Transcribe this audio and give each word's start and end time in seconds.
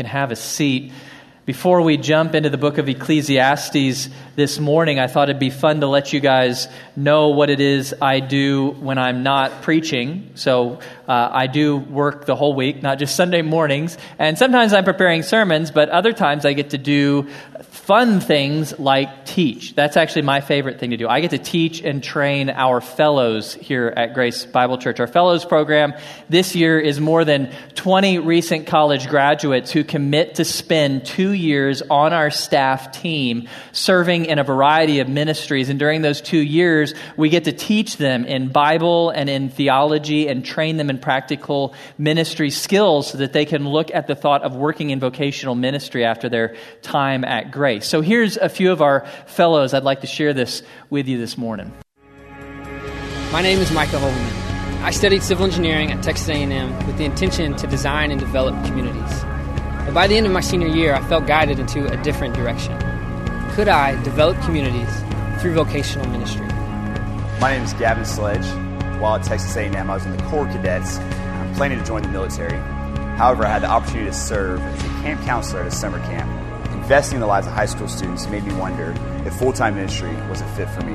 can 0.00 0.06
have 0.06 0.32
a 0.32 0.36
seat. 0.36 0.92
Before 1.44 1.82
we 1.82 1.98
jump 1.98 2.34
into 2.34 2.48
the 2.48 2.56
book 2.56 2.78
of 2.78 2.88
Ecclesiastes 2.88 4.08
this 4.34 4.58
morning, 4.58 4.98
I 4.98 5.08
thought 5.08 5.28
it'd 5.28 5.38
be 5.38 5.50
fun 5.50 5.80
to 5.80 5.86
let 5.88 6.14
you 6.14 6.20
guys 6.20 6.68
know 6.96 7.28
what 7.28 7.50
it 7.50 7.60
is 7.60 7.94
I 8.00 8.20
do 8.20 8.70
when 8.70 8.96
I'm 8.96 9.22
not 9.22 9.60
preaching. 9.60 10.30
So 10.36 10.80
uh, 11.06 11.28
I 11.30 11.48
do 11.48 11.76
work 11.76 12.24
the 12.24 12.34
whole 12.34 12.54
week, 12.54 12.82
not 12.82 12.98
just 12.98 13.14
Sunday 13.14 13.42
mornings. 13.42 13.98
And 14.18 14.38
sometimes 14.38 14.72
I'm 14.72 14.84
preparing 14.84 15.22
sermons, 15.22 15.70
but 15.70 15.90
other 15.90 16.14
times 16.14 16.46
I 16.46 16.54
get 16.54 16.70
to 16.70 16.78
do 16.78 17.28
fun 17.70 18.18
things 18.18 18.76
like 18.80 19.24
teach. 19.26 19.76
That's 19.76 19.96
actually 19.96 20.22
my 20.22 20.40
favorite 20.40 20.80
thing 20.80 20.90
to 20.90 20.96
do. 20.96 21.06
I 21.06 21.20
get 21.20 21.30
to 21.30 21.38
teach 21.38 21.80
and 21.82 22.02
train 22.02 22.50
our 22.50 22.80
fellows 22.80 23.54
here 23.54 23.92
at 23.96 24.12
Grace 24.12 24.44
Bible 24.44 24.76
Church. 24.76 24.98
Our 24.98 25.06
fellows 25.06 25.44
program 25.44 25.94
this 26.28 26.56
year 26.56 26.80
is 26.80 27.00
more 27.00 27.24
than 27.24 27.52
20 27.76 28.18
recent 28.18 28.66
college 28.66 29.08
graduates 29.08 29.70
who 29.70 29.84
commit 29.84 30.34
to 30.36 30.44
spend 30.44 31.06
two 31.06 31.30
years 31.30 31.80
on 31.88 32.12
our 32.12 32.30
staff 32.30 32.90
team 32.90 33.48
serving 33.70 34.24
in 34.24 34.40
a 34.40 34.44
variety 34.44 34.98
of 34.98 35.08
ministries. 35.08 35.68
And 35.68 35.78
during 35.78 36.02
those 36.02 36.20
two 36.20 36.38
years, 36.38 36.92
we 37.16 37.28
get 37.28 37.44
to 37.44 37.52
teach 37.52 37.98
them 37.98 38.24
in 38.24 38.48
Bible 38.48 39.10
and 39.10 39.30
in 39.30 39.48
theology 39.48 40.26
and 40.26 40.44
train 40.44 40.76
them 40.76 40.90
in 40.90 40.98
practical 40.98 41.74
ministry 41.96 42.50
skills 42.50 43.10
so 43.10 43.18
that 43.18 43.32
they 43.32 43.44
can 43.44 43.68
look 43.68 43.94
at 43.94 44.08
the 44.08 44.16
thought 44.16 44.42
of 44.42 44.56
working 44.56 44.90
in 44.90 44.98
vocational 44.98 45.54
ministry 45.54 46.04
after 46.04 46.28
their 46.28 46.56
time 46.82 47.24
at 47.24 47.52
Grace. 47.52 47.59
So 47.84 48.00
here's 48.00 48.38
a 48.38 48.48
few 48.48 48.72
of 48.72 48.80
our 48.80 49.06
fellows. 49.26 49.74
I'd 49.74 49.82
like 49.82 50.00
to 50.00 50.06
share 50.06 50.32
this 50.32 50.62
with 50.88 51.06
you 51.06 51.18
this 51.18 51.36
morning. 51.36 51.70
My 53.32 53.42
name 53.42 53.58
is 53.58 53.70
Micah 53.70 53.98
Holman. 53.98 54.82
I 54.82 54.90
studied 54.90 55.22
civil 55.22 55.44
engineering 55.44 55.92
at 55.92 56.02
Texas 56.02 56.30
A&M 56.30 56.86
with 56.86 56.96
the 56.96 57.04
intention 57.04 57.54
to 57.56 57.66
design 57.66 58.10
and 58.10 58.18
develop 58.18 58.54
communities. 58.64 59.24
But 59.84 59.92
by 59.92 60.06
the 60.06 60.16
end 60.16 60.24
of 60.24 60.32
my 60.32 60.40
senior 60.40 60.68
year, 60.68 60.94
I 60.94 61.02
felt 61.02 61.26
guided 61.26 61.58
into 61.58 61.86
a 61.86 62.02
different 62.02 62.34
direction. 62.34 62.78
Could 63.50 63.68
I 63.68 64.02
develop 64.04 64.40
communities 64.40 64.88
through 65.42 65.52
vocational 65.52 66.08
ministry? 66.08 66.46
My 67.40 67.50
name 67.52 67.62
is 67.62 67.74
Gavin 67.74 68.06
Sledge. 68.06 68.46
While 69.00 69.16
at 69.16 69.24
Texas 69.24 69.54
A&M, 69.54 69.90
I 69.90 69.94
was 69.94 70.06
in 70.06 70.16
the 70.16 70.22
Corps 70.24 70.46
Cadets. 70.46 70.96
I'm 70.98 71.54
planning 71.56 71.78
to 71.78 71.84
join 71.84 72.00
the 72.00 72.08
military. 72.08 72.56
However, 73.18 73.44
I 73.44 73.50
had 73.50 73.62
the 73.62 73.68
opportunity 73.68 74.10
to 74.10 74.16
serve 74.16 74.60
as 74.62 74.82
a 74.82 74.88
camp 75.02 75.22
counselor 75.24 75.60
at 75.60 75.66
a 75.66 75.70
summer 75.70 75.98
camp 75.98 76.49
investing 76.90 77.14
in 77.14 77.20
the 77.20 77.26
lives 77.28 77.46
of 77.46 77.52
high 77.52 77.66
school 77.66 77.86
students 77.86 78.26
made 78.26 78.42
me 78.42 78.52
wonder 78.54 78.92
if 79.24 79.32
full 79.34 79.52
time 79.52 79.76
ministry 79.76 80.12
was 80.28 80.40
a 80.40 80.46
fit 80.56 80.68
for 80.70 80.80
me. 80.80 80.94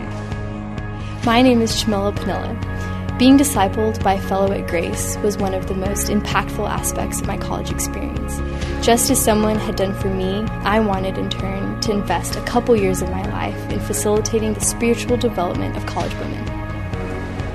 My 1.25 1.41
name 1.41 1.61
is 1.61 1.71
Shamila 1.71 2.13
Panilla. 2.13 3.17
Being 3.17 3.37
discipled 3.37 4.03
by 4.03 4.15
a 4.15 4.21
fellow 4.21 4.51
at 4.51 4.67
Grace 4.67 5.15
was 5.19 5.37
one 5.37 5.53
of 5.53 5.69
the 5.69 5.73
most 5.73 6.07
impactful 6.07 6.69
aspects 6.69 7.21
of 7.21 7.27
my 7.27 7.37
college 7.37 7.71
experience. 7.71 8.41
Just 8.85 9.09
as 9.09 9.23
someone 9.23 9.55
had 9.55 9.77
done 9.77 9.93
for 9.93 10.09
me, 10.09 10.41
I 10.65 10.81
wanted 10.81 11.17
in 11.17 11.29
turn 11.29 11.79
to 11.79 11.93
invest 11.93 12.35
a 12.35 12.41
couple 12.41 12.75
years 12.75 13.01
of 13.01 13.09
my 13.09 13.23
life 13.31 13.71
in 13.71 13.79
facilitating 13.79 14.53
the 14.53 14.59
spiritual 14.59 15.15
development 15.15 15.77
of 15.77 15.85
college 15.85 16.13
women. 16.15 16.45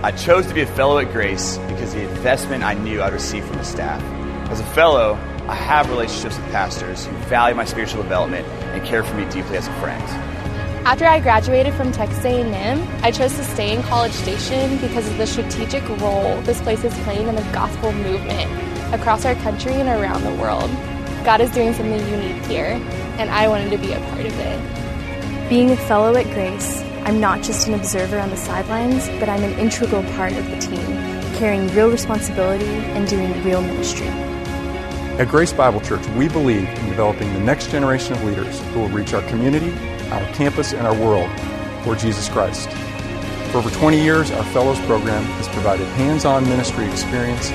I 0.03 0.13
chose 0.13 0.47
to 0.47 0.55
be 0.55 0.63
a 0.63 0.67
fellow 0.67 0.97
at 0.97 1.13
Grace 1.13 1.59
because 1.69 1.93
of 1.93 2.01
the 2.01 2.09
investment 2.09 2.65
I 2.65 2.73
knew 2.73 3.03
I'd 3.03 3.13
receive 3.13 3.45
from 3.45 3.59
the 3.59 3.65
staff. 3.65 4.03
As 4.51 4.61
a 4.61 4.67
fellow, 4.73 5.19
I 5.51 5.55
have 5.55 5.91
relationships 5.91 6.39
with 6.39 6.47
pastors 6.53 7.07
who 7.07 7.17
value 7.27 7.57
my 7.57 7.65
spiritual 7.65 8.05
development 8.05 8.47
and 8.47 8.85
care 8.85 9.03
for 9.03 9.17
me 9.17 9.25
deeply 9.31 9.57
as 9.57 9.67
a 9.67 9.73
friend. 9.81 10.01
After 10.87 11.07
I 11.07 11.19
graduated 11.19 11.75
from 11.75 11.91
Texas 11.91 12.25
A&M, 12.25 12.89
I 13.03 13.11
chose 13.11 13.35
to 13.35 13.43
stay 13.43 13.75
in 13.75 13.83
College 13.83 14.13
Station 14.13 14.79
because 14.79 15.09
of 15.09 15.19
the 15.19 15.27
strategic 15.27 15.83
role 15.99 16.41
this 16.43 16.61
place 16.61 16.85
is 16.85 16.95
playing 17.01 17.27
in 17.27 17.35
the 17.35 17.43
gospel 17.53 17.91
movement 17.91 18.49
across 18.95 19.25
our 19.25 19.35
country 19.37 19.73
and 19.73 19.89
around 19.89 20.23
the 20.23 20.41
world. 20.41 20.71
God 21.25 21.41
is 21.41 21.51
doing 21.51 21.75
something 21.75 21.99
unique 21.99 22.45
here, 22.45 22.81
and 23.19 23.29
I 23.29 23.49
wanted 23.49 23.71
to 23.71 23.79
be 23.79 23.93
a 23.93 23.99
part 23.99 24.27
of 24.27 24.39
it. 24.39 25.49
Being 25.49 25.73
a 25.73 25.77
fellow 25.77 26.15
at 26.15 26.27
Grace, 26.27 26.81
I'm 27.05 27.19
not 27.19 27.43
just 27.43 27.67
an 27.67 27.75
observer 27.75 28.21
on 28.21 28.31
the 28.31 28.37
sidelines, 28.37 29.09
but 29.19 29.29
I'm 29.29 29.43
an 29.43 29.59
integral 29.59 30.05
part 30.15 30.33
of 30.33 30.49
the 30.49 30.59
team, 30.59 30.87
carrying 31.41 31.67
real 31.75 31.91
responsibility 31.91 32.67
and 32.67 33.09
doing 33.09 33.33
real 33.43 33.61
ministry. 33.63 34.30
At 35.21 35.29
Grace 35.29 35.53
Bible 35.53 35.83
Church, 35.83 36.07
we 36.17 36.31
believe 36.31 36.67
in 36.67 36.89
developing 36.89 37.31
the 37.35 37.41
next 37.41 37.71
generation 37.71 38.15
of 38.15 38.25
leaders 38.25 38.59
who 38.73 38.81
will 38.81 38.89
reach 38.89 39.13
our 39.13 39.21
community, 39.29 39.71
our 40.09 40.25
campus, 40.33 40.73
and 40.73 40.87
our 40.87 40.95
world 40.95 41.29
for 41.85 41.95
Jesus 41.95 42.27
Christ. 42.31 42.71
For 43.53 43.59
over 43.59 43.69
20 43.69 44.01
years, 44.01 44.31
our 44.31 44.45
Fellows 44.45 44.81
program 44.87 45.23
has 45.37 45.47
provided 45.49 45.87
hands 45.89 46.25
on 46.25 46.49
ministry 46.49 46.89
experience, 46.89 47.51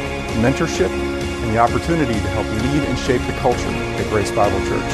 mentorship, 0.45 0.91
and 0.91 1.55
the 1.55 1.57
opportunity 1.57 2.13
to 2.13 2.29
help 2.37 2.45
lead 2.45 2.83
and 2.83 2.99
shape 2.99 3.25
the 3.25 3.33
culture 3.39 3.73
at 3.73 4.09
Grace 4.11 4.29
Bible 4.29 4.59
Church. 4.67 4.93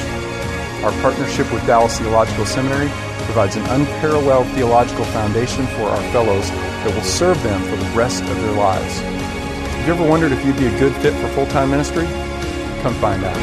Our 0.85 0.93
partnership 1.01 1.51
with 1.51 1.67
Dallas 1.67 1.99
Theological 1.99 2.45
Seminary 2.45 2.87
provides 3.25 3.57
an 3.57 3.65
unparalleled 3.65 4.47
theological 4.55 5.03
foundation 5.11 5.67
for 5.75 5.89
our 5.89 6.11
fellows 6.13 6.49
that 6.49 6.95
will 6.95 7.03
serve 7.03 7.43
them 7.43 7.61
for 7.63 7.75
the 7.75 7.91
rest 7.97 8.23
of 8.23 8.41
their 8.43 8.53
lives. 8.53 8.99
Have 8.99 9.87
you 9.87 9.93
ever 9.93 10.09
wondered 10.09 10.31
if 10.31 10.45
you'd 10.45 10.55
be 10.55 10.67
a 10.67 10.79
good 10.79 10.95
fit 11.01 11.13
for 11.15 11.27
full 11.35 11.47
time 11.47 11.69
ministry? 11.69 12.07
Come 12.81 12.95
find 12.95 13.23
out. 13.23 13.37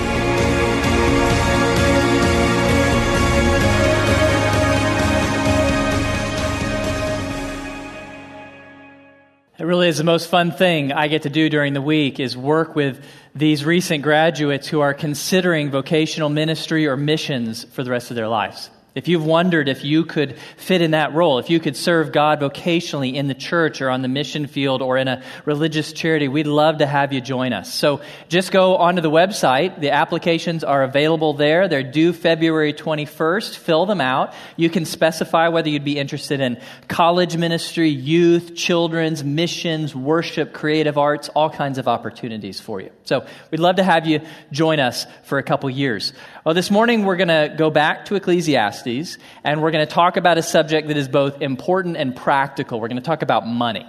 It 9.59 9.65
really 9.65 9.89
is 9.89 9.99
the 9.99 10.05
most 10.05 10.29
fun 10.29 10.51
thing 10.51 10.93
I 10.93 11.07
get 11.07 11.23
to 11.23 11.31
do 11.31 11.49
during 11.49 11.73
the 11.73 11.81
week 11.81 12.19
is 12.19 12.37
work 12.37 12.75
with 12.75 13.05
these 13.35 13.65
recent 13.65 14.03
graduates 14.03 14.67
who 14.67 14.81
are 14.81 14.95
considering 14.95 15.71
vocational 15.71 16.31
ministry 16.31 16.89
or 16.89 16.97
missions 16.97 17.63
for 17.63 17.85
the 17.85 17.91
rest 17.91 18.11
of 18.11 18.17
their 18.17 18.29
lives. 18.29 18.71
If 18.95 19.07
you've 19.07 19.25
wondered 19.25 19.69
if 19.69 19.85
you 19.85 20.05
could 20.05 20.39
fit 20.57 20.83
in 20.83 20.91
that 20.91 21.15
role, 21.15 21.39
if 21.39 21.51
you 21.51 21.61
could 21.61 21.77
serve 21.77 22.11
God 22.11 22.41
vocationally 22.41 23.15
in 23.15 23.29
the 23.29 23.35
church 23.35 23.81
or 23.81 23.91
on 23.91 24.03
the 24.03 24.09
mission 24.09 24.47
field 24.47 24.83
or 24.83 24.97
in 24.97 25.07
a 25.07 25.23
religious 25.45 25.93
charity, 25.93 26.27
we'd 26.27 26.47
love 26.47 26.79
to 26.79 26.87
have 26.87 27.13
you 27.13 27.21
join 27.21 27.53
us. 27.53 27.73
So 27.73 28.01
just 28.29 28.51
go 28.51 28.77
onto 28.77 29.01
the 29.01 29.11
website. 29.11 29.81
The 29.81 29.91
applications 29.91 30.65
are 30.65 30.83
available 30.83 31.35
there. 31.35 31.69
They're 31.69 31.83
due 31.83 32.13
February 32.13 32.73
21st. 32.73 33.57
Fill 33.57 33.87
them 33.87 34.01
out. 34.01 34.35
You 34.57 34.71
can 34.71 34.85
specify 34.85 35.49
whether 35.49 35.69
you'd 35.69 35.85
be 35.85 35.99
interested 35.99 36.41
in 36.41 36.61
college 36.89 37.37
ministry, 37.37 37.91
youth, 37.91 38.57
children's, 38.57 39.23
missions, 39.23 39.95
worship, 39.95 40.53
creative 40.53 40.99
arts, 40.99 41.29
all 41.29 41.51
kinds 41.51 41.79
of 41.79 41.87
opportunities 41.89 42.59
for 42.59 42.81
you. 42.81 42.91
So 43.05 43.27
we'd 43.51 43.61
love 43.61 43.77
to 43.77 43.85
have 43.85 44.07
you 44.07 44.23
join 44.51 44.81
us 44.81 45.07
for 45.25 45.39
a 45.39 45.43
couple 45.43 45.71
years. 45.71 46.13
Well, 46.49 46.55
this 46.55 46.71
morning 46.71 47.05
we're 47.05 47.17
going 47.17 47.29
to 47.29 47.55
go 47.55 47.69
back 47.69 48.07
to 48.07 48.15
Ecclesiastes 48.15 49.19
and 49.45 49.61
we're 49.61 49.71
going 49.71 49.87
to 49.87 49.95
talk 49.95 50.17
about 50.17 50.39
a 50.39 50.43
subject 50.43 50.89
that 50.89 50.97
is 50.97 51.07
both 51.07 51.43
important 51.43 51.99
and 51.99 52.17
practical. 52.17 52.81
We're 52.81 52.89
going 52.89 53.03
to 53.03 53.05
talk 53.05 53.21
about 53.21 53.47
money. 53.47 53.87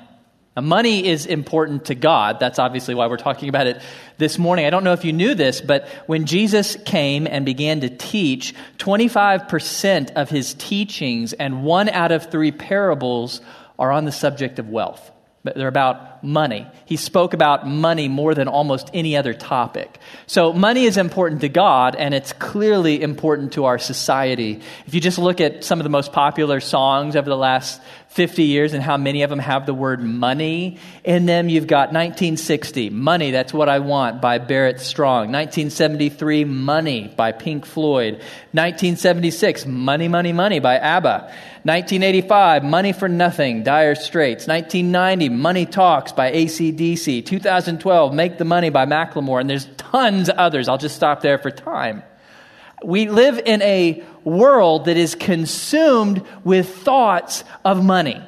Now, 0.58 0.64
money 0.64 1.08
is 1.08 1.25
important 1.25 1.86
to 1.86 1.96
God. 1.96 2.42
That's 2.42 2.59
obviously 2.59 2.96
why 2.96 3.08
we're 3.08 3.16
talking 3.16 3.47
about 3.47 3.68
it 3.68 3.81
this 4.18 4.38
morning. 4.38 4.66
I 4.66 4.72
don't 4.72 4.84
know 4.84 4.92
if 4.92 5.06
you 5.06 5.14
knew 5.14 5.36
this, 5.36 5.62
but 5.62 5.88
when 6.08 6.25
Jesus 6.25 6.75
came 6.86 7.28
and 7.28 7.46
began 7.46 7.80
to 7.80 7.90
teach, 7.90 8.53
25% 8.78 10.12
of 10.18 10.30
his 10.30 10.53
teachings 10.53 11.31
and 11.31 11.64
one 11.64 11.88
out 11.88 12.12
of 12.12 12.30
three 12.30 12.52
parables 12.52 13.40
are 13.78 13.90
on 13.90 14.03
the 14.03 14.12
subject 14.12 14.59
of 14.59 14.68
wealth 14.68 15.14
they're 15.44 15.68
about 15.68 16.09
money. 16.22 16.68
He 16.85 16.96
spoke 16.97 17.34
about 17.34 17.68
money 17.68 18.07
more 18.07 18.34
than 18.34 18.47
almost 18.47 18.90
any 18.94 19.16
other 19.16 19.34
topic. 19.34 20.00
So, 20.28 20.53
money 20.53 20.85
is 20.85 20.97
important 20.97 21.41
to 21.41 21.50
God, 21.50 21.96
and 21.96 22.13
it's 22.13 22.34
clearly 22.34 23.02
important 23.02 23.53
to 23.53 23.66
our 23.66 23.78
society. 23.78 24.62
If 24.88 24.94
you 24.94 25.02
just 25.02 25.18
look 25.18 25.41
at 25.41 25.63
some 25.63 25.79
of 25.79 25.84
the 25.84 25.90
most 25.90 26.12
popular 26.12 26.59
songs 26.59 27.16
over 27.16 27.29
the 27.29 27.38
last 27.38 27.81
50 28.09 28.44
years 28.44 28.74
and 28.74 28.81
how 28.81 28.97
many 28.97 29.22
of 29.22 29.29
them 29.29 29.38
have 29.38 29.68
the 29.68 29.74
word 29.74 30.02
money 30.02 30.79
in 31.03 31.28
them, 31.28 31.47
you've 31.47 31.68
got 31.68 31.94
1960, 31.94 32.90
Money, 32.90 33.29
That's 33.29 33.53
What 33.53 33.69
I 33.69 33.79
Want 33.79 34.19
by 34.19 34.40
Barrett 34.40 34.79
Strong. 34.79 35.31
1973, 35.31 36.43
Money 36.43 37.14
by 37.16 37.32
Pink 37.32 37.67
Floyd. 37.67 38.16
1976, 38.52 39.67
Money, 39.67 40.08
Money, 40.08 40.34
Money 40.34 40.59
by 40.59 40.79
ABBA. 40.79 41.32
1985, 41.64 42.64
Money 42.64 42.93
for 42.93 43.08
Nothing, 43.08 43.61
Dire 43.61 43.93
Straits. 43.93 44.47
1990, 44.47 45.29
Money 45.29 45.67
Talks 45.67 46.09
by 46.16 46.32
ACDC. 46.32 47.26
2012, 47.26 48.14
Make 48.14 48.38
the 48.38 48.46
Money 48.46 48.70
by 48.70 48.85
Macklemore. 48.85 49.41
And 49.41 49.50
there's 49.50 49.67
tons 49.78 50.29
others. 50.35 50.67
I'll 50.67 50.78
just 50.78 50.96
stop 50.96 51.22
there 51.22 51.38
for 51.38 51.52
time. 51.52 52.03
We 52.84 53.09
live 53.09 53.40
in 53.46 53.61
a 53.61 54.03
world 54.23 54.85
that 54.85 54.97
is 54.97 55.16
consumed 55.16 56.26
with 56.44 56.70
thoughts 56.70 57.44
of 57.66 57.84
money. 57.84 58.22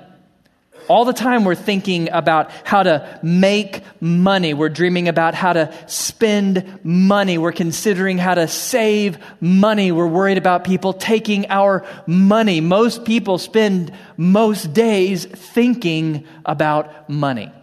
All 0.88 1.06
the 1.06 1.14
time, 1.14 1.46
we're 1.46 1.56
thinking 1.56 2.10
about 2.12 2.52
how 2.66 2.84
to 2.84 3.20
make 3.24 3.82
money. 4.02 4.54
We're 4.54 4.68
dreaming 4.68 5.08
about 5.08 5.36
how 5.36 5.54
to 5.54 5.74
spend 5.88 6.80
money. 6.84 7.38
We're 7.38 7.54
considering 7.54 8.18
how 8.18 8.34
to 8.34 8.48
save 8.48 9.18
money. 9.40 9.94
We're 9.94 10.08
worried 10.08 10.38
about 10.38 10.66
people 10.66 10.92
taking 10.92 11.50
our 11.50 11.86
money. 12.08 12.60
Most 12.60 13.06
people 13.06 13.38
spend 13.38 13.94
most 14.18 14.74
days 14.74 15.24
thinking 15.24 16.26
about 16.46 17.10
money. 17.10 17.54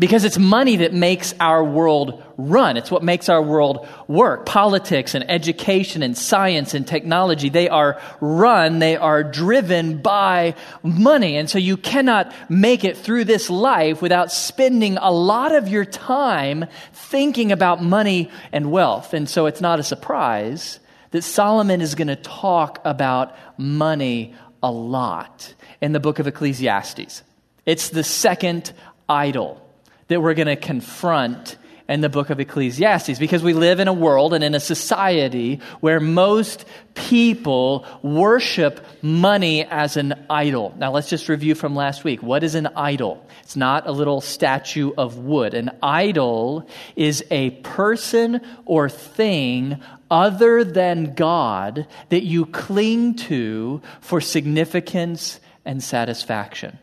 Because 0.00 0.24
it's 0.24 0.38
money 0.38 0.76
that 0.76 0.94
makes 0.94 1.34
our 1.40 1.62
world 1.62 2.22
run. 2.38 2.78
It's 2.78 2.90
what 2.90 3.02
makes 3.02 3.28
our 3.28 3.42
world 3.42 3.86
work. 4.08 4.46
Politics 4.46 5.14
and 5.14 5.30
education 5.30 6.02
and 6.02 6.16
science 6.16 6.72
and 6.72 6.88
technology, 6.88 7.50
they 7.50 7.68
are 7.68 8.00
run, 8.18 8.78
they 8.78 8.96
are 8.96 9.22
driven 9.22 9.98
by 9.98 10.54
money. 10.82 11.36
And 11.36 11.50
so 11.50 11.58
you 11.58 11.76
cannot 11.76 12.32
make 12.48 12.82
it 12.82 12.96
through 12.96 13.24
this 13.24 13.50
life 13.50 14.00
without 14.00 14.32
spending 14.32 14.96
a 14.96 15.10
lot 15.10 15.54
of 15.54 15.68
your 15.68 15.84
time 15.84 16.64
thinking 16.94 17.52
about 17.52 17.82
money 17.82 18.30
and 18.52 18.72
wealth. 18.72 19.12
And 19.12 19.28
so 19.28 19.44
it's 19.44 19.60
not 19.60 19.80
a 19.80 19.82
surprise 19.82 20.80
that 21.10 21.22
Solomon 21.22 21.82
is 21.82 21.94
going 21.94 22.08
to 22.08 22.16
talk 22.16 22.80
about 22.86 23.36
money 23.58 24.34
a 24.62 24.72
lot 24.72 25.52
in 25.82 25.92
the 25.92 26.00
book 26.00 26.18
of 26.18 26.26
Ecclesiastes. 26.26 27.22
It's 27.66 27.90
the 27.90 28.02
second 28.02 28.72
idol 29.06 29.66
that 30.10 30.20
we're 30.20 30.34
going 30.34 30.48
to 30.48 30.56
confront 30.56 31.56
in 31.88 32.00
the 32.00 32.08
book 32.08 32.30
of 32.30 32.40
Ecclesiastes 32.40 33.18
because 33.18 33.44
we 33.44 33.52
live 33.52 33.78
in 33.78 33.86
a 33.86 33.92
world 33.92 34.34
and 34.34 34.42
in 34.42 34.56
a 34.56 34.60
society 34.60 35.60
where 35.80 36.00
most 36.00 36.64
people 36.94 37.86
worship 38.02 38.84
money 39.02 39.64
as 39.64 39.96
an 39.96 40.26
idol. 40.28 40.74
Now, 40.76 40.90
let's 40.90 41.08
just 41.08 41.28
review 41.28 41.54
from 41.54 41.76
last 41.76 42.02
week. 42.02 42.24
What 42.24 42.42
is 42.42 42.56
an 42.56 42.68
idol? 42.76 43.24
It's 43.42 43.54
not 43.54 43.86
a 43.86 43.92
little 43.92 44.20
statue 44.20 44.92
of 44.98 45.18
wood. 45.18 45.54
An 45.54 45.70
idol 45.80 46.68
is 46.96 47.24
a 47.30 47.50
person 47.50 48.40
or 48.66 48.88
thing 48.88 49.80
other 50.10 50.64
than 50.64 51.14
God 51.14 51.86
that 52.08 52.24
you 52.24 52.46
cling 52.46 53.14
to 53.14 53.80
for 54.00 54.20
significance 54.20 55.38
and 55.64 55.80
satisfaction. 55.82 56.80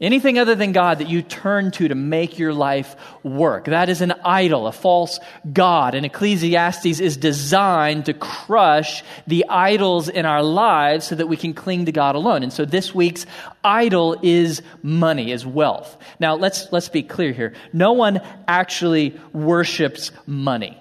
Anything 0.00 0.38
other 0.38 0.54
than 0.54 0.70
God 0.70 0.98
that 0.98 1.08
you 1.08 1.22
turn 1.22 1.72
to 1.72 1.88
to 1.88 1.96
make 1.96 2.38
your 2.38 2.52
life 2.52 2.94
work. 3.24 3.64
That 3.64 3.88
is 3.88 4.00
an 4.00 4.12
idol, 4.24 4.68
a 4.68 4.72
false 4.72 5.18
God. 5.52 5.96
And 5.96 6.06
Ecclesiastes 6.06 7.00
is 7.00 7.16
designed 7.16 8.06
to 8.06 8.14
crush 8.14 9.02
the 9.26 9.46
idols 9.48 10.08
in 10.08 10.24
our 10.24 10.44
lives 10.44 11.08
so 11.08 11.16
that 11.16 11.26
we 11.26 11.36
can 11.36 11.52
cling 11.52 11.86
to 11.86 11.92
God 11.92 12.14
alone. 12.14 12.44
And 12.44 12.52
so 12.52 12.64
this 12.64 12.94
week's 12.94 13.26
idol 13.64 14.16
is 14.22 14.62
money, 14.84 15.32
is 15.32 15.44
wealth. 15.44 15.96
Now 16.20 16.36
let's, 16.36 16.70
let's 16.70 16.88
be 16.88 17.02
clear 17.02 17.32
here. 17.32 17.54
No 17.72 17.94
one 17.94 18.20
actually 18.46 19.18
worships 19.32 20.12
money 20.26 20.80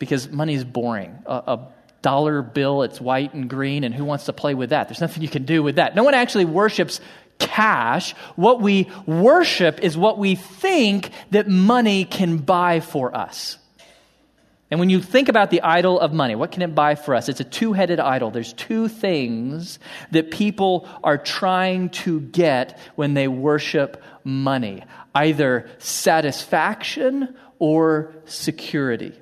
because 0.00 0.28
money 0.28 0.54
is 0.54 0.64
boring. 0.64 1.16
A, 1.26 1.34
a 1.34 1.68
dollar 2.02 2.42
bill, 2.42 2.82
it's 2.82 3.00
white 3.00 3.32
and 3.32 3.48
green, 3.48 3.84
and 3.84 3.94
who 3.94 4.04
wants 4.04 4.24
to 4.24 4.32
play 4.32 4.54
with 4.54 4.70
that? 4.70 4.88
There's 4.88 5.00
nothing 5.00 5.22
you 5.22 5.28
can 5.28 5.44
do 5.44 5.62
with 5.62 5.76
that. 5.76 5.94
No 5.94 6.04
one 6.04 6.14
actually 6.14 6.44
worships 6.44 7.00
cash. 7.38 8.14
What 8.36 8.60
we 8.60 8.90
worship 9.06 9.80
is 9.80 9.96
what 9.96 10.18
we 10.18 10.34
think 10.34 11.10
that 11.30 11.48
money 11.48 12.04
can 12.04 12.38
buy 12.38 12.80
for 12.80 13.14
us. 13.16 13.58
And 14.70 14.80
when 14.80 14.90
you 14.90 15.00
think 15.00 15.28
about 15.28 15.50
the 15.50 15.62
idol 15.62 16.00
of 16.00 16.12
money, 16.12 16.34
what 16.34 16.50
can 16.50 16.62
it 16.62 16.74
buy 16.74 16.96
for 16.96 17.14
us? 17.14 17.28
It's 17.28 17.38
a 17.38 17.44
two 17.44 17.72
headed 17.72 18.00
idol. 18.00 18.32
There's 18.32 18.52
two 18.52 18.88
things 18.88 19.78
that 20.10 20.32
people 20.32 20.88
are 21.04 21.18
trying 21.18 21.90
to 21.90 22.20
get 22.20 22.78
when 22.96 23.14
they 23.14 23.28
worship 23.28 24.02
money 24.24 24.82
either 25.14 25.66
satisfaction 25.78 27.34
or 27.58 28.14
security. 28.26 29.18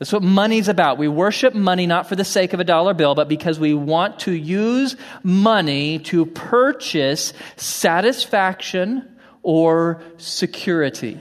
That's 0.00 0.14
what 0.14 0.22
money's 0.22 0.68
about. 0.68 0.96
We 0.96 1.08
worship 1.08 1.54
money 1.54 1.86
not 1.86 2.08
for 2.08 2.16
the 2.16 2.24
sake 2.24 2.54
of 2.54 2.58
a 2.58 2.64
dollar 2.64 2.94
bill, 2.94 3.14
but 3.14 3.28
because 3.28 3.60
we 3.60 3.74
want 3.74 4.20
to 4.20 4.32
use 4.32 4.96
money 5.22 5.98
to 5.98 6.24
purchase 6.24 7.34
satisfaction 7.56 9.06
or 9.42 10.02
security. 10.16 11.20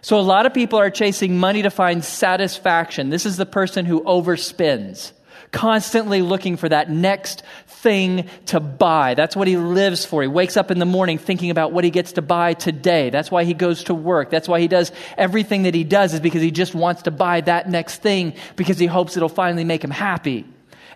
So 0.00 0.18
a 0.18 0.22
lot 0.22 0.44
of 0.44 0.52
people 0.52 0.76
are 0.80 0.90
chasing 0.90 1.38
money 1.38 1.62
to 1.62 1.70
find 1.70 2.04
satisfaction. 2.04 3.10
This 3.10 3.26
is 3.26 3.36
the 3.36 3.46
person 3.46 3.86
who 3.86 4.02
overspends 4.02 5.12
constantly 5.52 6.22
looking 6.22 6.56
for 6.56 6.68
that 6.68 6.90
next 6.90 7.42
thing 7.66 8.28
to 8.46 8.60
buy. 8.60 9.14
That's 9.14 9.36
what 9.36 9.48
he 9.48 9.56
lives 9.56 10.04
for. 10.04 10.22
He 10.22 10.28
wakes 10.28 10.56
up 10.56 10.70
in 10.70 10.78
the 10.78 10.86
morning 10.86 11.18
thinking 11.18 11.50
about 11.50 11.72
what 11.72 11.84
he 11.84 11.90
gets 11.90 12.12
to 12.12 12.22
buy 12.22 12.54
today. 12.54 13.10
That's 13.10 13.30
why 13.30 13.44
he 13.44 13.54
goes 13.54 13.84
to 13.84 13.94
work. 13.94 14.30
That's 14.30 14.48
why 14.48 14.60
he 14.60 14.68
does 14.68 14.92
everything 15.16 15.64
that 15.64 15.74
he 15.74 15.84
does 15.84 16.14
is 16.14 16.20
because 16.20 16.42
he 16.42 16.50
just 16.50 16.74
wants 16.74 17.02
to 17.02 17.10
buy 17.10 17.40
that 17.42 17.68
next 17.68 18.02
thing 18.02 18.34
because 18.56 18.78
he 18.78 18.86
hopes 18.86 19.16
it'll 19.16 19.28
finally 19.28 19.64
make 19.64 19.82
him 19.82 19.90
happy. 19.90 20.44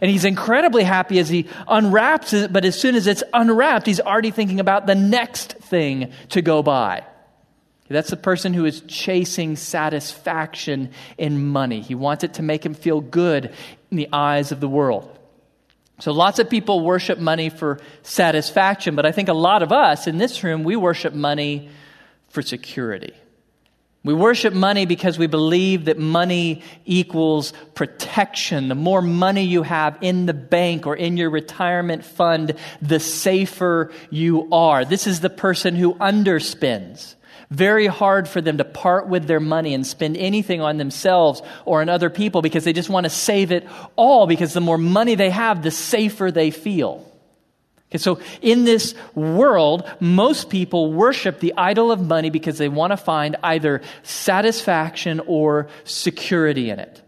And 0.01 0.11
he's 0.11 0.25
incredibly 0.25 0.83
happy 0.83 1.19
as 1.19 1.29
he 1.29 1.47
unwraps 1.69 2.33
it, 2.33 2.53
but 2.53 2.65
as 2.65 2.79
soon 2.79 2.95
as 2.95 3.07
it's 3.07 3.23
unwrapped, 3.35 3.87
he's 3.87 4.01
already 4.01 4.31
thinking 4.31 4.59
about 4.59 4.87
the 4.87 4.95
next 4.95 5.53
thing 5.55 6.13
to 6.31 6.41
go 6.41 6.63
buy. 6.63 7.05
That's 7.91 8.11
the 8.11 8.17
person 8.17 8.55
who 8.55 8.67
is 8.67 8.83
chasing 8.83 9.57
satisfaction 9.57 10.93
in 11.19 11.45
money. 11.45 11.81
He 11.81 11.97
wants 11.97 12.23
it 12.23 12.35
to 12.35 12.43
make 12.43 12.65
him 12.65 12.73
feel 12.73 13.01
good 13.01 13.53
in 13.91 13.97
the 13.97 14.09
eyes 14.13 14.53
of 14.53 14.61
the 14.61 14.69
world. 14.69 15.17
So 16.01 16.13
lots 16.13 16.39
of 16.39 16.49
people 16.49 16.81
worship 16.81 17.19
money 17.19 17.51
for 17.51 17.79
satisfaction, 18.03 18.97
but 18.97 19.05
I 19.05 19.13
think 19.13 19.29
a 19.29 19.35
lot 19.35 19.63
of 19.63 19.71
us 19.71 20.07
in 20.07 20.19
this 20.19 20.43
room, 20.43 20.65
we 20.65 20.77
worship 20.77 21.13
money 21.13 21.69
for 22.29 22.43
security. 22.43 23.13
We 24.03 24.15
worship 24.15 24.55
money 24.55 24.87
because 24.87 25.19
we 25.19 25.27
believe 25.27 25.85
that 25.85 25.99
money 25.99 26.63
equals 26.87 27.53
protection. 27.75 28.69
The 28.69 28.75
more 28.75 29.03
money 29.03 29.45
you 29.45 29.63
have 29.63 29.99
in 30.01 30.25
the 30.25 30.33
bank 30.33 30.87
or 30.87 30.97
in 30.97 31.19
your 31.19 31.29
retirement 31.29 32.03
fund, 32.03 32.55
the 32.81 32.99
safer 32.99 33.93
you 34.09 34.49
are. 34.53 34.87
This 34.87 35.07
is 35.07 35.21
the 35.21 35.29
person 35.29 35.77
who 35.77 35.95
underspends 35.97 37.15
very 37.51 37.87
hard 37.87 38.29
for 38.29 38.41
them 38.41 38.59
to 38.59 38.65
part 38.65 39.09
with 39.09 39.27
their 39.27 39.41
money 39.41 39.75
and 39.75 39.87
spend 39.87 40.17
anything 40.17 40.61
on 40.61 40.79
themselves 40.79 41.43
or 41.65 41.81
on 41.81 41.89
other 41.89 42.09
people 42.09 42.43
because 42.43 42.65
they 42.65 42.73
just 42.73 42.89
want 42.89 43.05
to 43.05 43.11
save 43.11 43.51
it 43.51 43.67
all 43.97 44.27
because 44.27 44.53
the 44.53 44.61
more 44.61 44.79
money 44.79 45.17
they 45.17 45.31
have, 45.31 45.63
the 45.63 45.71
safer 45.71 46.31
they 46.31 46.51
feel. 46.51 47.07
Okay, 47.91 47.99
so 47.99 48.21
in 48.41 48.65
this 48.65 48.95
world, 49.17 49.89
most 49.99 50.49
people 50.49 50.93
worship 50.93 51.41
the 51.41 51.53
idol 51.57 51.91
of 51.91 52.01
money 52.01 52.31
because 52.31 52.57
they 52.57 52.69
want 52.69 52.93
to 52.93 52.97
find 52.97 53.35
either 53.43 53.83
satisfaction 54.05 55.21
or 55.27 55.69
security 55.83 56.71
in 56.71 56.79
it. 56.79 57.03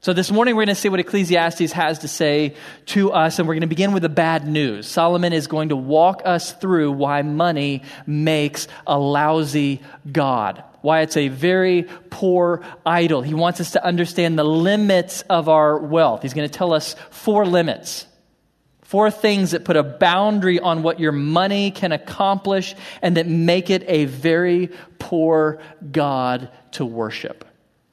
So, 0.00 0.12
this 0.12 0.30
morning 0.30 0.54
we're 0.54 0.66
going 0.66 0.74
to 0.74 0.80
see 0.80 0.90
what 0.90 1.00
Ecclesiastes 1.00 1.72
has 1.72 2.00
to 2.00 2.08
say 2.08 2.54
to 2.86 3.12
us, 3.12 3.38
and 3.38 3.48
we're 3.48 3.54
going 3.54 3.62
to 3.62 3.66
begin 3.66 3.92
with 3.92 4.02
the 4.02 4.08
bad 4.08 4.46
news. 4.46 4.86
Solomon 4.86 5.32
is 5.32 5.46
going 5.46 5.70
to 5.70 5.76
walk 5.76 6.22
us 6.24 6.52
through 6.52 6.92
why 6.92 7.22
money 7.22 7.82
makes 8.06 8.68
a 8.86 8.98
lousy 8.98 9.80
God, 10.12 10.62
why 10.82 11.00
it's 11.00 11.16
a 11.16 11.28
very 11.28 11.84
poor 12.10 12.62
idol. 12.84 13.22
He 13.22 13.34
wants 13.34 13.60
us 13.60 13.72
to 13.72 13.84
understand 13.84 14.38
the 14.38 14.44
limits 14.44 15.22
of 15.22 15.48
our 15.48 15.78
wealth. 15.78 16.22
He's 16.22 16.34
going 16.34 16.48
to 16.48 16.58
tell 16.58 16.72
us 16.72 16.94
four 17.10 17.46
limits. 17.46 18.06
Four 18.82 19.10
things 19.10 19.50
that 19.50 19.64
put 19.64 19.76
a 19.76 19.82
boundary 19.82 20.60
on 20.60 20.84
what 20.84 21.00
your 21.00 21.10
money 21.10 21.72
can 21.72 21.90
accomplish 21.90 22.76
and 23.02 23.16
that 23.16 23.26
make 23.26 23.70
it 23.70 23.82
a 23.88 24.04
very 24.04 24.70
poor 25.00 25.58
God 25.90 26.50
to 26.72 26.84
worship. 26.84 27.44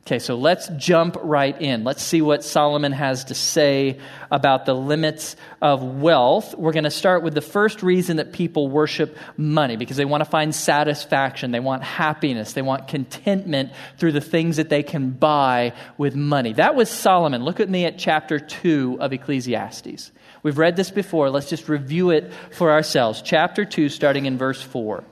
Okay, 0.05 0.19
so 0.19 0.35
let's 0.35 0.67
jump 0.75 1.15
right 1.23 1.61
in. 1.61 1.85
Let's 1.85 2.03
see 2.03 2.21
what 2.21 2.43
Solomon 2.43 2.91
has 2.91 3.23
to 3.25 3.33
say 3.33 3.99
about 4.29 4.65
the 4.65 4.73
limits 4.73 5.37
of 5.61 5.81
wealth. 5.81 6.53
We're 6.57 6.73
going 6.73 6.83
to 6.83 6.91
start 6.91 7.23
with 7.23 7.33
the 7.33 7.39
first 7.39 7.81
reason 7.81 8.17
that 8.17 8.33
people 8.33 8.67
worship 8.67 9.17
money 9.37 9.77
because 9.77 9.95
they 9.95 10.03
want 10.03 10.21
to 10.21 10.29
find 10.29 10.53
satisfaction, 10.53 11.51
they 11.51 11.61
want 11.61 11.83
happiness, 11.83 12.51
they 12.51 12.61
want 12.61 12.89
contentment 12.89 13.71
through 13.97 14.11
the 14.11 14.19
things 14.19 14.57
that 14.57 14.67
they 14.67 14.83
can 14.83 15.11
buy 15.11 15.71
with 15.97 16.17
money. 16.17 16.51
That 16.51 16.75
was 16.75 16.89
Solomon. 16.89 17.45
Look 17.45 17.61
at 17.61 17.69
me 17.69 17.85
at 17.85 17.97
chapter 17.97 18.39
2 18.39 18.97
of 18.99 19.13
Ecclesiastes. 19.13 20.11
We've 20.43 20.57
read 20.57 20.75
this 20.75 20.91
before. 20.91 21.29
Let's 21.29 21.49
just 21.49 21.69
review 21.69 22.09
it 22.09 22.33
for 22.51 22.71
ourselves. 22.71 23.21
Chapter 23.21 23.63
2, 23.63 23.87
starting 23.87 24.25
in 24.25 24.37
verse 24.37 24.61
4. 24.61 25.05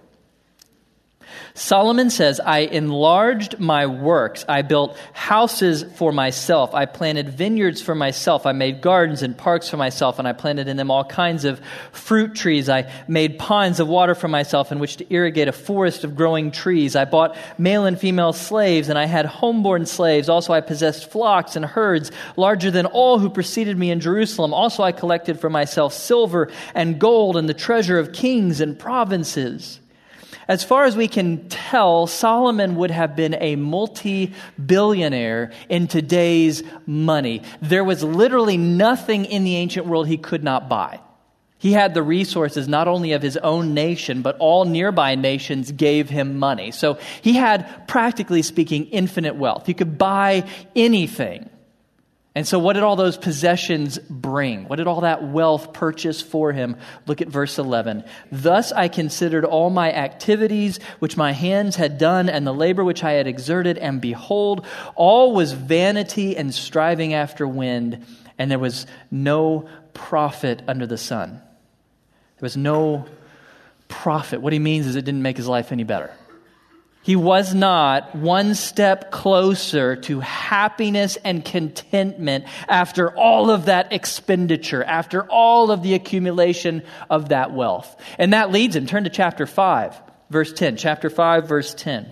Solomon 1.54 2.10
says, 2.10 2.40
I 2.40 2.60
enlarged 2.60 3.60
my 3.60 3.86
works. 3.86 4.46
I 4.48 4.62
built 4.62 4.98
houses 5.14 5.84
for 5.96 6.12
myself. 6.12 6.74
I 6.74 6.86
planted 6.86 7.30
vineyards 7.30 7.82
for 7.82 7.96
myself. 7.96 8.46
I 8.46 8.52
made 8.52 8.82
gardens 8.82 9.22
and 9.22 9.38
parks 9.38 9.70
for 9.70 9.78
myself, 9.78 10.20
and 10.20 10.28
I 10.28 10.34
planted 10.34 10.68
in 10.68 10.78
them 10.78 10.92
all 10.92 11.04
kinds 11.04 11.46
of 11.46 11.62
fruit 11.92 12.36
trees. 12.36 12.70
I 12.70 12.92
made 13.08 13.38
ponds 13.40 13.80
of 13.80 13.88
water 13.88 14.16
for 14.16 14.28
myself 14.28 14.72
in 14.72 14.80
which 14.80 14.98
to 14.98 15.14
irrigate 15.14 15.48
a 15.48 15.52
forest 15.52 16.04
of 16.04 16.16
growing 16.16 16.52
trees. 16.52 16.96
I 16.96 17.06
bought 17.06 17.38
male 17.58 17.86
and 17.86 18.00
female 18.00 18.34
slaves, 18.34 18.90
and 18.90 18.98
I 18.98 19.06
had 19.06 19.26
homeborn 19.26 19.88
slaves. 19.88 20.30
Also, 20.30 20.54
I 20.54 20.62
possessed 20.62 21.12
flocks 21.12 21.56
and 21.56 21.66
herds 21.66 22.12
larger 22.38 22.72
than 22.72 22.86
all 22.86 23.20
who 23.20 23.30
preceded 23.30 23.78
me 23.78 23.92
in 23.92 24.00
Jerusalem. 24.00 24.54
Also, 24.54 24.84
I 24.84 24.92
collected 24.92 25.40
for 25.40 25.50
myself 25.50 25.94
silver 25.94 26.50
and 26.74 27.00
gold 27.00 27.38
and 27.38 27.48
the 27.48 27.54
treasure 27.54 28.00
of 28.00 28.14
kings 28.14 28.62
and 28.62 28.78
provinces. 28.78 29.80
As 30.52 30.66
far 30.66 30.84
as 30.84 30.98
we 30.98 31.08
can 31.08 31.48
tell, 31.48 32.08
Solomon 32.08 32.76
would 32.76 32.92
have 32.92 33.16
been 33.16 33.38
a 33.40 33.56
multi 33.56 34.34
billionaire 34.64 35.54
in 35.70 35.88
today's 35.88 36.62
money. 36.86 37.42
There 37.62 37.86
was 37.86 38.04
literally 38.04 38.58
nothing 38.58 39.24
in 39.24 39.46
the 39.46 39.56
ancient 39.56 39.86
world 39.86 40.10
he 40.10 40.18
could 40.18 40.44
not 40.44 40.68
buy. 40.68 41.00
He 41.58 41.72
had 41.72 41.94
the 41.94 42.04
resources 42.04 42.68
not 42.68 42.90
only 42.90 43.14
of 43.14 43.22
his 43.22 43.38
own 43.38 43.74
nation, 43.74 44.24
but 44.24 44.36
all 44.40 44.66
nearby 44.66 45.16
nations 45.16 45.72
gave 45.72 46.10
him 46.10 46.38
money. 46.38 46.72
So 46.72 47.00
he 47.22 47.32
had, 47.32 47.88
practically 47.88 48.42
speaking, 48.42 48.88
infinite 48.88 49.38
wealth. 49.38 49.66
He 49.68 49.74
could 49.74 49.98
buy 49.98 50.50
anything. 50.76 51.50
And 52.34 52.48
so, 52.48 52.60
what 52.60 52.74
did 52.74 52.84
all 52.84 52.96
those 52.96 53.18
possessions 53.18 53.98
bring? 53.98 54.66
What 54.70 54.78
did 54.78 54.88
all 54.88 55.02
that 55.02 55.22
wealth 55.22 55.74
purchase 55.74 56.22
for 56.22 56.54
him? 56.54 56.78
Look 57.06 57.20
at 57.20 57.28
verse 57.28 57.60
11. 57.60 58.06
Thus 58.32 58.72
I 58.72 58.88
considered 58.88 59.44
all 59.44 59.70
my 59.70 59.92
activities 59.92 60.80
which 61.00 61.18
my 61.18 61.34
hands 61.34 61.76
had 61.76 61.98
done, 61.98 62.30
and 62.30 62.48
the 62.48 62.54
labor 62.54 62.86
which 62.86 63.04
I 63.04 63.14
had 63.14 63.28
exerted, 63.28 63.78
and 63.78 64.00
behold, 64.00 64.66
all 64.96 65.34
was 65.34 65.52
vanity 65.52 66.38
and 66.38 66.54
striving 66.54 67.14
after 67.14 67.46
wind, 67.46 68.06
and 68.38 68.50
there 68.50 68.60
was 68.60 68.88
no 69.12 69.68
profit 69.94 70.62
under 70.70 70.88
the 70.88 70.98
sun. 70.98 71.32
There 71.32 72.46
was 72.46 72.56
no 72.56 73.08
profit. 73.90 74.40
What 74.42 74.54
he 74.54 74.60
means 74.60 74.88
is 74.88 74.96
it 74.96 75.04
didn't 75.04 75.22
make 75.22 75.36
his 75.36 75.50
life 75.50 75.74
any 75.74 75.84
better. 75.84 76.12
He 77.04 77.16
was 77.16 77.56
not 77.56 78.16
one 78.16 78.54
step 78.54 79.10
closer 79.10 79.96
to 79.96 80.20
happiness 80.20 81.18
and 81.24 81.44
contentment 81.44 82.46
after 82.68 83.16
all 83.18 83.50
of 83.50 83.66
that 83.66 83.92
expenditure, 83.92 84.84
after 84.84 85.24
all 85.24 85.72
of 85.72 85.82
the 85.82 85.96
accumulation 85.96 86.84
of 87.10 87.30
that 87.30 87.54
wealth. 87.54 88.00
And 88.20 88.34
that 88.34 88.52
leads 88.52 88.76
him. 88.76 88.86
Turn 88.86 89.06
to 89.06 89.10
chapter 89.10 89.48
5, 89.48 90.00
verse 90.30 90.54
10. 90.54 90.78
Chapter 90.78 91.10
5, 91.10 91.48
verse 91.48 91.74
10. 91.74 92.08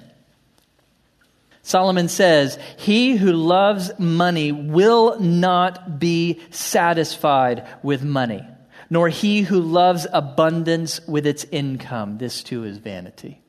Solomon 1.62 2.08
says, 2.08 2.58
He 2.77 3.15
who 3.15 3.31
loves 3.31 3.91
money 4.00 4.51
will 4.51 5.19
not 5.19 6.00
be 6.00 6.39
satisfied 6.50 7.67
with 7.84 8.03
money, 8.03 8.43
nor 8.89 9.08
he 9.08 9.41
who 9.41 9.60
loves 9.60 10.08
abundance 10.12 11.00
with 11.08 11.27
its 11.27 11.43
income. 11.51 12.17
This 12.17 12.41
too 12.41 12.63
is 12.63 12.79
vanity. 12.79 13.43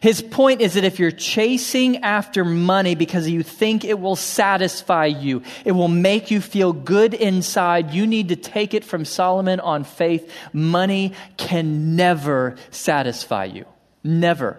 His 0.00 0.22
point 0.22 0.60
is 0.60 0.74
that 0.74 0.84
if 0.84 0.98
you're 0.98 1.10
chasing 1.10 1.98
after 1.98 2.44
money 2.44 2.94
because 2.94 3.28
you 3.28 3.42
think 3.42 3.84
it 3.84 3.98
will 3.98 4.16
satisfy 4.16 5.06
you, 5.06 5.42
it 5.64 5.72
will 5.72 5.88
make 5.88 6.30
you 6.30 6.40
feel 6.40 6.72
good 6.72 7.14
inside, 7.14 7.92
you 7.92 8.06
need 8.06 8.28
to 8.28 8.36
take 8.36 8.74
it 8.74 8.84
from 8.84 9.04
Solomon 9.04 9.60
on 9.60 9.84
faith. 9.84 10.30
Money 10.52 11.12
can 11.36 11.96
never 11.96 12.56
satisfy 12.70 13.44
you. 13.44 13.64
Never. 14.04 14.58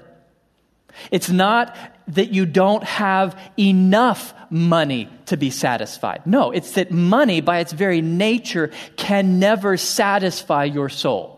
It's 1.12 1.30
not 1.30 1.76
that 2.10 2.32
you 2.32 2.46
don't 2.46 2.84
have 2.84 3.40
enough 3.60 4.34
money 4.50 5.10
to 5.28 5.38
be 5.38 5.50
satisfied. 5.52 6.26
No, 6.26 6.52
it's 6.52 6.72
that 6.72 6.92
money, 6.92 7.42
by 7.42 7.60
its 7.60 7.74
very 7.74 8.02
nature, 8.02 8.72
can 8.96 9.40
never 9.40 9.78
satisfy 9.78 10.64
your 10.64 10.90
soul. 10.90 11.37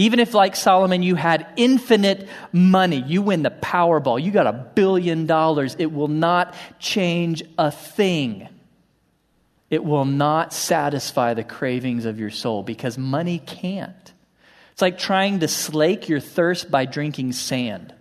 Even 0.00 0.18
if, 0.18 0.32
like 0.32 0.56
Solomon, 0.56 1.02
you 1.02 1.14
had 1.14 1.46
infinite 1.56 2.26
money, 2.54 3.04
you 3.06 3.20
win 3.20 3.42
the 3.42 3.50
Powerball, 3.50 4.22
you 4.22 4.30
got 4.30 4.46
a 4.46 4.52
billion 4.54 5.26
dollars, 5.26 5.76
it 5.78 5.92
will 5.92 6.08
not 6.08 6.54
change 6.78 7.42
a 7.58 7.70
thing. 7.70 8.48
It 9.68 9.84
will 9.84 10.06
not 10.06 10.54
satisfy 10.54 11.34
the 11.34 11.44
cravings 11.44 12.06
of 12.06 12.18
your 12.18 12.30
soul 12.30 12.62
because 12.62 12.96
money 12.96 13.40
can't. 13.40 14.12
It's 14.72 14.80
like 14.80 14.98
trying 14.98 15.40
to 15.40 15.48
slake 15.48 16.08
your 16.08 16.18
thirst 16.18 16.70
by 16.70 16.86
drinking 16.86 17.32
sand. 17.32 17.92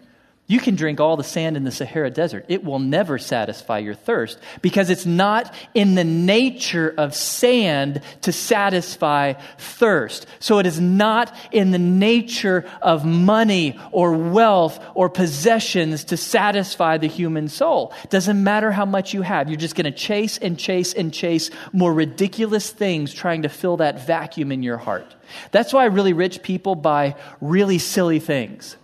You 0.50 0.60
can 0.60 0.76
drink 0.76 1.00
all 1.00 1.16
the 1.16 1.24
sand 1.24 1.58
in 1.58 1.64
the 1.64 1.72
Sahara 1.72 2.10
Desert. 2.10 2.44
It 2.48 2.64
will 2.64 2.80
never 2.80 3.20
satisfy 3.20 3.78
your 3.78 3.94
thirst 3.94 4.40
because 4.64 4.90
it's 4.90 5.06
not 5.06 5.54
in 5.76 5.94
the 5.94 6.04
nature 6.04 6.92
of 6.98 7.14
sand 7.14 8.02
to 8.22 8.32
satisfy 8.32 9.34
thirst. 9.60 10.26
So 10.40 10.58
it 10.58 10.66
is 10.66 10.80
not 10.80 11.32
in 11.52 11.70
the 11.70 11.78
nature 11.78 12.68
of 12.82 13.06
money 13.06 13.80
or 13.92 14.14
wealth 14.14 14.84
or 14.96 15.08
possessions 15.08 16.06
to 16.06 16.18
satisfy 16.18 16.98
the 16.98 17.06
human 17.06 17.48
soul. 17.48 17.94
Doesn't 18.10 18.44
matter 18.44 18.72
how 18.72 18.86
much 18.86 19.14
you 19.14 19.22
have. 19.22 19.50
You're 19.50 19.58
just 19.60 19.76
going 19.76 19.86
to 19.86 19.92
chase 19.92 20.40
and 20.40 20.58
chase 20.58 20.96
and 20.96 21.14
chase 21.14 21.52
more 21.74 21.94
ridiculous 21.94 22.72
things 22.72 23.14
trying 23.14 23.44
to 23.44 23.50
fill 23.50 23.78
that 23.78 24.08
vacuum 24.08 24.52
in 24.52 24.64
your 24.64 24.78
heart. 24.78 25.14
That's 25.52 25.74
why 25.74 25.86
really 25.86 26.14
rich 26.14 26.42
people 26.42 26.74
buy 26.74 27.18
really 27.40 27.78
silly 27.78 28.18
things. 28.18 28.78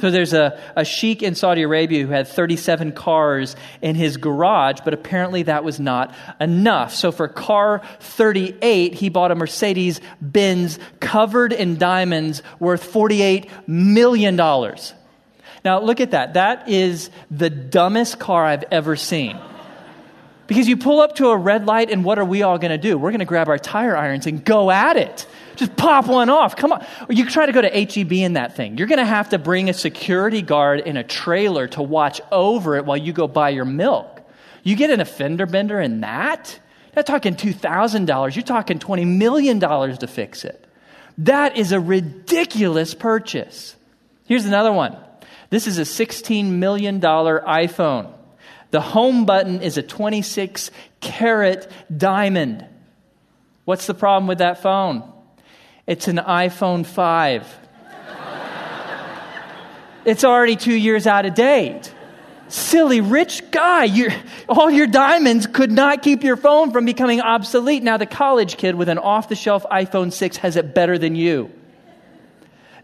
So 0.00 0.10
there's 0.10 0.32
a, 0.32 0.60
a 0.74 0.84
sheik 0.84 1.22
in 1.22 1.34
Saudi 1.34 1.62
Arabia 1.62 2.04
who 2.04 2.12
had 2.12 2.26
37 2.26 2.92
cars 2.92 3.54
in 3.80 3.94
his 3.94 4.16
garage, 4.16 4.80
but 4.84 4.92
apparently 4.92 5.44
that 5.44 5.62
was 5.62 5.78
not 5.78 6.14
enough. 6.40 6.94
So 6.94 7.12
for 7.12 7.28
car 7.28 7.80
38, 8.00 8.94
he 8.94 9.08
bought 9.08 9.30
a 9.30 9.36
Mercedes 9.36 10.00
Benz 10.20 10.78
covered 10.98 11.52
in 11.52 11.78
diamonds 11.78 12.42
worth 12.58 12.92
$48 12.92 13.48
million. 13.68 14.36
Now 14.36 15.80
look 15.80 16.00
at 16.00 16.10
that. 16.10 16.34
That 16.34 16.68
is 16.68 17.10
the 17.30 17.48
dumbest 17.48 18.18
car 18.18 18.44
I've 18.44 18.64
ever 18.70 18.96
seen. 18.96 19.38
Because 20.46 20.68
you 20.68 20.76
pull 20.76 21.00
up 21.00 21.14
to 21.16 21.28
a 21.28 21.36
red 21.36 21.64
light, 21.64 21.90
and 21.90 22.04
what 22.04 22.18
are 22.18 22.24
we 22.24 22.42
all 22.42 22.58
going 22.58 22.70
to 22.70 22.78
do? 22.78 22.98
We're 22.98 23.12
going 23.12 23.20
to 23.20 23.24
grab 23.24 23.48
our 23.48 23.58
tire 23.58 23.96
irons 23.96 24.26
and 24.26 24.44
go 24.44 24.70
at 24.70 24.96
it. 24.96 25.26
Just 25.56 25.76
pop 25.76 26.06
one 26.06 26.30
off. 26.30 26.56
Come 26.56 26.72
on. 26.72 26.84
You 27.08 27.28
try 27.28 27.46
to 27.46 27.52
go 27.52 27.62
to 27.62 27.68
HEB 27.68 28.12
in 28.12 28.32
that 28.34 28.56
thing. 28.56 28.78
You're 28.78 28.86
going 28.86 28.98
to 28.98 29.04
have 29.04 29.30
to 29.30 29.38
bring 29.38 29.68
a 29.68 29.74
security 29.74 30.42
guard 30.42 30.80
in 30.80 30.96
a 30.96 31.04
trailer 31.04 31.68
to 31.68 31.82
watch 31.82 32.20
over 32.32 32.76
it 32.76 32.84
while 32.84 32.96
you 32.96 33.12
go 33.12 33.28
buy 33.28 33.50
your 33.50 33.64
milk. 33.64 34.20
You 34.62 34.76
get 34.76 34.90
an 34.90 35.00
offender 35.00 35.46
bender 35.46 35.80
in 35.80 36.00
that? 36.00 36.58
You're 36.88 36.96
not 36.96 37.06
talking 37.06 37.34
$2,000. 37.34 38.34
You're 38.34 38.42
talking 38.42 38.78
$20 38.78 39.06
million 39.06 39.60
to 39.60 40.06
fix 40.06 40.44
it. 40.44 40.66
That 41.18 41.56
is 41.56 41.72
a 41.72 41.78
ridiculous 41.78 42.94
purchase. 42.94 43.76
Here's 44.26 44.46
another 44.46 44.72
one. 44.72 44.96
This 45.50 45.66
is 45.66 45.78
a 45.78 45.82
$16 45.82 46.46
million 46.46 47.00
iPhone. 47.00 48.12
The 48.70 48.80
home 48.80 49.24
button 49.24 49.62
is 49.62 49.78
a 49.78 49.82
26 49.82 50.72
carat 51.00 51.70
diamond. 51.96 52.66
What's 53.64 53.86
the 53.86 53.94
problem 53.94 54.26
with 54.26 54.38
that 54.38 54.62
phone? 54.62 55.13
It's 55.86 56.08
an 56.08 56.16
iPhone 56.16 56.86
5. 56.86 57.58
it's 60.04 60.24
already 60.24 60.56
two 60.56 60.74
years 60.74 61.06
out 61.06 61.26
of 61.26 61.34
date. 61.34 61.92
Silly 62.48 63.00
rich 63.00 63.50
guy, 63.50 63.88
all 64.48 64.70
your 64.70 64.86
diamonds 64.86 65.46
could 65.46 65.72
not 65.72 66.02
keep 66.02 66.22
your 66.22 66.36
phone 66.36 66.72
from 66.72 66.84
becoming 66.84 67.20
obsolete. 67.20 67.82
Now, 67.82 67.96
the 67.96 68.06
college 68.06 68.56
kid 68.56 68.76
with 68.76 68.88
an 68.88 68.98
off 68.98 69.28
the 69.28 69.34
shelf 69.34 69.64
iPhone 69.70 70.12
6 70.12 70.36
has 70.38 70.56
it 70.56 70.74
better 70.74 70.96
than 70.96 71.16
you. 71.16 71.50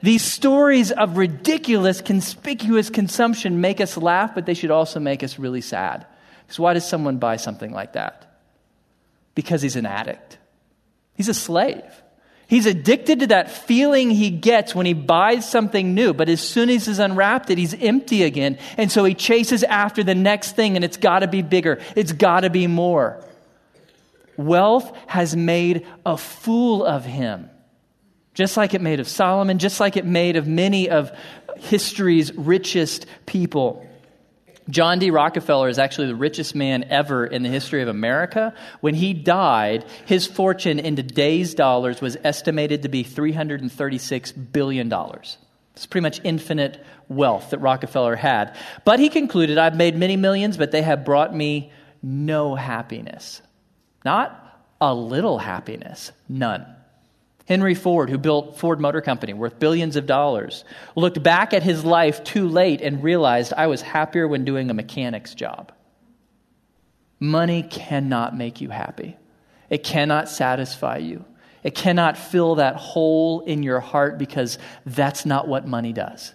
These 0.02 0.24
stories 0.24 0.92
of 0.92 1.18
ridiculous, 1.18 2.00
conspicuous 2.00 2.88
consumption 2.88 3.60
make 3.60 3.80
us 3.80 3.96
laugh, 3.96 4.34
but 4.34 4.46
they 4.46 4.54
should 4.54 4.70
also 4.70 4.98
make 4.98 5.22
us 5.22 5.38
really 5.38 5.60
sad. 5.60 6.06
Because 6.42 6.58
why 6.58 6.74
does 6.74 6.88
someone 6.88 7.18
buy 7.18 7.36
something 7.36 7.70
like 7.70 7.92
that? 7.92 8.26
Because 9.34 9.62
he's 9.62 9.76
an 9.76 9.86
addict, 9.86 10.38
he's 11.14 11.28
a 11.28 11.34
slave. 11.34 12.02
He's 12.50 12.66
addicted 12.66 13.20
to 13.20 13.26
that 13.28 13.48
feeling 13.48 14.10
he 14.10 14.28
gets 14.28 14.74
when 14.74 14.84
he 14.84 14.92
buys 14.92 15.48
something 15.48 15.94
new, 15.94 16.12
but 16.12 16.28
as 16.28 16.40
soon 16.40 16.68
as 16.68 16.86
he's 16.86 16.98
unwrapped 16.98 17.48
it, 17.48 17.58
he's 17.58 17.74
empty 17.74 18.24
again. 18.24 18.58
And 18.76 18.90
so 18.90 19.04
he 19.04 19.14
chases 19.14 19.62
after 19.62 20.02
the 20.02 20.16
next 20.16 20.56
thing, 20.56 20.74
and 20.74 20.84
it's 20.84 20.96
got 20.96 21.20
to 21.20 21.28
be 21.28 21.42
bigger, 21.42 21.80
it's 21.94 22.10
got 22.10 22.40
to 22.40 22.50
be 22.50 22.66
more. 22.66 23.24
Wealth 24.36 24.92
has 25.06 25.36
made 25.36 25.86
a 26.04 26.16
fool 26.16 26.84
of 26.84 27.04
him, 27.04 27.48
just 28.34 28.56
like 28.56 28.74
it 28.74 28.80
made 28.80 28.98
of 28.98 29.06
Solomon, 29.06 29.60
just 29.60 29.78
like 29.78 29.96
it 29.96 30.04
made 30.04 30.34
of 30.34 30.48
many 30.48 30.90
of 30.90 31.16
history's 31.56 32.34
richest 32.34 33.06
people. 33.26 33.86
John 34.68 34.98
D. 34.98 35.10
Rockefeller 35.10 35.68
is 35.68 35.78
actually 35.78 36.08
the 36.08 36.14
richest 36.14 36.54
man 36.54 36.84
ever 36.84 37.26
in 37.26 37.42
the 37.42 37.48
history 37.48 37.82
of 37.82 37.88
America. 37.88 38.54
When 38.80 38.94
he 38.94 39.14
died, 39.14 39.84
his 40.06 40.26
fortune 40.26 40.78
in 40.78 40.96
today's 40.96 41.54
dollars 41.54 42.00
was 42.00 42.16
estimated 42.22 42.82
to 42.82 42.88
be 42.88 43.02
$336 43.02 44.52
billion. 44.52 44.92
It's 45.74 45.86
pretty 45.86 46.02
much 46.02 46.20
infinite 46.24 46.84
wealth 47.08 47.50
that 47.50 47.58
Rockefeller 47.58 48.16
had. 48.16 48.56
But 48.84 49.00
he 49.00 49.08
concluded, 49.08 49.58
I've 49.58 49.76
made 49.76 49.96
many 49.96 50.16
millions, 50.16 50.56
but 50.56 50.70
they 50.70 50.82
have 50.82 51.04
brought 51.04 51.34
me 51.34 51.72
no 52.02 52.54
happiness. 52.54 53.42
Not 54.04 54.36
a 54.80 54.94
little 54.94 55.38
happiness, 55.38 56.12
none. 56.28 56.66
Henry 57.50 57.74
Ford, 57.74 58.10
who 58.10 58.16
built 58.16 58.58
Ford 58.58 58.78
Motor 58.78 59.00
Company 59.00 59.32
worth 59.32 59.58
billions 59.58 59.96
of 59.96 60.06
dollars, 60.06 60.64
looked 60.94 61.20
back 61.20 61.52
at 61.52 61.64
his 61.64 61.84
life 61.84 62.22
too 62.22 62.48
late 62.48 62.80
and 62.80 63.02
realized 63.02 63.52
I 63.52 63.66
was 63.66 63.82
happier 63.82 64.28
when 64.28 64.44
doing 64.44 64.70
a 64.70 64.74
mechanic's 64.74 65.34
job. 65.34 65.72
Money 67.18 67.64
cannot 67.64 68.36
make 68.36 68.60
you 68.60 68.68
happy. 68.68 69.16
It 69.68 69.82
cannot 69.82 70.28
satisfy 70.28 70.98
you. 70.98 71.24
It 71.64 71.74
cannot 71.74 72.16
fill 72.16 72.54
that 72.54 72.76
hole 72.76 73.40
in 73.40 73.64
your 73.64 73.80
heart 73.80 74.16
because 74.16 74.56
that's 74.86 75.26
not 75.26 75.48
what 75.48 75.66
money 75.66 75.92
does. 75.92 76.32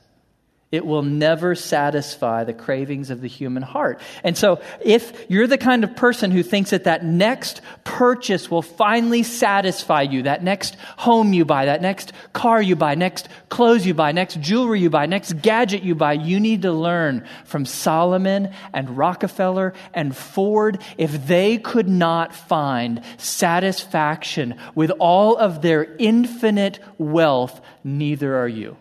It 0.71 0.83
will 0.83 1.03
never 1.03 1.53
satisfy 1.53 2.43
the 2.43 2.53
cravings 2.53 3.11
of 3.11 3.21
the 3.21 3.27
human 3.27 3.61
heart. 3.61 4.01
And 4.23 4.35
so, 4.35 4.61
if 4.83 5.25
you're 5.29 5.45
the 5.45 5.59
kind 5.59 5.83
of 5.83 5.95
person 5.95 6.31
who 6.31 6.41
thinks 6.41 6.71
that 6.71 6.85
that 6.85 7.05
next 7.05 7.61
purchase 7.83 8.49
will 8.49 8.63
finally 8.63 9.21
satisfy 9.21 10.01
you, 10.01 10.23
that 10.23 10.43
next 10.43 10.75
home 10.97 11.33
you 11.33 11.45
buy, 11.45 11.65
that 11.65 11.83
next 11.83 12.13
car 12.33 12.59
you 12.61 12.75
buy, 12.75 12.95
next 12.95 13.29
clothes 13.49 13.85
you 13.85 13.93
buy, 13.93 14.11
next 14.11 14.41
jewelry 14.41 14.81
you 14.81 14.89
buy, 14.89 15.05
next 15.05 15.33
gadget 15.41 15.83
you 15.83 15.93
buy, 15.93 16.13
you 16.13 16.39
need 16.39 16.63
to 16.63 16.73
learn 16.73 17.25
from 17.45 17.65
Solomon 17.65 18.51
and 18.73 18.97
Rockefeller 18.97 19.75
and 19.93 20.17
Ford. 20.17 20.81
If 20.97 21.27
they 21.27 21.59
could 21.59 21.87
not 21.87 22.35
find 22.35 23.03
satisfaction 23.17 24.55
with 24.73 24.89
all 24.97 25.37
of 25.37 25.61
their 25.61 25.95
infinite 25.99 26.79
wealth, 26.97 27.61
neither 27.83 28.35
are 28.35 28.47
you. 28.47 28.77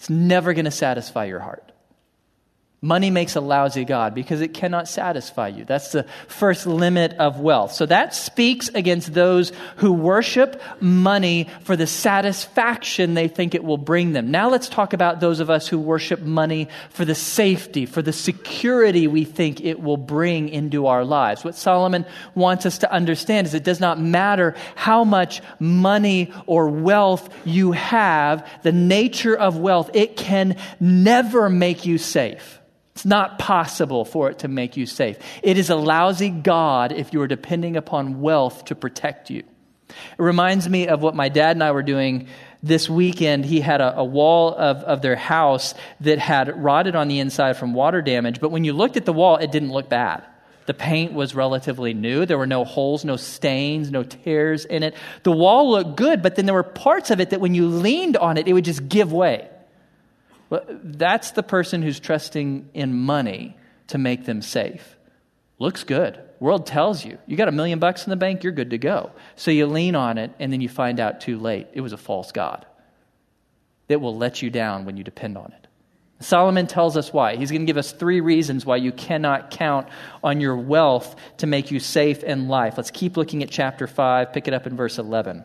It's 0.00 0.08
never 0.08 0.54
going 0.54 0.64
to 0.64 0.70
satisfy 0.70 1.26
your 1.26 1.40
heart. 1.40 1.72
Money 2.82 3.10
makes 3.10 3.36
a 3.36 3.42
lousy 3.42 3.84
God 3.84 4.14
because 4.14 4.40
it 4.40 4.54
cannot 4.54 4.88
satisfy 4.88 5.48
you. 5.48 5.66
That's 5.66 5.92
the 5.92 6.04
first 6.28 6.66
limit 6.66 7.12
of 7.18 7.38
wealth. 7.38 7.72
So 7.72 7.84
that 7.84 8.14
speaks 8.14 8.70
against 8.70 9.12
those 9.12 9.52
who 9.76 9.92
worship 9.92 10.62
money 10.80 11.46
for 11.60 11.76
the 11.76 11.86
satisfaction 11.86 13.12
they 13.12 13.28
think 13.28 13.54
it 13.54 13.64
will 13.64 13.76
bring 13.76 14.14
them. 14.14 14.30
Now 14.30 14.48
let's 14.48 14.70
talk 14.70 14.94
about 14.94 15.20
those 15.20 15.40
of 15.40 15.50
us 15.50 15.68
who 15.68 15.78
worship 15.78 16.22
money 16.22 16.68
for 16.88 17.04
the 17.04 17.14
safety, 17.14 17.84
for 17.84 18.00
the 18.00 18.14
security 18.14 19.06
we 19.06 19.24
think 19.24 19.60
it 19.60 19.82
will 19.82 19.98
bring 19.98 20.48
into 20.48 20.86
our 20.86 21.04
lives. 21.04 21.44
What 21.44 21.56
Solomon 21.56 22.06
wants 22.34 22.64
us 22.64 22.78
to 22.78 22.90
understand 22.90 23.46
is 23.46 23.52
it 23.52 23.62
does 23.62 23.80
not 23.80 24.00
matter 24.00 24.54
how 24.74 25.04
much 25.04 25.42
money 25.58 26.32
or 26.46 26.70
wealth 26.70 27.28
you 27.44 27.72
have, 27.72 28.48
the 28.62 28.72
nature 28.72 29.36
of 29.36 29.58
wealth, 29.58 29.90
it 29.92 30.16
can 30.16 30.56
never 30.80 31.50
make 31.50 31.84
you 31.84 31.98
safe. 31.98 32.56
It's 33.00 33.06
not 33.06 33.38
possible 33.38 34.04
for 34.04 34.28
it 34.28 34.40
to 34.40 34.48
make 34.48 34.76
you 34.76 34.84
safe. 34.84 35.16
It 35.42 35.56
is 35.56 35.70
a 35.70 35.74
lousy 35.74 36.28
God 36.28 36.92
if 36.92 37.14
you 37.14 37.22
are 37.22 37.26
depending 37.26 37.78
upon 37.78 38.20
wealth 38.20 38.66
to 38.66 38.74
protect 38.74 39.30
you. 39.30 39.38
It 39.38 40.18
reminds 40.18 40.68
me 40.68 40.86
of 40.86 41.00
what 41.00 41.14
my 41.14 41.30
dad 41.30 41.56
and 41.56 41.64
I 41.64 41.72
were 41.72 41.82
doing 41.82 42.28
this 42.62 42.90
weekend. 42.90 43.46
He 43.46 43.62
had 43.62 43.80
a, 43.80 44.00
a, 44.00 44.04
wall 44.04 44.54
of, 44.54 44.84
of 44.84 45.00
their 45.00 45.16
house 45.16 45.72
that 46.00 46.18
had 46.18 46.62
rotted 46.62 46.94
on 46.94 47.08
the 47.08 47.20
inside 47.20 47.56
from 47.56 47.72
water 47.72 48.02
damage, 48.02 48.38
but 48.38 48.50
when 48.50 48.64
you 48.64 48.74
looked 48.74 48.98
at 48.98 49.06
the 49.06 49.14
wall, 49.14 49.36
it 49.36 49.50
didn't 49.50 49.72
look 49.72 49.88
bad. 49.88 50.22
The 50.66 50.74
paint 50.74 51.14
was 51.14 51.34
relatively 51.34 51.94
new. 51.94 52.26
There 52.26 52.36
were 52.36 52.46
no 52.46 52.66
holes, 52.66 53.02
no 53.02 53.16
stains, 53.16 53.90
no 53.90 54.02
tears 54.02 54.66
in 54.66 54.82
it. 54.82 54.94
The 55.22 55.32
wall 55.32 55.70
looked 55.70 55.96
good, 55.96 56.20
but 56.20 56.36
then 56.36 56.44
there 56.44 56.54
were 56.54 56.62
parts 56.62 57.10
of 57.10 57.18
it 57.18 57.30
that 57.30 57.40
when 57.40 57.54
you 57.54 57.66
leaned 57.66 58.18
on 58.18 58.36
it, 58.36 58.46
it 58.46 58.52
would 58.52 58.66
just 58.66 58.90
give 58.90 59.10
way. 59.10 59.48
Well, 60.50 60.64
that's 60.68 61.30
the 61.30 61.42
person 61.42 61.80
who's 61.80 62.00
trusting 62.00 62.70
in 62.74 62.94
money 62.94 63.56
to 63.86 63.98
make 63.98 64.24
them 64.26 64.42
safe. 64.42 64.96
Looks 65.58 65.84
good. 65.84 66.20
World 66.40 66.66
tells 66.66 67.04
you, 67.04 67.18
you 67.26 67.36
got 67.36 67.48
a 67.48 67.52
million 67.52 67.78
bucks 67.78 68.04
in 68.04 68.10
the 68.10 68.16
bank, 68.16 68.42
you're 68.42 68.52
good 68.52 68.70
to 68.70 68.78
go. 68.78 69.12
So 69.36 69.50
you 69.50 69.66
lean 69.66 69.94
on 69.94 70.18
it, 70.18 70.32
and 70.38 70.52
then 70.52 70.60
you 70.60 70.68
find 70.68 70.98
out 70.98 71.20
too 71.20 71.38
late 71.38 71.68
it 71.72 71.80
was 71.82 71.92
a 71.92 71.98
false 71.98 72.32
God 72.32 72.66
that 73.88 74.00
will 74.00 74.16
let 74.16 74.42
you 74.42 74.50
down 74.50 74.84
when 74.84 74.96
you 74.96 75.04
depend 75.04 75.36
on 75.36 75.52
it. 75.52 75.66
Solomon 76.20 76.66
tells 76.66 76.96
us 76.96 77.12
why. 77.12 77.36
He's 77.36 77.50
going 77.50 77.62
to 77.62 77.66
give 77.66 77.78
us 77.78 77.92
three 77.92 78.20
reasons 78.20 78.66
why 78.66 78.76
you 78.76 78.92
cannot 78.92 79.50
count 79.50 79.88
on 80.22 80.40
your 80.40 80.56
wealth 80.56 81.16
to 81.38 81.46
make 81.46 81.70
you 81.70 81.80
safe 81.80 82.22
in 82.22 82.48
life. 82.48 82.74
Let's 82.76 82.90
keep 82.90 83.16
looking 83.16 83.42
at 83.42 83.50
chapter 83.50 83.86
5, 83.86 84.32
pick 84.32 84.46
it 84.46 84.54
up 84.54 84.66
in 84.66 84.76
verse 84.76 84.98
11. 84.98 85.44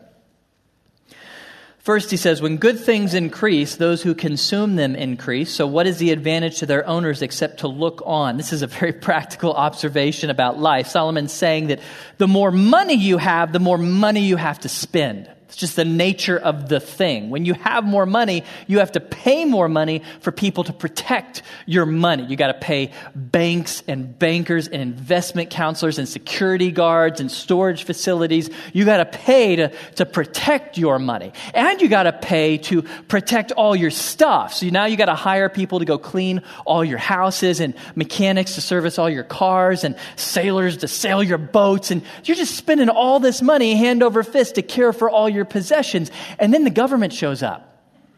First, 1.86 2.10
he 2.10 2.16
says, 2.16 2.42
when 2.42 2.56
good 2.56 2.80
things 2.80 3.14
increase, 3.14 3.76
those 3.76 4.02
who 4.02 4.16
consume 4.16 4.74
them 4.74 4.96
increase. 4.96 5.54
So, 5.54 5.68
what 5.68 5.86
is 5.86 5.98
the 5.98 6.10
advantage 6.10 6.58
to 6.58 6.66
their 6.66 6.84
owners 6.84 7.22
except 7.22 7.60
to 7.60 7.68
look 7.68 8.02
on? 8.04 8.38
This 8.38 8.52
is 8.52 8.62
a 8.62 8.66
very 8.66 8.92
practical 9.08 9.52
observation 9.52 10.28
about 10.28 10.58
life. 10.58 10.88
Solomon's 10.88 11.32
saying 11.32 11.68
that 11.68 11.78
the 12.18 12.26
more 12.26 12.50
money 12.50 12.94
you 12.94 13.18
have, 13.18 13.52
the 13.52 13.60
more 13.60 13.78
money 13.78 14.22
you 14.22 14.34
have 14.34 14.58
to 14.62 14.68
spend. 14.68 15.30
It's 15.46 15.56
just 15.56 15.76
the 15.76 15.84
nature 15.84 16.36
of 16.36 16.68
the 16.68 16.80
thing. 16.80 17.30
When 17.30 17.44
you 17.44 17.54
have 17.54 17.84
more 17.84 18.04
money, 18.04 18.42
you 18.66 18.80
have 18.80 18.92
to 18.92 19.00
pay 19.00 19.44
more 19.44 19.68
money 19.68 20.02
for 20.20 20.32
people 20.32 20.64
to 20.64 20.72
protect 20.72 21.42
your 21.66 21.86
money. 21.86 22.24
You 22.24 22.36
got 22.36 22.48
to 22.48 22.54
pay 22.54 22.90
banks 23.14 23.84
and 23.86 24.18
bankers 24.18 24.66
and 24.66 24.82
investment 24.82 25.50
counselors 25.50 25.98
and 25.98 26.08
security 26.08 26.72
guards 26.72 27.20
and 27.20 27.30
storage 27.30 27.84
facilities. 27.84 28.50
You 28.72 28.84
got 28.84 28.96
to 28.96 29.04
pay 29.06 29.56
to, 29.56 29.68
to 29.96 30.06
protect 30.06 30.78
your 30.78 30.98
money. 30.98 31.32
And 31.54 31.80
you 31.80 31.88
got 31.88 32.04
to 32.04 32.12
pay 32.12 32.58
to 32.58 32.82
protect 32.82 33.52
all 33.52 33.76
your 33.76 33.92
stuff. 33.92 34.52
So 34.54 34.66
now 34.66 34.86
you 34.86 34.96
got 34.96 35.06
to 35.06 35.14
hire 35.14 35.48
people 35.48 35.78
to 35.78 35.84
go 35.84 35.96
clean 35.96 36.42
all 36.64 36.84
your 36.84 36.98
houses 36.98 37.60
and 37.60 37.74
mechanics 37.94 38.56
to 38.56 38.60
service 38.60 38.98
all 38.98 39.08
your 39.08 39.24
cars 39.24 39.84
and 39.84 39.94
sailors 40.16 40.78
to 40.78 40.88
sail 40.88 41.22
your 41.22 41.38
boats. 41.38 41.92
And 41.92 42.02
you're 42.24 42.36
just 42.36 42.56
spending 42.56 42.88
all 42.88 43.20
this 43.20 43.42
money 43.42 43.76
hand 43.76 44.02
over 44.02 44.24
fist 44.24 44.56
to 44.56 44.62
care 44.62 44.92
for 44.92 45.08
all 45.08 45.28
your 45.28 45.35
your 45.36 45.44
possessions. 45.44 46.10
And 46.38 46.52
then 46.52 46.64
the 46.64 46.70
government 46.70 47.12
shows 47.12 47.42
up. 47.42 47.72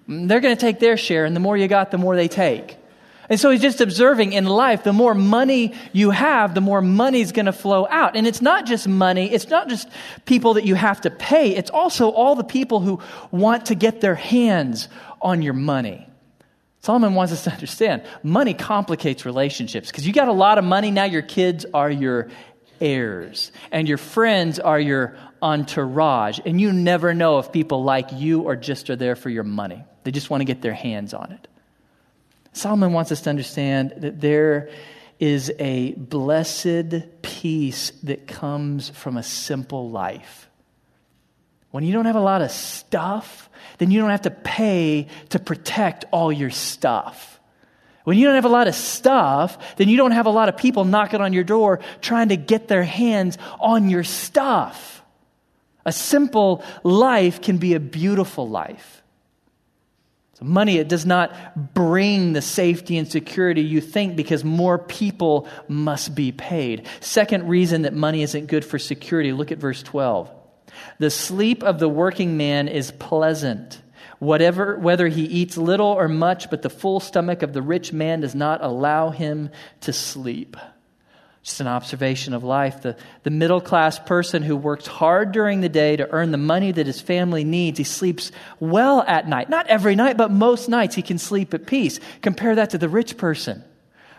They're 0.06 0.40
going 0.40 0.56
to 0.56 0.60
take 0.60 0.80
their 0.80 0.96
share, 0.96 1.26
and 1.26 1.36
the 1.36 1.40
more 1.40 1.56
you 1.56 1.68
got, 1.68 1.90
the 1.90 1.98
more 1.98 2.16
they 2.16 2.28
take. 2.28 2.78
And 3.28 3.38
so 3.38 3.50
he's 3.50 3.60
just 3.60 3.82
observing 3.82 4.32
in 4.32 4.46
life, 4.46 4.84
the 4.84 4.92
more 4.92 5.14
money 5.14 5.74
you 5.92 6.10
have, 6.10 6.54
the 6.54 6.62
more 6.62 6.80
money's 6.80 7.32
going 7.32 7.46
to 7.46 7.52
flow 7.52 7.86
out. 7.90 8.16
And 8.16 8.26
it's 8.26 8.40
not 8.40 8.64
just 8.64 8.88
money, 8.88 9.30
it's 9.30 9.48
not 9.48 9.68
just 9.68 9.88
people 10.24 10.54
that 10.54 10.64
you 10.64 10.74
have 10.74 11.02
to 11.02 11.10
pay, 11.10 11.54
it's 11.54 11.70
also 11.70 12.08
all 12.08 12.34
the 12.34 12.44
people 12.44 12.80
who 12.80 13.00
want 13.30 13.66
to 13.66 13.74
get 13.74 14.00
their 14.00 14.14
hands 14.14 14.88
on 15.20 15.42
your 15.42 15.52
money. 15.52 16.06
Solomon 16.80 17.14
wants 17.14 17.32
us 17.32 17.44
to 17.44 17.52
understand 17.52 18.02
money 18.22 18.54
complicates 18.54 19.26
relationships 19.26 19.90
because 19.90 20.06
you 20.06 20.12
got 20.12 20.28
a 20.28 20.32
lot 20.32 20.56
of 20.56 20.64
money, 20.64 20.90
now 20.90 21.04
your 21.04 21.22
kids 21.22 21.66
are 21.74 21.90
your 21.90 22.30
heirs, 22.80 23.52
and 23.70 23.88
your 23.88 23.98
friends 23.98 24.58
are 24.58 24.80
your 24.80 25.18
entourage. 25.42 26.40
And 26.44 26.60
you 26.60 26.72
never 26.72 27.14
know 27.14 27.38
if 27.38 27.52
people 27.52 27.84
like 27.84 28.10
you 28.12 28.42
or 28.42 28.56
just 28.56 28.90
are 28.90 28.96
there 28.96 29.16
for 29.16 29.30
your 29.30 29.44
money. 29.44 29.82
They 30.04 30.10
just 30.10 30.30
want 30.30 30.40
to 30.40 30.44
get 30.44 30.62
their 30.62 30.74
hands 30.74 31.14
on 31.14 31.32
it. 31.32 31.48
Solomon 32.52 32.92
wants 32.92 33.12
us 33.12 33.20
to 33.22 33.30
understand 33.30 33.94
that 33.98 34.20
there 34.20 34.70
is 35.20 35.52
a 35.58 35.92
blessed 35.92 37.22
peace 37.22 37.90
that 38.04 38.26
comes 38.26 38.90
from 38.90 39.16
a 39.16 39.22
simple 39.22 39.90
life. 39.90 40.48
When 41.70 41.84
you 41.84 41.92
don't 41.92 42.06
have 42.06 42.16
a 42.16 42.20
lot 42.20 42.40
of 42.40 42.50
stuff, 42.50 43.50
then 43.78 43.90
you 43.90 44.00
don't 44.00 44.10
have 44.10 44.22
to 44.22 44.30
pay 44.30 45.08
to 45.30 45.38
protect 45.38 46.04
all 46.10 46.32
your 46.32 46.50
stuff. 46.50 47.38
When 48.04 48.16
you 48.16 48.24
don't 48.24 48.36
have 48.36 48.46
a 48.46 48.48
lot 48.48 48.68
of 48.68 48.74
stuff, 48.74 49.76
then 49.76 49.88
you 49.88 49.98
don't 49.98 50.12
have 50.12 50.24
a 50.24 50.30
lot 50.30 50.48
of 50.48 50.56
people 50.56 50.84
knocking 50.84 51.20
on 51.20 51.34
your 51.34 51.44
door 51.44 51.80
trying 52.00 52.30
to 52.30 52.36
get 52.36 52.66
their 52.66 52.82
hands 52.82 53.36
on 53.60 53.90
your 53.90 54.02
stuff. 54.02 54.97
A 55.84 55.92
simple 55.92 56.64
life 56.82 57.40
can 57.40 57.58
be 57.58 57.74
a 57.74 57.80
beautiful 57.80 58.48
life. 58.48 59.02
So 60.38 60.44
money, 60.44 60.78
it 60.78 60.88
does 60.88 61.04
not 61.04 61.74
bring 61.74 62.32
the 62.32 62.42
safety 62.42 62.96
and 62.96 63.10
security 63.10 63.62
you 63.62 63.80
think 63.80 64.14
because 64.14 64.44
more 64.44 64.78
people 64.78 65.48
must 65.66 66.14
be 66.14 66.30
paid. 66.30 66.86
Second 67.00 67.48
reason 67.48 67.82
that 67.82 67.92
money 67.92 68.22
isn't 68.22 68.46
good 68.46 68.64
for 68.64 68.78
security, 68.78 69.32
look 69.32 69.50
at 69.50 69.58
verse 69.58 69.82
12. 69.82 70.30
The 70.98 71.10
sleep 71.10 71.64
of 71.64 71.80
the 71.80 71.88
working 71.88 72.36
man 72.36 72.68
is 72.68 72.92
pleasant. 72.92 73.82
Whatever, 74.20 74.78
whether 74.78 75.08
he 75.08 75.24
eats 75.24 75.56
little 75.56 75.88
or 75.88 76.06
much, 76.06 76.50
but 76.50 76.62
the 76.62 76.70
full 76.70 77.00
stomach 77.00 77.42
of 77.42 77.52
the 77.52 77.62
rich 77.62 77.92
man 77.92 78.20
does 78.20 78.34
not 78.34 78.62
allow 78.62 79.10
him 79.10 79.50
to 79.80 79.92
sleep. 79.92 80.56
Just 81.48 81.62
an 81.62 81.66
observation 81.66 82.34
of 82.34 82.44
life. 82.44 82.82
The, 82.82 82.94
the 83.22 83.30
middle 83.30 83.62
class 83.62 83.98
person 83.98 84.42
who 84.42 84.54
works 84.54 84.86
hard 84.86 85.32
during 85.32 85.62
the 85.62 85.70
day 85.70 85.96
to 85.96 86.06
earn 86.10 86.30
the 86.30 86.36
money 86.36 86.72
that 86.72 86.86
his 86.86 87.00
family 87.00 87.42
needs, 87.42 87.78
he 87.78 87.84
sleeps 87.84 88.30
well 88.60 89.00
at 89.08 89.26
night. 89.26 89.48
Not 89.48 89.66
every 89.66 89.94
night, 89.94 90.18
but 90.18 90.30
most 90.30 90.68
nights 90.68 90.94
he 90.94 91.00
can 91.00 91.16
sleep 91.16 91.54
at 91.54 91.64
peace. 91.64 92.00
Compare 92.20 92.56
that 92.56 92.68
to 92.70 92.78
the 92.78 92.90
rich 92.90 93.16
person 93.16 93.64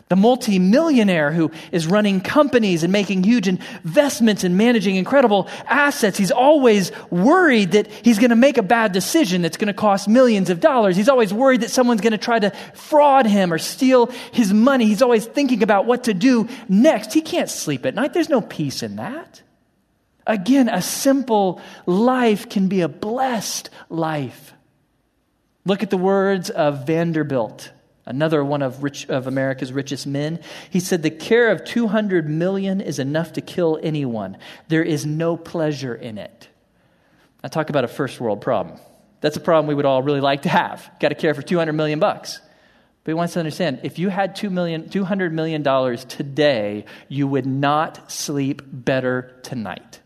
the 0.09 0.15
multimillionaire 0.15 1.31
who 1.31 1.51
is 1.71 1.85
running 1.85 2.19
companies 2.19 2.83
and 2.83 2.91
making 2.91 3.23
huge 3.23 3.47
investments 3.47 4.43
and 4.43 4.57
managing 4.57 4.95
incredible 4.95 5.47
assets. 5.67 6.17
He's 6.17 6.31
always 6.31 6.91
worried 7.11 7.71
that 7.71 7.87
he's 7.87 8.17
going 8.17 8.31
to 8.31 8.35
make 8.35 8.57
a 8.57 8.63
bad 8.63 8.91
decision 8.91 9.43
that's 9.43 9.57
going 9.57 9.67
to 9.67 9.73
cost 9.73 10.07
millions 10.07 10.49
of 10.49 10.59
dollars. 10.59 10.95
He's 10.95 11.09
always 11.09 11.31
worried 11.31 11.61
that 11.61 11.69
someone's 11.69 12.01
going 12.01 12.11
to 12.11 12.17
try 12.17 12.39
to 12.39 12.49
fraud 12.73 13.27
him 13.27 13.53
or 13.53 13.59
steal 13.59 14.07
his 14.31 14.51
money. 14.51 14.85
He's 14.85 15.03
always 15.03 15.27
thinking 15.27 15.61
about 15.61 15.85
what 15.85 16.05
to 16.05 16.15
do 16.15 16.49
next. 16.67 17.13
He 17.13 17.21
can't 17.21 17.49
sleep 17.49 17.85
at 17.85 17.93
night. 17.93 18.13
There's 18.13 18.29
no 18.29 18.41
peace 18.41 18.81
in 18.81 18.95
that. 18.95 19.43
Again, 20.25 20.69
a 20.69 20.81
simple 20.81 21.61
life 21.85 22.49
can 22.49 22.67
be 22.67 22.81
a 22.81 22.87
blessed 22.87 23.69
life. 23.89 24.53
Look 25.65 25.83
at 25.83 25.91
the 25.91 25.97
words 25.97 26.49
of 26.49 26.87
Vanderbilt 26.87 27.71
another 28.09 28.43
one 28.43 28.61
of, 28.61 28.83
rich, 28.83 29.07
of 29.07 29.27
America's 29.27 29.71
richest 29.71 30.05
men. 30.05 30.39
He 30.69 30.81
said, 30.81 31.03
The 31.03 31.11
care 31.11 31.51
of 31.51 31.63
200 31.63 32.27
million 32.27 32.81
is 32.81 32.99
enough 32.99 33.33
to 33.33 33.41
kill 33.41 33.79
anyone. 33.81 34.37
There 34.67 34.83
is 34.83 35.05
no 35.05 35.37
pleasure 35.37 35.95
in 35.95 36.17
it. 36.17 36.49
I 37.41 37.47
talk 37.47 37.69
about 37.69 37.85
a 37.85 37.87
first 37.87 38.19
world 38.19 38.41
problem. 38.41 38.79
That's 39.21 39.37
a 39.37 39.41
problem 39.41 39.67
we 39.67 39.75
would 39.75 39.85
all 39.85 40.01
really 40.01 40.21
like 40.21 40.41
to 40.41 40.49
have. 40.49 40.89
Got 40.99 41.09
to 41.09 41.15
care 41.15 41.33
for 41.33 41.41
200 41.41 41.71
million 41.71 41.99
bucks. 41.99 42.41
But 43.03 43.11
he 43.11 43.13
wants 43.13 43.33
to 43.33 43.39
understand 43.39 43.81
if 43.83 43.99
you 43.99 44.09
had 44.09 44.35
$2 44.35 44.51
million, 44.51 44.89
$200 44.89 45.31
million 45.31 45.63
today, 46.07 46.85
you 47.07 47.27
would 47.27 47.45
not 47.45 48.11
sleep 48.11 48.61
better 48.65 49.39
tonight. 49.43 49.99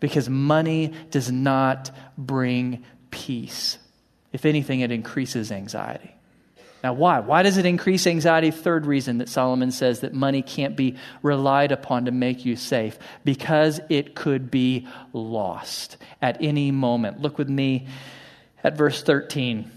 Because 0.00 0.28
money 0.28 0.92
does 1.10 1.30
not 1.30 1.90
bring 2.18 2.84
peace. 3.10 3.78
If 4.32 4.44
anything, 4.44 4.80
it 4.80 4.90
increases 4.90 5.50
anxiety. 5.50 6.15
Now, 6.84 6.92
why? 6.92 7.20
Why 7.20 7.42
does 7.42 7.56
it 7.56 7.66
increase 7.66 8.06
anxiety? 8.06 8.50
Third 8.50 8.86
reason 8.86 9.18
that 9.18 9.28
Solomon 9.28 9.70
says 9.70 10.00
that 10.00 10.12
money 10.12 10.42
can't 10.42 10.76
be 10.76 10.96
relied 11.22 11.72
upon 11.72 12.04
to 12.04 12.10
make 12.10 12.44
you 12.44 12.54
safe 12.54 12.98
because 13.24 13.80
it 13.88 14.14
could 14.14 14.50
be 14.50 14.86
lost 15.12 15.96
at 16.22 16.36
any 16.40 16.70
moment. 16.70 17.20
Look 17.20 17.38
with 17.38 17.48
me 17.48 17.88
at 18.62 18.76
verse 18.76 19.02
13. 19.02 19.70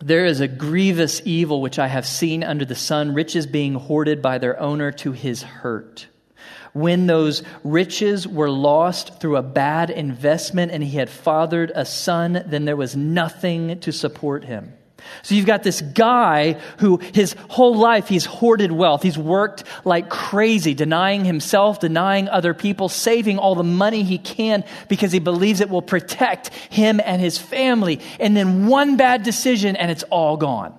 There 0.00 0.26
is 0.26 0.40
a 0.40 0.48
grievous 0.48 1.22
evil 1.24 1.62
which 1.62 1.78
I 1.78 1.86
have 1.86 2.06
seen 2.06 2.44
under 2.44 2.64
the 2.64 2.74
sun, 2.74 3.14
riches 3.14 3.46
being 3.46 3.74
hoarded 3.74 4.20
by 4.20 4.38
their 4.38 4.60
owner 4.60 4.92
to 4.92 5.12
his 5.12 5.42
hurt. 5.42 6.08
When 6.74 7.06
those 7.06 7.42
riches 7.64 8.28
were 8.28 8.50
lost 8.50 9.18
through 9.18 9.36
a 9.36 9.42
bad 9.42 9.88
investment 9.88 10.72
and 10.72 10.84
he 10.84 10.98
had 10.98 11.08
fathered 11.08 11.72
a 11.74 11.86
son, 11.86 12.44
then 12.46 12.66
there 12.66 12.76
was 12.76 12.94
nothing 12.94 13.80
to 13.80 13.92
support 13.92 14.44
him. 14.44 14.74
So 15.22 15.34
you've 15.34 15.46
got 15.46 15.62
this 15.62 15.80
guy 15.80 16.54
who 16.78 16.98
his 16.98 17.34
whole 17.48 17.76
life 17.76 18.08
he's 18.08 18.24
hoarded 18.24 18.72
wealth. 18.72 19.02
He's 19.02 19.18
worked 19.18 19.64
like 19.84 20.08
crazy, 20.08 20.74
denying 20.74 21.24
himself, 21.24 21.80
denying 21.80 22.28
other 22.28 22.54
people, 22.54 22.88
saving 22.88 23.38
all 23.38 23.54
the 23.54 23.64
money 23.64 24.02
he 24.02 24.18
can 24.18 24.64
because 24.88 25.12
he 25.12 25.18
believes 25.18 25.60
it 25.60 25.70
will 25.70 25.82
protect 25.82 26.48
him 26.48 27.00
and 27.04 27.20
his 27.20 27.38
family. 27.38 28.00
And 28.20 28.36
then 28.36 28.66
one 28.66 28.96
bad 28.96 29.22
decision 29.22 29.76
and 29.76 29.90
it's 29.90 30.04
all 30.04 30.36
gone. 30.36 30.78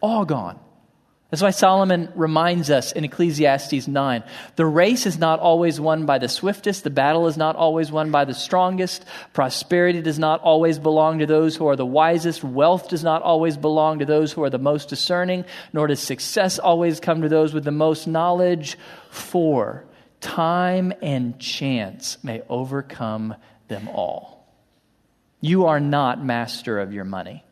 All 0.00 0.24
gone. 0.24 0.58
That's 1.30 1.42
why 1.42 1.50
Solomon 1.50 2.10
reminds 2.14 2.70
us 2.70 2.92
in 2.92 3.04
Ecclesiastes 3.04 3.86
9 3.86 4.24
the 4.56 4.64
race 4.64 5.04
is 5.04 5.18
not 5.18 5.40
always 5.40 5.78
won 5.78 6.06
by 6.06 6.16
the 6.16 6.28
swiftest, 6.28 6.84
the 6.84 6.90
battle 6.90 7.26
is 7.26 7.36
not 7.36 7.54
always 7.54 7.92
won 7.92 8.10
by 8.10 8.24
the 8.24 8.32
strongest, 8.32 9.04
prosperity 9.34 10.00
does 10.00 10.18
not 10.18 10.40
always 10.40 10.78
belong 10.78 11.18
to 11.18 11.26
those 11.26 11.54
who 11.54 11.66
are 11.66 11.76
the 11.76 11.84
wisest, 11.84 12.42
wealth 12.42 12.88
does 12.88 13.04
not 13.04 13.20
always 13.20 13.58
belong 13.58 13.98
to 13.98 14.06
those 14.06 14.32
who 14.32 14.42
are 14.42 14.48
the 14.48 14.58
most 14.58 14.88
discerning, 14.88 15.44
nor 15.74 15.86
does 15.86 16.00
success 16.00 16.58
always 16.58 16.98
come 16.98 17.20
to 17.20 17.28
those 17.28 17.52
with 17.52 17.64
the 17.64 17.70
most 17.70 18.06
knowledge. 18.06 18.78
For 19.10 19.84
time 20.20 20.94
and 21.02 21.38
chance 21.38 22.22
may 22.24 22.42
overcome 22.48 23.34
them 23.68 23.88
all. 23.88 24.46
You 25.42 25.66
are 25.66 25.80
not 25.80 26.24
master 26.24 26.80
of 26.80 26.94
your 26.94 27.04
money. 27.04 27.44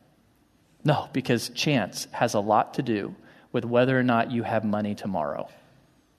No, 0.83 1.09
because 1.13 1.51
chance 1.51 2.09
has 2.13 2.33
a 2.33 2.41
lot 2.41 2.75
to 2.75 2.83
do 2.83 3.15
with 3.57 3.65
whether 3.65 3.99
or 3.99 4.03
not 4.03 4.31
you 4.31 4.43
have 4.43 4.65
money 4.65 4.95
tomorrow. 4.95 5.49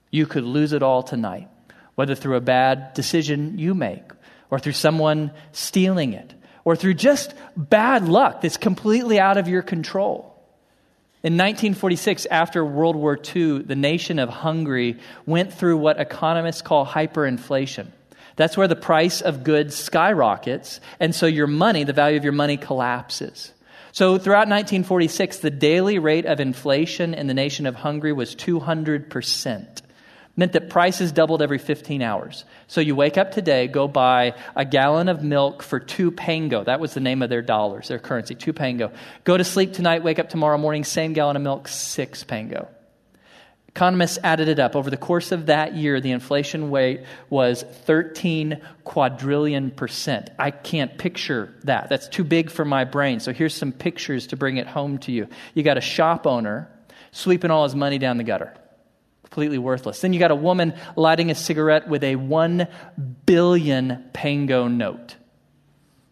You 0.09 0.25
could 0.25 0.43
lose 0.43 0.73
it 0.73 0.81
all 0.81 1.03
tonight, 1.03 1.47
whether 1.93 2.15
through 2.15 2.35
a 2.35 2.41
bad 2.41 2.95
decision 2.95 3.59
you 3.59 3.75
make, 3.75 4.01
or 4.49 4.57
through 4.57 4.71
someone 4.71 5.29
stealing 5.51 6.13
it, 6.13 6.33
or 6.65 6.75
through 6.75 6.95
just 6.95 7.35
bad 7.55 8.09
luck 8.09 8.41
that's 8.41 8.57
completely 8.57 9.19
out 9.19 9.37
of 9.37 9.47
your 9.47 9.61
control. 9.61 10.33
In 11.21 11.33
1946, 11.33 12.25
after 12.25 12.65
World 12.65 12.95
War 12.95 13.19
II, 13.35 13.59
the 13.59 13.75
nation 13.75 14.17
of 14.17 14.29
Hungary 14.29 14.97
went 15.27 15.53
through 15.53 15.77
what 15.77 15.99
economists 15.99 16.63
call 16.63 16.87
hyperinflation. 16.87 17.85
That's 18.35 18.57
where 18.57 18.67
the 18.67 18.75
price 18.75 19.21
of 19.21 19.43
goods 19.43 19.75
skyrockets, 19.75 20.79
and 20.99 21.13
so 21.13 21.27
your 21.27 21.45
money, 21.45 21.83
the 21.83 21.93
value 21.93 22.17
of 22.17 22.23
your 22.23 22.33
money, 22.33 22.57
collapses. 22.57 23.53
So, 23.97 24.19
throughout 24.19 24.47
1946, 24.47 25.39
the 25.39 25.49
daily 25.49 25.97
rate 25.97 26.27
of 26.27 26.39
inflation 26.39 27.15
in 27.15 27.25
the 27.25 27.33
nation 27.33 27.65
of 27.65 27.73
Hungary 27.73 28.13
was 28.13 28.35
200%. 28.35 29.81
Meant 30.35 30.51
that 30.51 30.69
prices 30.69 31.11
doubled 31.11 31.41
every 31.41 31.57
15 31.57 32.03
hours. 32.03 32.45
So, 32.67 32.79
you 32.79 32.95
wake 32.95 33.17
up 33.17 33.31
today, 33.31 33.65
go 33.65 33.87
buy 33.87 34.35
a 34.55 34.65
gallon 34.65 35.09
of 35.09 35.23
milk 35.23 35.63
for 35.63 35.79
two 35.79 36.11
pango. 36.11 36.63
That 36.63 36.79
was 36.79 36.93
the 36.93 36.99
name 36.99 37.23
of 37.23 37.31
their 37.31 37.41
dollars, 37.41 37.87
their 37.87 37.97
currency, 37.97 38.35
two 38.35 38.53
pango. 38.53 38.91
Go 39.23 39.35
to 39.35 39.43
sleep 39.43 39.73
tonight, 39.73 40.03
wake 40.03 40.19
up 40.19 40.29
tomorrow 40.29 40.59
morning, 40.59 40.83
same 40.83 41.13
gallon 41.13 41.35
of 41.35 41.41
milk, 41.41 41.67
six 41.67 42.23
pango. 42.23 42.67
Economists 43.77 44.17
added 44.23 44.47
it 44.47 44.57
up. 44.57 44.75
Over 44.75 44.89
the 44.89 44.97
course 44.97 45.31
of 45.31 45.45
that 45.45 45.75
year, 45.75 46.01
the 46.01 46.09
inflation 46.09 46.71
rate 46.71 47.03
was 47.29 47.61
13 47.61 48.59
quadrillion 48.83 49.69
percent. 49.69 50.31
I 50.39 50.49
can't 50.49 50.97
picture 50.97 51.53
that. 51.63 51.87
That's 51.87 52.07
too 52.07 52.23
big 52.23 52.49
for 52.49 52.65
my 52.65 52.85
brain. 52.85 53.19
So 53.19 53.33
here's 53.33 53.53
some 53.53 53.71
pictures 53.71 54.25
to 54.27 54.35
bring 54.35 54.57
it 54.57 54.65
home 54.65 54.97
to 54.99 55.11
you. 55.11 55.27
You 55.53 55.61
got 55.61 55.77
a 55.77 55.81
shop 55.81 56.25
owner 56.25 56.71
sweeping 57.11 57.51
all 57.51 57.65
his 57.65 57.75
money 57.75 57.99
down 57.99 58.17
the 58.17 58.23
gutter. 58.23 58.51
Completely 59.21 59.59
worthless. 59.59 60.01
Then 60.01 60.11
you 60.11 60.17
got 60.17 60.31
a 60.31 60.35
woman 60.35 60.73
lighting 60.95 61.29
a 61.29 61.35
cigarette 61.35 61.87
with 61.87 62.03
a 62.03 62.15
1 62.15 62.67
billion 63.27 64.05
pango 64.11 64.67
note. 64.67 65.15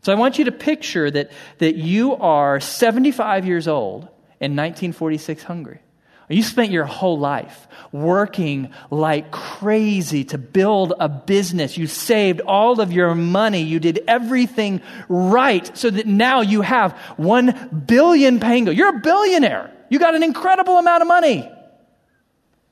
So 0.03 0.13
I 0.13 0.15
want 0.17 0.37
you 0.37 0.45
to 0.45 0.51
picture 0.51 1.09
that, 1.09 1.31
that 1.57 1.77
you 1.77 2.13
are 2.13 2.59
75 2.59 3.47
years 3.47 3.67
old 3.67 4.03
in 4.39 4.55
1946 4.55 5.41
Hungary. 5.41 5.79
You 6.27 6.41
spent 6.41 6.71
your 6.71 6.85
whole 6.85 7.19
life 7.19 7.67
working 7.91 8.71
like 8.89 9.31
crazy 9.31 10.23
to 10.25 10.37
build 10.39 10.93
a 10.99 11.07
business. 11.07 11.77
You 11.77 11.85
saved 11.85 12.41
all 12.41 12.81
of 12.81 12.91
your 12.91 13.13
money. 13.13 13.61
You 13.61 13.79
did 13.79 14.03
everything 14.07 14.81
right 15.07 15.69
so 15.77 15.89
that 15.91 16.07
now 16.07 16.41
you 16.41 16.61
have 16.61 16.93
one 17.17 17.83
billion 17.85 18.39
pango. 18.39 18.71
You're 18.71 18.97
a 18.97 18.99
billionaire. 18.99 19.71
You 19.89 19.99
got 19.99 20.15
an 20.15 20.23
incredible 20.23 20.77
amount 20.79 21.03
of 21.03 21.07
money. 21.07 21.51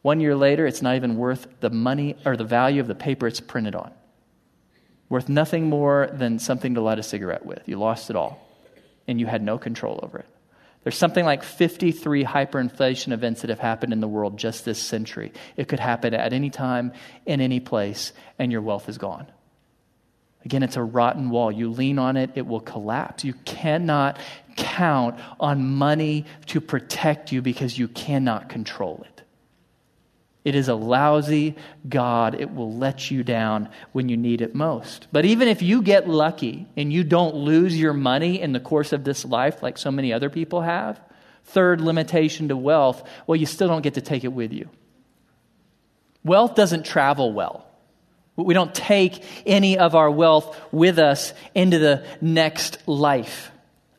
One 0.02 0.20
year 0.20 0.36
later, 0.36 0.66
it's 0.66 0.82
not 0.82 0.96
even 0.96 1.16
worth 1.16 1.48
the 1.60 1.70
money 1.70 2.18
or 2.26 2.36
the 2.36 2.44
value 2.44 2.82
of 2.82 2.88
the 2.88 2.96
paper 2.96 3.28
it's 3.28 3.40
printed 3.40 3.76
on. 3.76 3.92
Worth 5.10 5.30
nothing 5.30 5.70
more 5.70 6.10
than 6.12 6.40
something 6.40 6.74
to 6.74 6.82
light 6.82 6.98
a 6.98 7.04
cigarette 7.04 7.46
with. 7.46 7.62
You 7.68 7.78
lost 7.78 8.10
it 8.10 8.16
all, 8.16 8.46
and 9.08 9.20
you 9.20 9.28
had 9.28 9.44
no 9.44 9.58
control 9.58 10.00
over 10.02 10.18
it. 10.18 10.26
There's 10.84 10.98
something 10.98 11.24
like 11.24 11.44
53 11.44 12.26
hyperinflation 12.26 13.14
events 13.14 13.42
that 13.42 13.50
have 13.50 13.60
happened 13.60 13.94
in 13.94 14.02
the 14.02 14.08
world 14.08 14.38
just 14.38 14.66
this 14.66 14.80
century. 14.80 15.32
It 15.56 15.68
could 15.68 15.80
happen 15.80 16.14
at 16.14 16.34
any 16.34 16.50
time, 16.50 16.92
in 17.26 17.40
any 17.40 17.62
place, 17.62 18.12
and 18.38 18.52
your 18.52 18.62
wealth 18.62 18.90
is 18.90 18.98
gone. 18.98 19.28
Again, 20.46 20.62
it's 20.62 20.76
a 20.76 20.84
rotten 20.84 21.30
wall. 21.30 21.52
You 21.52 21.72
lean 21.72 22.00
on 22.00 22.18
it, 22.18 22.32
it 22.36 22.46
will 22.46 22.60
collapse. 22.60 23.24
You 23.24 23.34
cannot 23.46 24.20
count 24.58 25.18
on 25.40 25.64
money 25.64 26.26
to 26.48 26.60
protect 26.60 27.32
you 27.32 27.42
because 27.42 27.80
you 27.80 27.88
cannot 27.88 28.50
control 28.50 29.06
it. 29.06 29.23
It 30.44 30.56
is 30.56 30.68
a 30.68 30.76
lousy 30.76 31.56
God. 31.88 32.40
It 32.40 32.54
will 32.54 32.74
let 32.74 33.10
you 33.10 33.24
down 33.24 33.70
when 33.94 34.10
you 34.10 34.18
need 34.18 34.42
it 34.42 34.54
most. 34.54 35.08
But 35.12 35.26
even 35.26 35.48
if 35.48 35.62
you 35.62 35.82
get 35.82 36.10
lucky 36.10 36.68
and 36.76 36.92
you 36.92 37.04
don't 37.04 37.36
lose 37.36 37.80
your 37.80 37.94
money 37.94 38.42
in 38.42 38.52
the 38.52 38.60
course 38.60 38.92
of 38.92 39.04
this 39.04 39.24
life 39.24 39.64
like 39.64 39.78
so 39.78 39.90
many 39.90 40.12
other 40.12 40.30
people 40.30 40.62
have, 40.62 41.00
third 41.46 41.80
limitation 41.80 42.50
to 42.50 42.58
wealth, 42.58 43.08
well, 43.26 43.38
you 43.38 43.46
still 43.46 43.70
don't 43.70 43.82
get 43.84 43.94
to 43.94 44.02
take 44.02 44.26
it 44.26 44.34
with 44.34 44.52
you. 44.52 44.70
Wealth 46.26 46.56
doesn't 46.56 46.86
travel 46.86 47.32
well. 47.32 47.66
We 48.36 48.54
don't 48.54 48.74
take 48.74 49.24
any 49.46 49.78
of 49.78 49.96
our 49.96 50.10
wealth 50.10 50.60
with 50.72 50.98
us 50.98 51.34
into 51.54 51.78
the 51.80 52.06
next 52.20 52.88
life. 52.88 53.52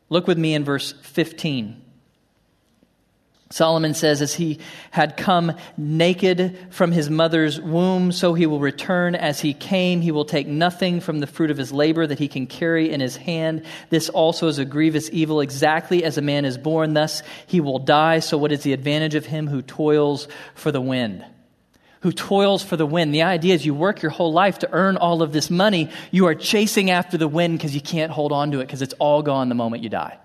Look 0.08 0.26
with 0.26 0.38
me 0.38 0.54
in 0.54 0.64
verse 0.64 0.92
15. 1.02 1.83
Solomon 3.50 3.94
says, 3.94 4.22
As 4.22 4.34
he 4.34 4.58
had 4.90 5.16
come 5.16 5.52
naked 5.76 6.58
from 6.70 6.92
his 6.92 7.10
mother's 7.10 7.60
womb, 7.60 8.10
so 8.10 8.34
he 8.34 8.46
will 8.46 8.58
return 8.58 9.14
as 9.14 9.40
he 9.40 9.52
came. 9.52 10.00
He 10.00 10.10
will 10.10 10.24
take 10.24 10.46
nothing 10.46 11.00
from 11.00 11.20
the 11.20 11.26
fruit 11.26 11.50
of 11.50 11.58
his 11.58 11.72
labor 11.72 12.06
that 12.06 12.18
he 12.18 12.26
can 12.26 12.46
carry 12.46 12.90
in 12.90 13.00
his 13.00 13.16
hand. 13.16 13.64
This 13.90 14.08
also 14.08 14.48
is 14.48 14.58
a 14.58 14.64
grievous 14.64 15.10
evil, 15.12 15.40
exactly 15.40 16.04
as 16.04 16.16
a 16.18 16.22
man 16.22 16.44
is 16.44 16.56
born. 16.56 16.94
Thus 16.94 17.22
he 17.46 17.60
will 17.60 17.78
die. 17.78 18.20
So, 18.20 18.38
what 18.38 18.50
is 18.50 18.62
the 18.62 18.72
advantage 18.72 19.14
of 19.14 19.26
him 19.26 19.46
who 19.46 19.62
toils 19.62 20.26
for 20.54 20.72
the 20.72 20.80
wind? 20.80 21.24
Who 22.00 22.12
toils 22.12 22.62
for 22.62 22.76
the 22.76 22.86
wind. 22.86 23.14
The 23.14 23.22
idea 23.22 23.54
is 23.54 23.64
you 23.64 23.74
work 23.74 24.02
your 24.02 24.10
whole 24.10 24.32
life 24.32 24.58
to 24.60 24.72
earn 24.72 24.96
all 24.96 25.22
of 25.22 25.32
this 25.32 25.48
money. 25.48 25.90
You 26.10 26.26
are 26.26 26.34
chasing 26.34 26.90
after 26.90 27.16
the 27.16 27.28
wind 27.28 27.58
because 27.58 27.74
you 27.74 27.80
can't 27.80 28.12
hold 28.12 28.32
on 28.32 28.50
to 28.50 28.60
it 28.60 28.66
because 28.66 28.82
it's 28.82 28.94
all 28.94 29.22
gone 29.22 29.48
the 29.48 29.54
moment 29.54 29.82
you 29.82 29.88
die. 29.88 30.18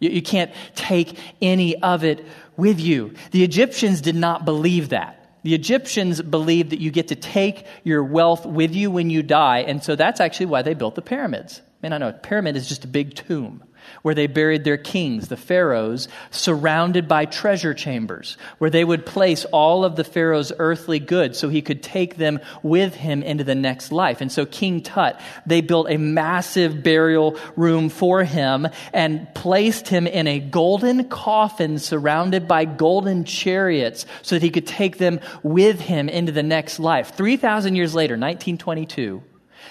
You, 0.00 0.10
you 0.10 0.22
can't 0.22 0.50
take 0.74 1.18
any 1.40 1.80
of 1.82 2.04
it 2.04 2.24
with 2.56 2.80
you. 2.80 3.14
The 3.30 3.44
Egyptians 3.44 4.00
did 4.00 4.16
not 4.16 4.44
believe 4.44 4.90
that. 4.90 5.22
The 5.42 5.54
Egyptians 5.54 6.20
believed 6.20 6.70
that 6.70 6.80
you 6.80 6.90
get 6.90 7.08
to 7.08 7.14
take 7.14 7.66
your 7.84 8.02
wealth 8.02 8.44
with 8.44 8.74
you 8.74 8.90
when 8.90 9.10
you 9.10 9.22
die, 9.22 9.58
and 9.58 9.82
so 9.82 9.94
that's 9.94 10.20
actually 10.20 10.46
why 10.46 10.62
they 10.62 10.74
built 10.74 10.96
the 10.96 11.02
pyramids. 11.02 11.62
Not 11.90 11.98
know, 11.98 12.08
a 12.08 12.12
pyramid 12.12 12.56
is 12.56 12.68
just 12.68 12.84
a 12.84 12.88
big 12.88 13.14
tomb 13.14 13.62
where 14.02 14.14
they 14.14 14.26
buried 14.26 14.64
their 14.64 14.76
kings, 14.76 15.28
the 15.28 15.36
pharaohs, 15.36 16.08
surrounded 16.30 17.08
by 17.08 17.24
treasure 17.24 17.74
chambers, 17.74 18.36
where 18.58 18.70
they 18.70 18.84
would 18.84 19.06
place 19.06 19.44
all 19.46 19.84
of 19.84 19.96
the 19.96 20.04
pharaoh's 20.04 20.52
earthly 20.58 20.98
goods 20.98 21.38
so 21.38 21.48
he 21.48 21.62
could 21.62 21.82
take 21.82 22.16
them 22.16 22.40
with 22.62 22.94
him 22.94 23.22
into 23.22 23.44
the 23.44 23.54
next 23.54 23.92
life. 23.92 24.20
And 24.20 24.30
so 24.30 24.46
King 24.46 24.82
Tut, 24.82 25.20
they 25.46 25.60
built 25.60 25.90
a 25.90 25.96
massive 25.96 26.82
burial 26.82 27.38
room 27.56 27.88
for 27.88 28.24
him 28.24 28.68
and 28.92 29.32
placed 29.34 29.88
him 29.88 30.06
in 30.06 30.26
a 30.26 30.40
golden 30.40 31.08
coffin 31.08 31.78
surrounded 31.78 32.48
by 32.48 32.64
golden 32.64 33.24
chariots 33.24 34.06
so 34.22 34.36
that 34.36 34.42
he 34.42 34.50
could 34.50 34.66
take 34.66 34.98
them 34.98 35.20
with 35.42 35.80
him 35.80 36.08
into 36.08 36.32
the 36.32 36.42
next 36.42 36.78
life. 36.78 37.14
3,000 37.14 37.74
years 37.76 37.94
later, 37.94 38.14
1922, 38.14 39.22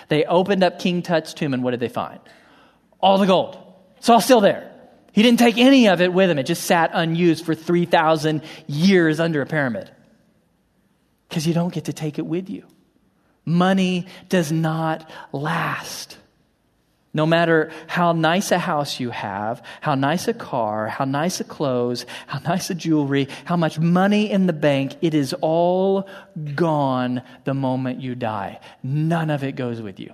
they 0.08 0.26
opened 0.26 0.64
up 0.64 0.80
King 0.80 1.02
Tut's 1.02 1.34
tomb 1.34 1.54
and 1.54 1.64
what 1.64 1.72
did 1.72 1.80
they 1.80 1.90
find? 1.90 2.20
All 3.00 3.18
the 3.18 3.26
gold. 3.26 3.58
It's 3.98 4.10
all 4.10 4.22
still 4.22 4.42
there. 4.42 4.72
He 5.12 5.24
didn't 5.24 5.40
take 5.40 5.58
any 5.58 5.88
of 5.88 6.02
it 6.02 6.12
with 6.12 6.30
him. 6.30 6.38
It 6.38 6.44
just 6.44 6.64
sat 6.64 6.92
unused 6.94 7.46
for 7.46 7.56
3,000 7.56 8.42
years 8.68 9.20
under 9.20 9.42
a 9.42 9.46
pyramid. 9.46 9.90
Because 11.30 11.48
you 11.48 11.54
don't 11.54 11.74
get 11.74 11.86
to 11.86 11.94
take 11.94 12.20
it 12.20 12.26
with 12.26 12.50
you. 12.50 12.66
Money 13.46 14.08
does 14.28 14.52
not 14.52 15.10
last. 15.32 16.18
No 17.16 17.26
matter 17.26 17.72
how 17.88 18.12
nice 18.12 18.52
a 18.52 18.60
house 18.60 19.00
you 19.00 19.10
have, 19.10 19.64
how 19.80 19.96
nice 19.96 20.28
a 20.28 20.34
car, 20.34 20.90
how 20.90 21.06
nice 21.06 21.40
a 21.40 21.46
clothes, 21.46 22.06
how 22.28 22.40
nice 22.40 22.70
a 22.70 22.76
jewelry, 22.76 23.30
how 23.46 23.56
much 23.56 23.80
money 23.80 24.30
in 24.30 24.48
the 24.48 24.54
bank, 24.54 24.98
it 25.02 25.14
is 25.14 25.34
all 25.40 26.10
gone 26.56 27.22
the 27.46 27.54
moment 27.54 28.02
you 28.02 28.16
die. 28.16 28.60
None 28.84 29.30
of 29.30 29.46
it 29.46 29.56
goes 29.56 29.82
with 29.82 29.98
you. 29.98 30.14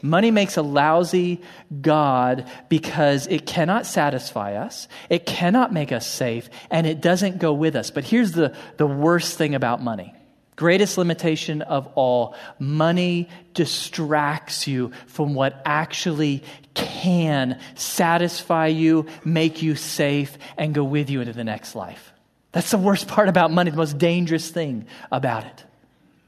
Money 0.00 0.30
makes 0.30 0.56
a 0.56 0.62
lousy 0.62 1.42
God 1.82 2.48
because 2.70 3.26
it 3.26 3.44
cannot 3.44 3.84
satisfy 3.84 4.54
us, 4.54 4.88
it 5.10 5.26
cannot 5.26 5.70
make 5.70 5.92
us 5.92 6.06
safe, 6.06 6.48
and 6.70 6.86
it 6.86 7.02
doesn't 7.02 7.38
go 7.38 7.52
with 7.52 7.76
us. 7.76 7.90
But 7.90 8.04
here's 8.04 8.32
the, 8.32 8.56
the 8.78 8.86
worst 8.86 9.36
thing 9.36 9.54
about 9.54 9.82
money 9.82 10.14
greatest 10.56 10.98
limitation 10.98 11.62
of 11.62 11.86
all 11.94 12.34
money 12.58 13.28
distracts 13.54 14.66
you 14.66 14.90
from 15.06 15.34
what 15.34 15.60
actually 15.64 16.42
can 16.74 17.60
satisfy 17.74 18.66
you, 18.66 19.06
make 19.24 19.62
you 19.62 19.76
safe, 19.76 20.36
and 20.56 20.74
go 20.74 20.82
with 20.82 21.08
you 21.10 21.20
into 21.20 21.32
the 21.32 21.44
next 21.44 21.74
life. 21.74 22.12
That's 22.52 22.70
the 22.70 22.78
worst 22.78 23.06
part 23.06 23.28
about 23.28 23.50
money, 23.50 23.70
the 23.70 23.76
most 23.76 23.98
dangerous 23.98 24.50
thing 24.50 24.86
about 25.12 25.44
it. 25.44 25.64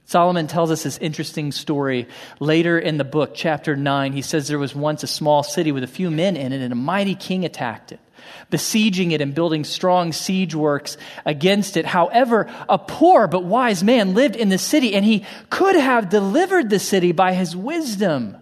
Solomon 0.05 0.47
tells 0.47 0.71
us 0.71 0.83
this 0.83 0.97
interesting 0.99 1.53
story 1.53 2.09
later 2.41 2.79
in 2.79 2.97
the 2.97 3.05
book, 3.05 3.33
chapter 3.35 3.77
9. 3.77 4.13
He 4.15 4.23
says 4.23 4.49
there 4.49 4.59
was 4.59 4.75
once 4.75 5.03
a 5.03 5.07
small 5.07 5.43
city 5.43 5.71
with 5.71 5.85
a 5.85 5.89
few 5.89 6.11
men 6.11 6.35
in 6.35 6.53
it, 6.53 6.63
and 6.63 6.73
a 6.73 6.77
mighty 6.77 7.15
king 7.15 7.45
attacked 7.45 7.93
it, 7.93 8.01
besieging 8.51 9.11
it 9.13 9.21
and 9.21 9.35
building 9.35 9.65
strong 9.65 10.13
siege 10.13 10.55
works 10.55 10.97
against 11.25 11.77
it. 11.77 11.87
However, 11.87 12.47
a 12.69 12.79
poor 12.79 13.27
but 13.27 13.45
wise 13.45 13.83
man 13.85 14.15
lived 14.15 14.37
in 14.37 14.49
the 14.49 14.59
city, 14.59 14.95
and 14.95 15.05
he 15.05 15.25
could 15.51 15.77
have 15.77 16.09
delivered 16.09 16.71
the 16.71 16.79
city 16.79 17.13
by 17.13 17.35
his 17.35 17.55
wisdom. 17.55 18.37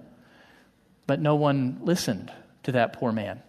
But 1.07 1.21
no 1.21 1.35
one 1.37 1.79
listened 1.83 2.33
to 2.65 2.73
that 2.73 2.93
poor 2.93 3.13
man. 3.13 3.43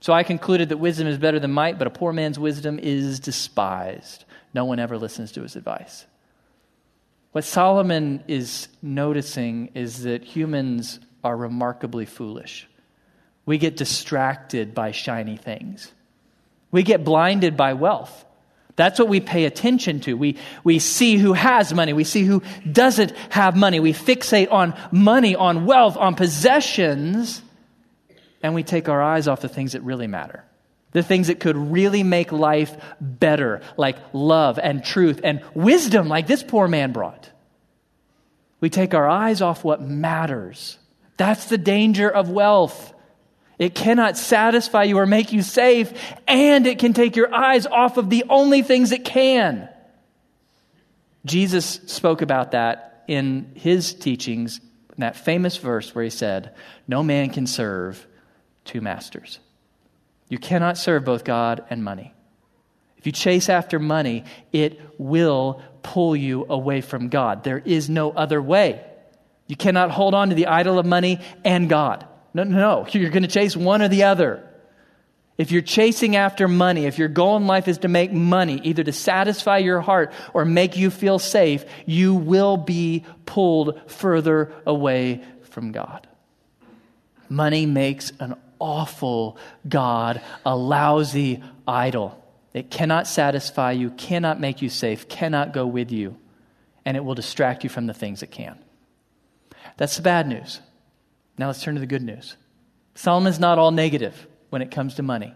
So 0.00 0.12
I 0.12 0.22
concluded 0.22 0.70
that 0.70 0.78
wisdom 0.78 1.06
is 1.06 1.18
better 1.18 1.38
than 1.38 1.52
might, 1.52 1.78
but 1.78 1.86
a 1.86 1.90
poor 1.90 2.12
man's 2.12 2.38
wisdom 2.38 2.78
is 2.78 3.20
despised. 3.20 4.24
No 4.54 4.64
one 4.64 4.78
ever 4.78 4.96
listens 4.96 5.32
to 5.32 5.42
his 5.42 5.56
advice. 5.56 6.06
What 7.32 7.44
Solomon 7.44 8.24
is 8.26 8.68
noticing 8.82 9.70
is 9.74 10.02
that 10.02 10.24
humans 10.24 10.98
are 11.22 11.36
remarkably 11.36 12.06
foolish. 12.06 12.66
We 13.50 13.58
get 13.58 13.76
distracted 13.76 14.76
by 14.76 14.92
shiny 14.92 15.36
things, 15.36 15.90
we 16.70 16.84
get 16.84 17.02
blinded 17.02 17.56
by 17.56 17.72
wealth. 17.72 18.24
That's 18.76 18.96
what 19.00 19.08
we 19.08 19.18
pay 19.18 19.44
attention 19.44 19.98
to. 20.02 20.14
We, 20.14 20.36
we 20.62 20.78
see 20.78 21.16
who 21.16 21.32
has 21.32 21.74
money. 21.74 21.92
We 21.92 22.04
see 22.04 22.22
who 22.22 22.44
doesn't 22.70 23.10
have 23.30 23.56
money. 23.56 23.80
We 23.80 23.92
fixate 23.92 24.52
on 24.52 24.78
money, 24.92 25.34
on 25.34 25.66
wealth, 25.66 25.96
on 25.96 26.14
possessions, 26.14 27.42
and 28.40 28.54
we 28.54 28.62
take 28.62 28.88
our 28.88 29.02
eyes 29.02 29.26
off 29.26 29.40
the 29.40 29.48
things 29.48 29.72
that 29.72 29.82
really 29.82 30.06
matter. 30.06 30.44
The 30.92 31.02
things 31.02 31.26
that 31.26 31.40
could 31.40 31.56
really 31.56 32.04
make 32.04 32.30
life 32.30 32.76
better, 33.00 33.62
like 33.76 33.96
love 34.12 34.60
and 34.60 34.84
truth 34.84 35.20
and 35.24 35.42
wisdom, 35.54 36.06
like 36.06 36.28
this 36.28 36.44
poor 36.44 36.68
man 36.68 36.92
brought. 36.92 37.28
We 38.60 38.70
take 38.70 38.94
our 38.94 39.08
eyes 39.08 39.42
off 39.42 39.64
what 39.64 39.82
matters. 39.82 40.78
That's 41.16 41.46
the 41.46 41.58
danger 41.58 42.08
of 42.08 42.30
wealth. 42.30 42.94
It 43.60 43.74
cannot 43.74 44.16
satisfy 44.16 44.84
you 44.84 44.96
or 44.96 45.04
make 45.04 45.34
you 45.34 45.42
safe, 45.42 45.92
and 46.26 46.66
it 46.66 46.78
can 46.78 46.94
take 46.94 47.14
your 47.14 47.32
eyes 47.32 47.66
off 47.66 47.98
of 47.98 48.08
the 48.08 48.24
only 48.30 48.62
things 48.62 48.90
it 48.90 49.04
can. 49.04 49.68
Jesus 51.26 51.66
spoke 51.86 52.22
about 52.22 52.52
that 52.52 53.04
in 53.06 53.52
his 53.54 53.92
teachings, 53.92 54.60
in 54.96 55.00
that 55.00 55.14
famous 55.14 55.58
verse 55.58 55.94
where 55.94 56.02
he 56.02 56.08
said, 56.08 56.54
No 56.88 57.02
man 57.02 57.28
can 57.28 57.46
serve 57.46 58.06
two 58.64 58.80
masters. 58.80 59.40
You 60.30 60.38
cannot 60.38 60.78
serve 60.78 61.04
both 61.04 61.24
God 61.24 61.62
and 61.68 61.84
money. 61.84 62.14
If 62.96 63.04
you 63.04 63.12
chase 63.12 63.50
after 63.50 63.78
money, 63.78 64.24
it 64.52 64.80
will 64.96 65.60
pull 65.82 66.16
you 66.16 66.46
away 66.48 66.80
from 66.80 67.10
God. 67.10 67.44
There 67.44 67.58
is 67.58 67.90
no 67.90 68.10
other 68.10 68.40
way. 68.40 68.82
You 69.48 69.56
cannot 69.56 69.90
hold 69.90 70.14
on 70.14 70.30
to 70.30 70.34
the 70.34 70.46
idol 70.46 70.78
of 70.78 70.86
money 70.86 71.20
and 71.44 71.68
God. 71.68 72.06
No, 72.34 72.44
no, 72.44 72.56
no. 72.56 72.86
You're 72.92 73.10
going 73.10 73.22
to 73.22 73.28
chase 73.28 73.56
one 73.56 73.82
or 73.82 73.88
the 73.88 74.04
other. 74.04 74.46
If 75.38 75.50
you're 75.50 75.62
chasing 75.62 76.16
after 76.16 76.46
money, 76.48 76.84
if 76.84 76.98
your 76.98 77.08
goal 77.08 77.38
in 77.38 77.46
life 77.46 77.66
is 77.66 77.78
to 77.78 77.88
make 77.88 78.12
money, 78.12 78.60
either 78.62 78.84
to 78.84 78.92
satisfy 78.92 79.56
your 79.56 79.80
heart 79.80 80.12
or 80.34 80.44
make 80.44 80.76
you 80.76 80.90
feel 80.90 81.18
safe, 81.18 81.64
you 81.86 82.14
will 82.14 82.58
be 82.58 83.06
pulled 83.24 83.80
further 83.90 84.52
away 84.66 85.24
from 85.44 85.72
God. 85.72 86.06
Money 87.30 87.64
makes 87.64 88.12
an 88.20 88.34
awful 88.58 89.38
God, 89.66 90.20
a 90.44 90.54
lousy 90.54 91.42
idol. 91.66 92.22
It 92.52 92.70
cannot 92.70 93.06
satisfy 93.06 93.72
you, 93.72 93.92
cannot 93.92 94.40
make 94.40 94.60
you 94.60 94.68
safe, 94.68 95.08
cannot 95.08 95.54
go 95.54 95.66
with 95.66 95.90
you, 95.90 96.18
and 96.84 96.98
it 96.98 97.04
will 97.04 97.14
distract 97.14 97.64
you 97.64 97.70
from 97.70 97.86
the 97.86 97.94
things 97.94 98.22
it 98.22 98.30
can. 98.30 98.58
That's 99.78 99.96
the 99.96 100.02
bad 100.02 100.28
news. 100.28 100.60
Now 101.40 101.46
let's 101.46 101.62
turn 101.62 101.72
to 101.72 101.80
the 101.80 101.86
good 101.86 102.02
news. 102.02 102.36
Solomon's 102.94 103.40
not 103.40 103.58
all 103.58 103.70
negative 103.70 104.26
when 104.50 104.60
it 104.60 104.70
comes 104.70 104.96
to 104.96 105.02
money. 105.02 105.32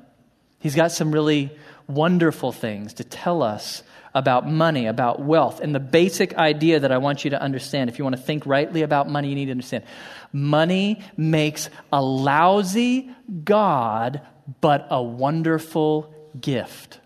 He's 0.59 0.75
got 0.75 0.93
some 0.93 1.11
really 1.11 1.51
wonderful 1.87 2.53
things 2.53 2.93
to 2.95 3.05
tell 3.05 3.43
us 3.43 3.83
about 4.14 4.47
money, 4.47 4.85
about 4.85 5.23
wealth. 5.23 5.61
And 5.61 5.75
the 5.75 5.81
basic 5.81 6.35
idea 6.35 6.81
that 6.81 6.93
I 6.93 6.99
want 6.99 7.25
you 7.25 7.31
to 7.31 7.40
understand, 7.40 7.88
if 7.88 7.99
you 7.99 8.05
want 8.05 8.17
to 8.17 8.23
think 8.23 8.45
rightly 8.45 8.83
about 8.83 9.09
money, 9.09 9.31
you 9.31 9.35
need 9.35 9.47
to 9.47 9.53
understand 9.53 9.85
money 10.31 11.03
makes 11.17 11.71
a 11.90 12.03
lousy 12.03 13.11
God, 13.43 14.21
but 14.61 14.87
a 14.90 15.03
wonderful 15.03 16.12
gift. 16.38 17.01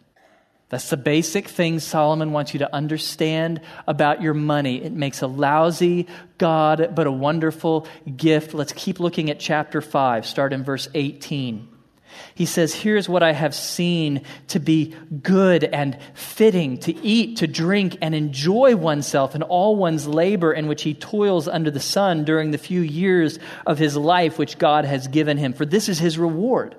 That's 0.70 0.90
the 0.90 0.98
basic 0.98 1.48
thing 1.48 1.80
Solomon 1.80 2.32
wants 2.32 2.52
you 2.52 2.58
to 2.58 2.74
understand 2.74 3.62
about 3.86 4.20
your 4.20 4.34
money. 4.34 4.82
It 4.82 4.92
makes 4.92 5.22
a 5.22 5.26
lousy 5.26 6.06
God, 6.36 6.92
but 6.94 7.06
a 7.06 7.12
wonderful 7.12 7.86
gift. 8.16 8.52
Let's 8.52 8.72
keep 8.72 9.00
looking 9.00 9.30
at 9.30 9.40
chapter 9.40 9.80
5, 9.80 10.26
start 10.26 10.52
in 10.52 10.64
verse 10.64 10.88
18. 10.94 11.68
He 12.34 12.44
says, 12.44 12.74
Here's 12.74 13.08
what 13.08 13.22
I 13.22 13.32
have 13.32 13.54
seen 13.54 14.22
to 14.48 14.60
be 14.60 14.94
good 15.22 15.64
and 15.64 15.98
fitting 16.14 16.78
to 16.80 16.94
eat, 16.94 17.38
to 17.38 17.46
drink, 17.46 17.96
and 18.02 18.14
enjoy 18.14 18.76
oneself 18.76 19.34
in 19.34 19.42
all 19.42 19.76
one's 19.76 20.06
labor 20.06 20.52
in 20.52 20.68
which 20.68 20.82
he 20.82 20.94
toils 20.94 21.48
under 21.48 21.70
the 21.70 21.80
sun 21.80 22.24
during 22.24 22.50
the 22.50 22.58
few 22.58 22.80
years 22.80 23.38
of 23.66 23.78
his 23.78 23.96
life 23.96 24.38
which 24.38 24.58
God 24.58 24.84
has 24.84 25.08
given 25.08 25.38
him. 25.38 25.52
For 25.54 25.64
this 25.64 25.88
is 25.88 25.98
his 25.98 26.18
reward. 26.18 26.76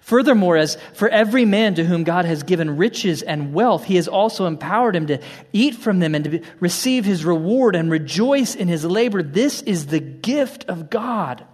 Furthermore, 0.00 0.56
as 0.56 0.76
for 0.92 1.08
every 1.08 1.44
man 1.44 1.74
to 1.74 1.84
whom 1.84 2.04
God 2.04 2.24
has 2.24 2.42
given 2.42 2.76
riches 2.76 3.22
and 3.22 3.52
wealth, 3.52 3.84
he 3.84 3.96
has 3.96 4.08
also 4.08 4.46
empowered 4.46 4.96
him 4.96 5.06
to 5.08 5.18
eat 5.52 5.74
from 5.74 5.98
them 6.00 6.14
and 6.14 6.24
to 6.24 6.42
receive 6.60 7.04
his 7.04 7.24
reward 7.24 7.76
and 7.76 7.90
rejoice 7.90 8.54
in 8.54 8.68
his 8.68 8.84
labor. 8.84 9.22
This 9.22 9.62
is 9.62 9.86
the 9.86 10.00
gift 10.00 10.64
of 10.68 10.90
God. 10.90 11.44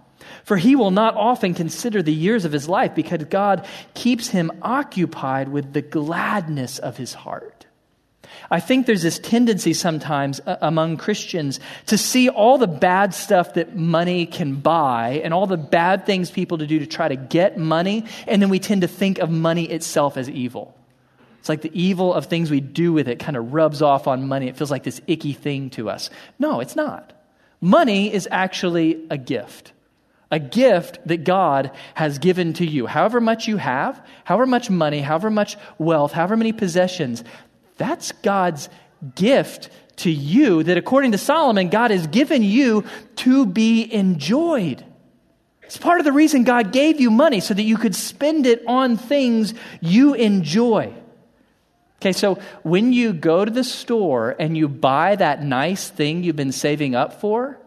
For 0.43 0.57
he 0.57 0.75
will 0.75 0.91
not 0.91 1.15
often 1.15 1.53
consider 1.53 2.01
the 2.01 2.13
years 2.13 2.45
of 2.45 2.51
his 2.51 2.67
life 2.67 2.95
because 2.95 3.23
God 3.25 3.65
keeps 3.93 4.29
him 4.29 4.51
occupied 4.61 5.49
with 5.49 5.73
the 5.73 5.81
gladness 5.81 6.79
of 6.79 6.97
his 6.97 7.13
heart. 7.13 7.60
I 8.51 8.59
think 8.59 8.85
there's 8.85 9.01
this 9.01 9.17
tendency 9.17 9.73
sometimes 9.73 10.41
uh, 10.41 10.57
among 10.61 10.97
Christians 10.97 11.61
to 11.85 11.97
see 11.97 12.27
all 12.27 12.57
the 12.57 12.67
bad 12.67 13.13
stuff 13.13 13.53
that 13.53 13.77
money 13.77 14.25
can 14.25 14.55
buy 14.55 15.21
and 15.23 15.33
all 15.33 15.47
the 15.47 15.55
bad 15.55 16.05
things 16.05 16.29
people 16.29 16.57
to 16.57 16.67
do 16.67 16.77
to 16.79 16.85
try 16.85 17.07
to 17.07 17.15
get 17.15 17.57
money, 17.57 18.03
and 18.27 18.41
then 18.41 18.49
we 18.49 18.59
tend 18.59 18.81
to 18.81 18.89
think 18.89 19.19
of 19.19 19.29
money 19.29 19.63
itself 19.63 20.17
as 20.17 20.29
evil. 20.29 20.77
It's 21.39 21.47
like 21.47 21.61
the 21.61 21.71
evil 21.73 22.13
of 22.13 22.25
things 22.25 22.51
we 22.51 22.59
do 22.59 22.91
with 22.91 23.07
it 23.07 23.19
kind 23.19 23.37
of 23.37 23.53
rubs 23.53 23.81
off 23.81 24.05
on 24.05 24.27
money. 24.27 24.49
It 24.49 24.57
feels 24.57 24.69
like 24.69 24.83
this 24.83 25.01
icky 25.07 25.33
thing 25.33 25.69
to 25.71 25.89
us. 25.89 26.09
No, 26.37 26.59
it's 26.59 26.75
not. 26.75 27.13
Money 27.61 28.13
is 28.13 28.27
actually 28.29 29.07
a 29.09 29.17
gift 29.17 29.71
a 30.31 30.39
gift 30.39 30.97
that 31.05 31.25
God 31.25 31.71
has 31.93 32.17
given 32.17 32.53
to 32.53 32.65
you. 32.65 32.87
However 32.87 33.19
much 33.19 33.49
you 33.49 33.57
have, 33.57 34.01
however 34.23 34.45
much 34.45 34.69
money, 34.69 35.01
however 35.01 35.29
much 35.29 35.57
wealth, 35.77 36.13
however 36.13 36.37
many 36.37 36.53
possessions, 36.53 37.23
that's 37.81 38.11
God's 38.11 38.69
gift 39.15 39.69
to 39.97 40.11
you 40.11 40.61
that 40.61 40.77
according 40.77 41.13
to 41.13 41.17
Solomon, 41.17 41.69
God 41.69 41.89
has 41.89 42.05
given 42.05 42.43
you 42.43 42.85
to 43.17 43.47
be 43.47 43.91
enjoyed. 43.91 44.85
It's 45.63 45.77
part 45.77 45.99
of 45.99 46.05
the 46.05 46.11
reason 46.11 46.43
God 46.43 46.71
gave 46.71 47.01
you 47.01 47.09
money 47.09 47.39
so 47.39 47.55
that 47.55 47.63
you 47.63 47.77
could 47.77 47.95
spend 47.95 48.45
it 48.45 48.61
on 48.67 48.97
things 48.97 49.55
you 49.79 50.13
enjoy. 50.13 50.93
Okay, 51.97 52.11
so 52.11 52.35
when 52.61 52.93
you 52.93 53.13
go 53.13 53.45
to 53.45 53.51
the 53.51 53.63
store 53.63 54.35
and 54.37 54.55
you 54.55 54.67
buy 54.67 55.15
that 55.15 55.43
nice 55.43 55.89
thing 55.89 56.23
you've 56.23 56.35
been 56.35 56.51
saving 56.51 56.93
up 56.93 57.19
for, 57.19 57.57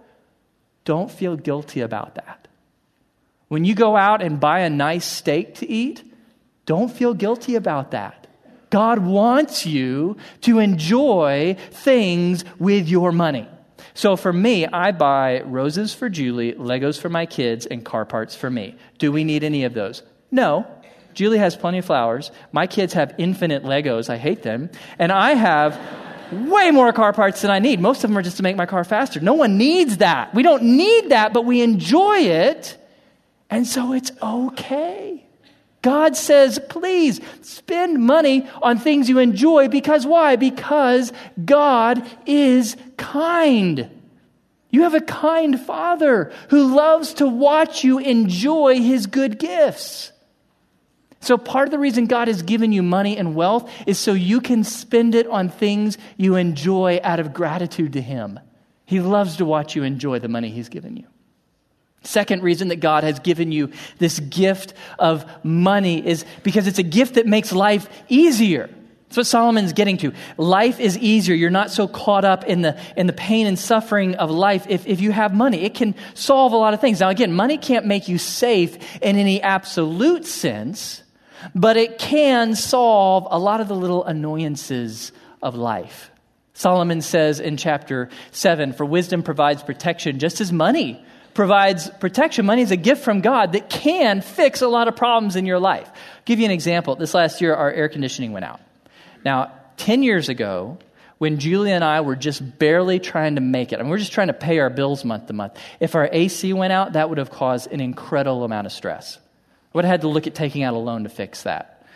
don't 0.84 1.10
feel 1.10 1.36
guilty 1.36 1.80
about 1.80 2.14
that. 2.14 2.46
When 3.48 3.64
you 3.64 3.74
go 3.74 3.96
out 3.96 4.22
and 4.22 4.38
buy 4.38 4.60
a 4.60 4.70
nice 4.70 5.04
steak 5.04 5.56
to 5.56 5.68
eat, 5.68 6.04
don't 6.66 6.90
feel 6.90 7.14
guilty 7.14 7.56
about 7.56 7.90
that. 7.92 8.23
God 8.74 8.98
wants 8.98 9.64
you 9.64 10.16
to 10.40 10.58
enjoy 10.58 11.56
things 11.70 12.44
with 12.58 12.88
your 12.88 13.12
money. 13.12 13.46
So 13.94 14.16
for 14.16 14.32
me, 14.32 14.66
I 14.66 14.90
buy 14.90 15.42
roses 15.42 15.94
for 15.94 16.08
Julie, 16.08 16.54
Legos 16.54 17.00
for 17.00 17.08
my 17.08 17.24
kids, 17.24 17.66
and 17.66 17.84
car 17.84 18.04
parts 18.04 18.34
for 18.34 18.50
me. 18.50 18.74
Do 18.98 19.12
we 19.12 19.22
need 19.22 19.44
any 19.44 19.62
of 19.62 19.74
those? 19.74 20.02
No. 20.32 20.66
Julie 21.12 21.38
has 21.38 21.54
plenty 21.54 21.78
of 21.78 21.84
flowers. 21.84 22.32
My 22.50 22.66
kids 22.66 22.94
have 22.94 23.14
infinite 23.16 23.62
Legos. 23.62 24.10
I 24.10 24.16
hate 24.16 24.42
them. 24.42 24.70
And 24.98 25.12
I 25.12 25.34
have 25.34 25.80
way 26.32 26.72
more 26.72 26.92
car 26.92 27.12
parts 27.12 27.42
than 27.42 27.52
I 27.52 27.60
need. 27.60 27.78
Most 27.78 28.02
of 28.02 28.10
them 28.10 28.18
are 28.18 28.22
just 28.22 28.38
to 28.38 28.42
make 28.42 28.56
my 28.56 28.66
car 28.66 28.82
faster. 28.82 29.20
No 29.20 29.34
one 29.34 29.56
needs 29.56 29.98
that. 29.98 30.34
We 30.34 30.42
don't 30.42 30.64
need 30.64 31.10
that, 31.10 31.32
but 31.32 31.44
we 31.44 31.62
enjoy 31.62 32.22
it. 32.22 32.76
And 33.48 33.68
so 33.68 33.92
it's 33.92 34.10
okay. 34.20 35.23
God 35.84 36.16
says, 36.16 36.58
please 36.70 37.20
spend 37.42 38.02
money 38.02 38.48
on 38.62 38.78
things 38.78 39.06
you 39.06 39.18
enjoy 39.18 39.68
because 39.68 40.06
why? 40.06 40.36
Because 40.36 41.12
God 41.44 42.02
is 42.24 42.74
kind. 42.96 43.90
You 44.70 44.84
have 44.84 44.94
a 44.94 45.02
kind 45.02 45.60
father 45.60 46.32
who 46.48 46.74
loves 46.74 47.12
to 47.14 47.26
watch 47.26 47.84
you 47.84 47.98
enjoy 47.98 48.80
his 48.80 49.04
good 49.06 49.38
gifts. 49.38 50.10
So, 51.20 51.36
part 51.36 51.68
of 51.68 51.70
the 51.70 51.78
reason 51.78 52.06
God 52.06 52.28
has 52.28 52.40
given 52.40 52.72
you 52.72 52.82
money 52.82 53.18
and 53.18 53.34
wealth 53.34 53.70
is 53.86 53.98
so 53.98 54.14
you 54.14 54.40
can 54.40 54.64
spend 54.64 55.14
it 55.14 55.26
on 55.26 55.50
things 55.50 55.98
you 56.16 56.36
enjoy 56.36 56.98
out 57.02 57.20
of 57.20 57.34
gratitude 57.34 57.92
to 57.94 58.00
Him. 58.00 58.40
He 58.86 59.00
loves 59.00 59.36
to 59.36 59.44
watch 59.44 59.74
you 59.76 59.82
enjoy 59.84 60.18
the 60.18 60.28
money 60.28 60.50
He's 60.50 60.68
given 60.68 60.96
you. 60.96 61.06
Second 62.04 62.42
reason 62.42 62.68
that 62.68 62.76
God 62.76 63.02
has 63.02 63.18
given 63.18 63.50
you 63.50 63.72
this 63.98 64.20
gift 64.20 64.74
of 64.98 65.24
money 65.44 66.06
is 66.06 66.24
because 66.42 66.66
it's 66.66 66.78
a 66.78 66.84
gift 66.84 67.14
that 67.14 67.26
makes 67.26 67.50
life 67.50 67.88
easier. 68.08 68.68
That's 69.14 69.16
what 69.16 69.26
Solomon's 69.26 69.72
getting 69.72 69.96
to. 69.98 70.12
Life 70.36 70.80
is 70.80 70.98
easier. 70.98 71.34
You're 71.34 71.48
not 71.48 71.70
so 71.70 71.88
caught 71.88 72.24
up 72.24 72.44
in 72.44 72.62
the, 72.62 72.78
in 72.96 73.06
the 73.06 73.12
pain 73.12 73.46
and 73.46 73.58
suffering 73.58 74.16
of 74.16 74.30
life 74.30 74.66
if, 74.68 74.86
if 74.86 75.00
you 75.00 75.12
have 75.12 75.32
money. 75.32 75.62
It 75.62 75.74
can 75.74 75.94
solve 76.14 76.52
a 76.52 76.56
lot 76.56 76.74
of 76.74 76.80
things. 76.80 77.00
Now, 77.00 77.08
again, 77.08 77.32
money 77.32 77.56
can't 77.56 77.86
make 77.86 78.08
you 78.08 78.18
safe 78.18 78.76
in 79.00 79.16
any 79.16 79.40
absolute 79.40 80.26
sense, 80.26 81.02
but 81.54 81.76
it 81.76 81.98
can 81.98 82.54
solve 82.54 83.28
a 83.30 83.38
lot 83.38 83.60
of 83.60 83.68
the 83.68 83.76
little 83.76 84.04
annoyances 84.04 85.12
of 85.40 85.54
life. 85.54 86.10
Solomon 86.52 87.00
says 87.00 87.40
in 87.40 87.56
chapter 87.56 88.10
7 88.32 88.72
For 88.72 88.84
wisdom 88.84 89.22
provides 89.22 89.62
protection 89.62 90.18
just 90.18 90.40
as 90.40 90.52
money 90.52 91.04
provides 91.34 91.90
protection. 92.00 92.46
Money 92.46 92.62
is 92.62 92.70
a 92.70 92.76
gift 92.76 93.04
from 93.04 93.20
God 93.20 93.52
that 93.52 93.68
can 93.68 94.20
fix 94.20 94.62
a 94.62 94.68
lot 94.68 94.88
of 94.88 94.96
problems 94.96 95.36
in 95.36 95.46
your 95.46 95.58
life. 95.58 95.88
I'll 95.88 96.22
give 96.24 96.38
you 96.38 96.44
an 96.46 96.50
example. 96.50 96.96
This 96.96 97.12
last 97.12 97.40
year, 97.40 97.54
our 97.54 97.70
air 97.70 97.88
conditioning 97.88 98.32
went 98.32 98.44
out. 98.44 98.60
Now, 99.24 99.52
10 99.76 100.02
years 100.02 100.28
ago, 100.28 100.78
when 101.18 101.38
Julia 101.38 101.74
and 101.74 101.84
I 101.84 102.00
were 102.00 102.16
just 102.16 102.58
barely 102.58 102.98
trying 103.00 103.34
to 103.34 103.40
make 103.40 103.72
it, 103.72 103.80
and 103.80 103.90
we're 103.90 103.98
just 103.98 104.12
trying 104.12 104.28
to 104.28 104.34
pay 104.34 104.58
our 104.58 104.70
bills 104.70 105.04
month 105.04 105.26
to 105.26 105.32
month, 105.32 105.58
if 105.80 105.94
our 105.94 106.08
AC 106.10 106.52
went 106.52 106.72
out, 106.72 106.92
that 106.92 107.08
would 107.08 107.18
have 107.18 107.30
caused 107.30 107.72
an 107.72 107.80
incredible 107.80 108.44
amount 108.44 108.66
of 108.66 108.72
stress. 108.72 109.16
I 109.16 109.78
would 109.78 109.84
have 109.84 109.92
had 109.92 110.00
to 110.02 110.08
look 110.08 110.26
at 110.26 110.34
taking 110.34 110.62
out 110.62 110.74
a 110.74 110.78
loan 110.78 111.04
to 111.04 111.08
fix 111.08 111.42
that. 111.42 111.86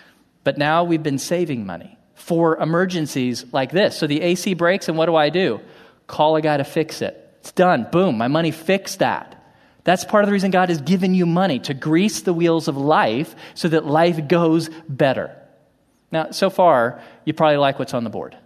But 0.44 0.59
now 0.59 0.85
we've 0.85 1.03
been 1.03 1.18
saving 1.18 1.66
money 1.66 1.96
for 2.14 2.57
emergencies 2.57 3.44
like 3.53 3.70
this. 3.70 3.96
So 3.98 4.07
the 4.07 4.20
AC 4.20 4.55
breaks, 4.55 4.88
and 4.88 4.96
what 4.96 5.07
do 5.07 5.14
I 5.14 5.31
do? 5.31 5.61
Call 6.07 6.37
a 6.37 6.42
guy 6.42 6.57
to 6.57 6.64
fix 6.64 7.03
it. 7.03 7.28
It's 7.49 7.55
done. 7.55 7.87
Boom. 7.91 8.19
My 8.19 8.29
money 8.29 8.51
fixed 8.51 8.99
that. 8.99 9.43
That's 9.83 10.05
part 10.05 10.23
of 10.23 10.29
the 10.29 10.35
reason 10.35 10.51
God 10.51 10.69
has 10.69 10.83
given 10.83 11.15
you 11.15 11.25
money 11.25 11.59
to 11.61 11.73
grease 11.73 12.21
the 12.21 12.35
wheels 12.35 12.69
of 12.69 12.77
life 12.77 13.35
so 13.55 13.69
that 13.69 13.87
life 13.87 14.29
goes 14.29 14.69
better. 14.87 15.35
Now, 16.13 16.31
so 16.31 16.51
far, 16.51 17.01
you 17.25 17.33
probably 17.33 17.57
like 17.57 17.79
what's 17.79 17.95
on 17.95 18.05
the 18.05 18.11
board. 18.11 18.37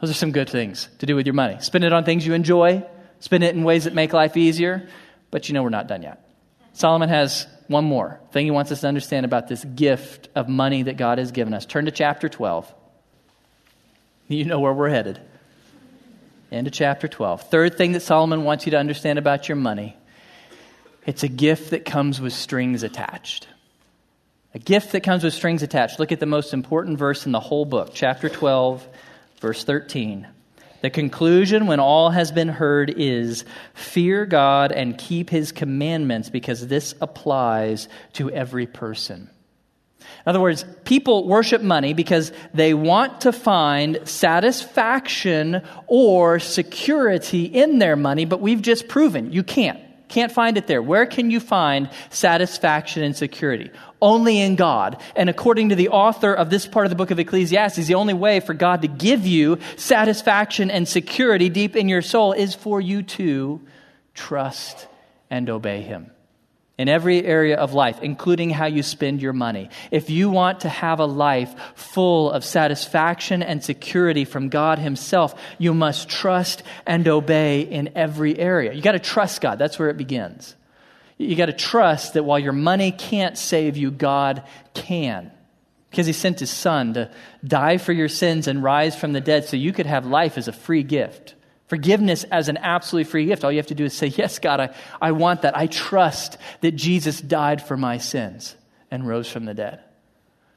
Those 0.00 0.10
are 0.10 0.14
some 0.14 0.30
good 0.30 0.48
things 0.48 0.88
to 1.00 1.06
do 1.06 1.16
with 1.16 1.26
your 1.26 1.34
money. 1.34 1.56
Spend 1.62 1.82
it 1.82 1.92
on 1.92 2.04
things 2.04 2.24
you 2.24 2.32
enjoy, 2.32 2.86
spend 3.18 3.42
it 3.42 3.56
in 3.56 3.64
ways 3.64 3.84
that 3.84 3.94
make 3.94 4.12
life 4.12 4.36
easier, 4.36 4.88
but 5.32 5.48
you 5.48 5.54
know 5.54 5.64
we're 5.64 5.70
not 5.70 5.88
done 5.88 6.02
yet. 6.04 6.24
Solomon 6.74 7.08
has 7.08 7.48
one 7.66 7.84
more 7.84 8.20
thing 8.30 8.44
he 8.44 8.52
wants 8.52 8.70
us 8.70 8.82
to 8.82 8.86
understand 8.86 9.26
about 9.26 9.48
this 9.48 9.64
gift 9.64 10.28
of 10.36 10.48
money 10.48 10.84
that 10.84 10.96
God 10.96 11.18
has 11.18 11.32
given 11.32 11.54
us. 11.54 11.66
Turn 11.66 11.86
to 11.86 11.90
chapter 11.90 12.28
12. 12.28 12.72
You 14.28 14.44
know 14.44 14.60
where 14.60 14.72
we're 14.72 14.90
headed. 14.90 15.20
Into 16.54 16.70
chapter 16.70 17.08
12. 17.08 17.50
Third 17.50 17.76
thing 17.76 17.92
that 17.92 18.02
Solomon 18.02 18.44
wants 18.44 18.64
you 18.64 18.70
to 18.70 18.78
understand 18.78 19.18
about 19.18 19.48
your 19.48 19.56
money 19.56 19.96
it's 21.06 21.22
a 21.22 21.28
gift 21.28 21.70
that 21.70 21.84
comes 21.84 22.20
with 22.20 22.32
strings 22.32 22.82
attached. 22.82 23.46
A 24.54 24.58
gift 24.58 24.92
that 24.92 25.02
comes 25.02 25.24
with 25.24 25.34
strings 25.34 25.62
attached. 25.62 25.98
Look 25.98 26.12
at 26.12 26.20
the 26.20 26.26
most 26.26 26.54
important 26.54 26.98
verse 26.98 27.26
in 27.26 27.32
the 27.32 27.40
whole 27.40 27.64
book, 27.64 27.90
chapter 27.92 28.28
12, 28.28 28.86
verse 29.40 29.64
13. 29.64 30.26
The 30.80 30.90
conclusion, 30.90 31.66
when 31.66 31.80
all 31.80 32.10
has 32.10 32.30
been 32.30 32.48
heard, 32.48 32.88
is 32.96 33.44
fear 33.74 34.24
God 34.24 34.70
and 34.70 34.96
keep 34.96 35.30
his 35.30 35.50
commandments 35.50 36.30
because 36.30 36.66
this 36.66 36.94
applies 37.00 37.88
to 38.14 38.30
every 38.30 38.66
person. 38.66 39.28
In 40.26 40.30
other 40.30 40.40
words, 40.40 40.64
people 40.84 41.28
worship 41.28 41.60
money 41.60 41.92
because 41.92 42.32
they 42.54 42.72
want 42.72 43.22
to 43.22 43.32
find 43.32 44.00
satisfaction 44.08 45.62
or 45.86 46.38
security 46.38 47.44
in 47.44 47.78
their 47.78 47.94
money, 47.94 48.24
but 48.24 48.40
we've 48.40 48.62
just 48.62 48.88
proven 48.88 49.32
you 49.32 49.42
can't. 49.42 49.80
Can't 50.08 50.32
find 50.32 50.56
it 50.56 50.66
there. 50.66 50.80
Where 50.80 51.06
can 51.06 51.30
you 51.30 51.40
find 51.40 51.90
satisfaction 52.08 53.02
and 53.02 53.16
security? 53.16 53.70
Only 54.00 54.40
in 54.40 54.54
God. 54.54 55.02
And 55.16 55.28
according 55.28 55.70
to 55.70 55.74
the 55.74 55.88
author 55.88 56.32
of 56.32 56.50
this 56.50 56.66
part 56.66 56.86
of 56.86 56.90
the 56.90 56.96
book 56.96 57.10
of 57.10 57.18
Ecclesiastes, 57.18 57.86
the 57.86 57.94
only 57.94 58.14
way 58.14 58.40
for 58.40 58.54
God 58.54 58.82
to 58.82 58.88
give 58.88 59.26
you 59.26 59.58
satisfaction 59.76 60.70
and 60.70 60.86
security 60.86 61.48
deep 61.48 61.74
in 61.74 61.88
your 61.88 62.02
soul 62.02 62.32
is 62.32 62.54
for 62.54 62.80
you 62.80 63.02
to 63.02 63.60
trust 64.14 64.86
and 65.30 65.50
obey 65.50 65.80
Him 65.80 66.13
in 66.76 66.88
every 66.88 67.24
area 67.24 67.56
of 67.56 67.72
life, 67.72 68.00
including 68.02 68.50
how 68.50 68.66
you 68.66 68.82
spend 68.82 69.22
your 69.22 69.32
money. 69.32 69.68
If 69.90 70.10
you 70.10 70.28
want 70.28 70.60
to 70.60 70.68
have 70.68 70.98
a 70.98 71.06
life 71.06 71.54
full 71.76 72.30
of 72.30 72.44
satisfaction 72.44 73.42
and 73.42 73.62
security 73.62 74.24
from 74.24 74.48
God 74.48 74.80
Himself, 74.80 75.40
you 75.58 75.72
must 75.72 76.08
trust 76.08 76.64
and 76.84 77.06
obey 77.06 77.62
in 77.62 77.90
every 77.94 78.36
area. 78.38 78.72
You 78.72 78.82
got 78.82 78.92
to 78.92 78.98
trust 78.98 79.40
God. 79.40 79.58
That's 79.58 79.78
where 79.78 79.88
it 79.88 79.96
begins. 79.96 80.56
You 81.16 81.36
got 81.36 81.46
to 81.46 81.52
trust 81.52 82.14
that 82.14 82.24
while 82.24 82.40
your 82.40 82.52
money 82.52 82.90
can't 82.90 83.38
save 83.38 83.76
you, 83.76 83.92
God 83.92 84.42
can. 84.74 85.30
Because 85.90 86.06
He 86.06 86.12
sent 86.12 86.40
His 86.40 86.50
Son 86.50 86.94
to 86.94 87.08
die 87.44 87.78
for 87.78 87.92
your 87.92 88.08
sins 88.08 88.48
and 88.48 88.64
rise 88.64 88.96
from 88.96 89.12
the 89.12 89.20
dead 89.20 89.44
so 89.44 89.56
you 89.56 89.72
could 89.72 89.86
have 89.86 90.06
life 90.06 90.36
as 90.36 90.48
a 90.48 90.52
free 90.52 90.82
gift. 90.82 91.36
Forgiveness 91.68 92.24
as 92.24 92.48
an 92.48 92.58
absolutely 92.58 93.10
free 93.10 93.26
gift. 93.26 93.44
All 93.44 93.50
you 93.50 93.58
have 93.58 93.68
to 93.68 93.74
do 93.74 93.84
is 93.84 93.94
say, 93.94 94.08
Yes, 94.08 94.38
God, 94.38 94.60
I, 94.60 94.74
I 95.00 95.12
want 95.12 95.42
that. 95.42 95.56
I 95.56 95.66
trust 95.66 96.36
that 96.60 96.72
Jesus 96.72 97.20
died 97.20 97.62
for 97.62 97.76
my 97.76 97.98
sins 97.98 98.54
and 98.90 99.06
rose 99.06 99.28
from 99.28 99.46
the 99.46 99.54
dead. 99.54 99.80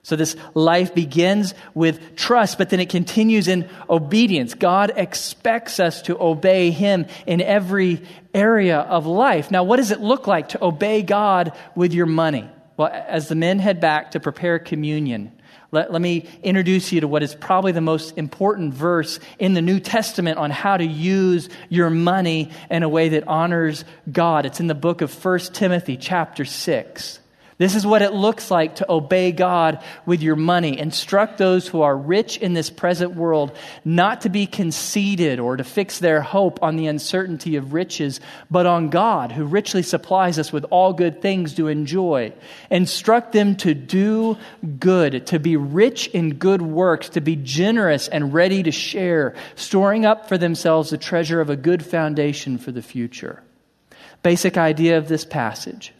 So 0.08 0.16
this 0.16 0.38
life 0.54 0.96
begins 0.96 1.54
with 1.74 2.16
trust, 2.16 2.58
but 2.58 2.70
then 2.70 2.80
it 2.80 2.90
continues 2.90 3.50
in 3.50 3.70
obedience. 3.90 4.54
God 4.54 4.94
expects 4.96 5.82
us 5.82 6.02
to 6.04 6.18
obey 6.22 6.72
Him 6.72 7.08
in 7.26 7.42
every 7.42 8.04
area 8.34 8.80
of 8.80 9.06
life. 9.06 9.52
Now, 9.52 9.66
what 9.66 9.78
does 9.78 9.92
it 9.92 10.00
look 10.00 10.26
like 10.26 10.50
to 10.50 10.64
obey 10.64 11.02
God 11.02 11.52
with 11.76 11.94
your 11.94 12.06
money? 12.06 12.50
Well, 12.78 12.90
as 12.90 13.28
the 13.28 13.36
men 13.36 13.60
head 13.60 13.82
back 13.82 14.12
to 14.12 14.22
prepare 14.22 14.60
communion, 14.60 15.37
let, 15.72 15.92
let 15.92 16.02
me 16.02 16.28
introduce 16.44 16.92
you 16.92 17.02
to 17.02 17.08
what 17.08 17.24
is 17.24 17.36
probably 17.36 17.74
the 17.74 17.82
most 17.82 18.18
important 18.18 18.74
verse 18.74 19.20
in 19.38 19.54
the 19.54 19.62
New 19.62 19.80
Testament 19.80 20.38
on 20.38 20.50
how 20.50 20.78
to 20.78 20.86
use 20.86 21.50
your 21.70 21.90
money 21.90 22.52
in 22.70 22.84
a 22.84 22.90
way 22.90 23.10
that 23.10 23.28
honors 23.28 23.84
God. 24.10 24.46
It's 24.46 24.60
in 24.60 24.68
the 24.68 24.76
book 24.76 25.02
of 25.02 25.14
1 25.26 25.40
Timothy, 25.54 25.98
chapter 25.98 26.46
6. 26.46 27.20
This 27.60 27.74
is 27.74 27.88
what 27.88 28.04
it 28.04 28.14
looks 28.14 28.52
like 28.52 28.76
to 28.76 28.92
obey 28.92 29.32
God 29.32 29.84
with 30.06 30.22
your 30.22 30.36
money. 30.36 30.78
Instruct 30.78 31.40
those 31.40 31.68
who 31.68 31.82
are 31.82 31.98
rich 31.98 32.38
in 32.38 32.54
this 32.54 32.70
present 32.70 33.16
world 33.16 33.58
not 33.84 34.22
to 34.22 34.30
be 34.30 34.46
conceited 34.46 35.40
or 35.40 35.58
to 35.58 35.64
fix 35.64 35.98
their 35.98 36.22
hope 36.22 36.62
on 36.62 36.76
the 36.76 36.86
uncertainty 36.86 37.56
of 37.56 37.74
riches, 37.74 38.20
but 38.52 38.68
on 38.68 38.90
God, 38.90 39.32
who 39.32 39.44
richly 39.44 39.82
supplies 39.82 40.38
us 40.38 40.54
with 40.54 40.66
all 40.70 40.94
good 40.94 41.20
things 41.20 41.56
to 41.56 41.68
enjoy. 41.68 42.32
Instruct 42.70 43.32
them 43.32 43.56
to 43.58 43.74
do 43.74 44.38
good, 44.80 45.26
to 45.28 45.40
be 45.40 45.58
rich 45.58 46.10
in 46.10 46.36
good 46.36 46.62
works, 46.62 47.10
to 47.10 47.22
be 47.22 47.36
generous 47.36 48.08
and 48.08 48.36
ready 48.36 48.62
to 48.62 48.72
share, 48.72 49.34
storing 49.56 50.06
up 50.06 50.30
for 50.30 50.38
themselves 50.38 50.92
the 50.92 50.98
treasure 50.98 51.42
of 51.42 51.50
a 51.50 51.56
good 51.56 51.84
foundation 51.84 52.60
for 52.60 52.72
the 52.72 52.84
future. 52.84 53.42
Basic 54.22 54.58
idea 54.58 55.00
of 55.00 55.08
this 55.08 55.26
passage 55.26 55.92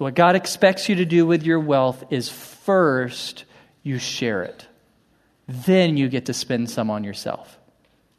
so, 0.00 0.04
what 0.04 0.14
God 0.14 0.34
expects 0.34 0.88
you 0.88 0.94
to 0.94 1.04
do 1.04 1.26
with 1.26 1.42
your 1.42 1.60
wealth 1.60 2.04
is 2.08 2.30
first 2.30 3.44
you 3.82 3.98
share 3.98 4.42
it, 4.42 4.66
then 5.46 5.98
you 5.98 6.08
get 6.08 6.24
to 6.24 6.32
spend 6.32 6.70
some 6.70 6.88
on 6.88 7.04
yourself. 7.04 7.58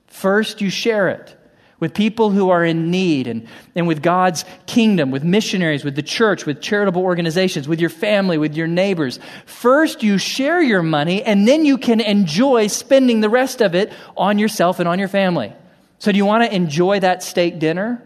First, 0.06 0.62
you 0.62 0.70
share 0.70 1.10
it 1.10 1.36
with 1.80 1.96
people 1.96 2.30
who 2.30 2.52
are 2.52 2.64
in 2.64 2.92
need 2.92 3.26
and, 3.26 3.48
and 3.74 3.88
with 3.88 4.04
God's 4.04 4.46
kingdom, 4.68 5.10
with 5.10 5.24
missionaries, 5.24 5.84
with 5.84 5.96
the 5.96 6.04
church, 6.04 6.46
with 6.46 6.62
charitable 6.62 7.02
organizations, 7.02 7.68
with 7.68 7.80
your 7.80 7.90
family, 7.90 8.38
with 8.38 8.56
your 8.56 8.68
neighbors. 8.68 9.18
First, 9.48 10.04
you 10.04 10.20
share 10.20 10.62
your 10.62 10.84
money, 10.84 11.24
and 11.24 11.48
then 11.48 11.66
you 11.66 11.80
can 11.80 12.00
enjoy 12.00 12.68
spending 12.68 13.22
the 13.22 13.30
rest 13.30 13.60
of 13.60 13.74
it 13.74 13.92
on 14.16 14.38
yourself 14.38 14.80
and 14.80 14.88
on 14.88 15.00
your 15.00 15.08
family. 15.08 15.52
So, 15.98 16.12
do 16.12 16.18
you 16.20 16.28
want 16.28 16.44
to 16.44 16.56
enjoy 16.56 17.00
that 17.00 17.24
steak 17.24 17.58
dinner? 17.58 18.04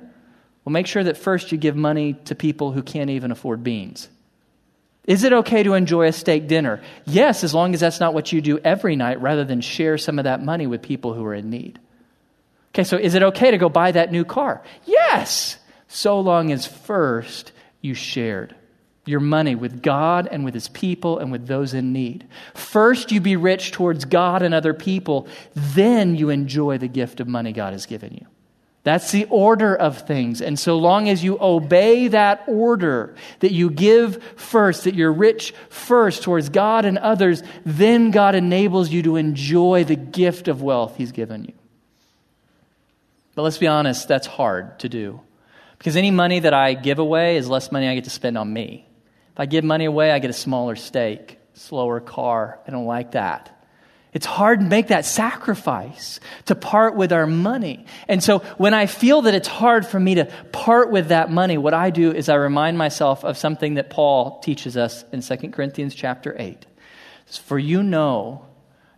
Well, 0.65 0.73
make 0.73 0.87
sure 0.87 1.03
that 1.03 1.17
first 1.17 1.51
you 1.51 1.57
give 1.59 1.75
money 1.75 2.13
to 2.25 2.35
people 2.35 2.71
who 2.71 2.81
can't 2.81 3.11
even 3.11 3.31
afford 3.31 3.63
beans. 3.63 4.09
Is 5.05 5.23
it 5.23 5.31
okay 5.31 5.61
to 5.61 5.75
enjoy 5.75 6.07
a 6.07 6.11
steak 6.11 6.47
dinner? 6.47 6.81
Yes, 7.05 7.43
as 7.43 7.53
long 7.53 7.75
as 7.75 7.79
that's 7.79 7.99
not 7.99 8.15
what 8.15 8.33
you 8.33 8.41
do 8.41 8.57
every 8.57 8.95
night 8.95 9.21
rather 9.21 9.43
than 9.45 9.61
share 9.61 9.99
some 9.99 10.17
of 10.17 10.23
that 10.23 10.41
money 10.43 10.65
with 10.65 10.81
people 10.81 11.13
who 11.13 11.23
are 11.23 11.35
in 11.35 11.51
need. 11.51 11.79
Okay, 12.69 12.83
so 12.83 12.97
is 12.97 13.13
it 13.13 13.21
okay 13.21 13.51
to 13.51 13.59
go 13.59 13.69
buy 13.69 13.91
that 13.91 14.11
new 14.11 14.25
car? 14.25 14.63
Yes, 14.85 15.57
so 15.87 16.19
long 16.19 16.51
as 16.51 16.65
first 16.65 17.51
you 17.81 17.93
shared 17.93 18.55
your 19.05 19.19
money 19.19 19.53
with 19.53 19.83
God 19.83 20.27
and 20.31 20.43
with 20.43 20.55
His 20.55 20.67
people 20.69 21.19
and 21.19 21.31
with 21.31 21.45
those 21.45 21.75
in 21.75 21.93
need. 21.93 22.25
First, 22.55 23.11
you 23.11 23.21
be 23.21 23.35
rich 23.35 23.71
towards 23.71 24.05
God 24.05 24.41
and 24.41 24.55
other 24.55 24.73
people, 24.73 25.27
then 25.53 26.15
you 26.15 26.31
enjoy 26.31 26.79
the 26.79 26.87
gift 26.87 27.19
of 27.19 27.27
money 27.27 27.51
God 27.51 27.73
has 27.73 27.85
given 27.85 28.15
you. 28.15 28.25
That's 28.85 29.11
the 29.11 29.25
order 29.31 29.75
of 29.75 30.05
things. 30.05 30.43
And 30.43 30.59
so 30.59 30.77
long 30.77 31.09
as 31.09 31.23
you 31.23 31.39
obey 31.41 32.07
that 32.09 32.43
order, 32.45 33.15
that 33.39 33.51
you 33.51 33.71
give 33.71 34.23
first, 34.35 34.83
that 34.83 34.93
you're 34.93 35.11
rich 35.11 35.55
first 35.69 36.21
towards 36.21 36.49
God 36.49 36.85
and 36.85 36.99
others, 36.99 37.41
then 37.65 38.11
God 38.11 38.35
enables 38.35 38.91
you 38.91 39.01
to 39.01 39.15
enjoy 39.15 39.85
the 39.85 39.95
gift 39.95 40.47
of 40.47 40.61
wealth 40.61 40.97
He's 40.97 41.11
given 41.11 41.45
you. 41.45 41.53
But 43.33 43.41
let's 43.41 43.57
be 43.57 43.65
honest, 43.65 44.07
that's 44.07 44.27
hard 44.27 44.77
to 44.79 44.87
do. 44.87 45.19
Because 45.79 45.95
any 45.95 46.11
money 46.11 46.41
that 46.41 46.53
I 46.53 46.75
give 46.75 46.99
away 46.99 47.37
is 47.37 47.49
less 47.49 47.71
money 47.71 47.87
I 47.87 47.95
get 47.95 48.03
to 48.03 48.11
spend 48.11 48.37
on 48.37 48.53
me. 48.53 48.87
If 49.33 49.39
I 49.39 49.47
give 49.47 49.63
money 49.63 49.85
away, 49.85 50.11
I 50.11 50.19
get 50.19 50.29
a 50.29 50.33
smaller 50.33 50.75
steak, 50.75 51.39
slower 51.55 51.99
car. 51.99 52.59
I 52.67 52.69
don't 52.69 52.85
like 52.85 53.13
that. 53.13 53.54
It's 54.15 54.25
hard 54.25 54.61
to 54.61 54.65
make 54.65 54.87
that 54.87 55.03
sacrifice 55.03 56.21
to 56.45 56.55
part 56.55 56.95
with 56.95 57.11
our 57.11 57.27
money. 57.27 57.85
And 58.07 58.23
so 58.23 58.39
when 58.57 58.73
I 58.73 58.85
feel 58.85 59.23
that 59.23 59.35
it's 59.35 59.49
hard 59.49 59.85
for 59.85 59.99
me 59.99 60.15
to 60.15 60.25
part 60.53 60.89
with 60.89 61.09
that 61.09 61.29
money, 61.29 61.57
what 61.57 61.73
I 61.73 61.89
do 61.89 62.13
is 62.13 62.29
I 62.29 62.35
remind 62.35 62.77
myself 62.77 63.25
of 63.25 63.37
something 63.37 63.73
that 63.73 63.89
Paul 63.89 64.39
teaches 64.39 64.77
us 64.77 65.03
in 65.11 65.19
2 65.19 65.49
Corinthians 65.49 65.93
chapter 65.93 66.33
8. 66.39 66.65
For 67.43 67.59
you 67.59 67.83
know 67.83 68.45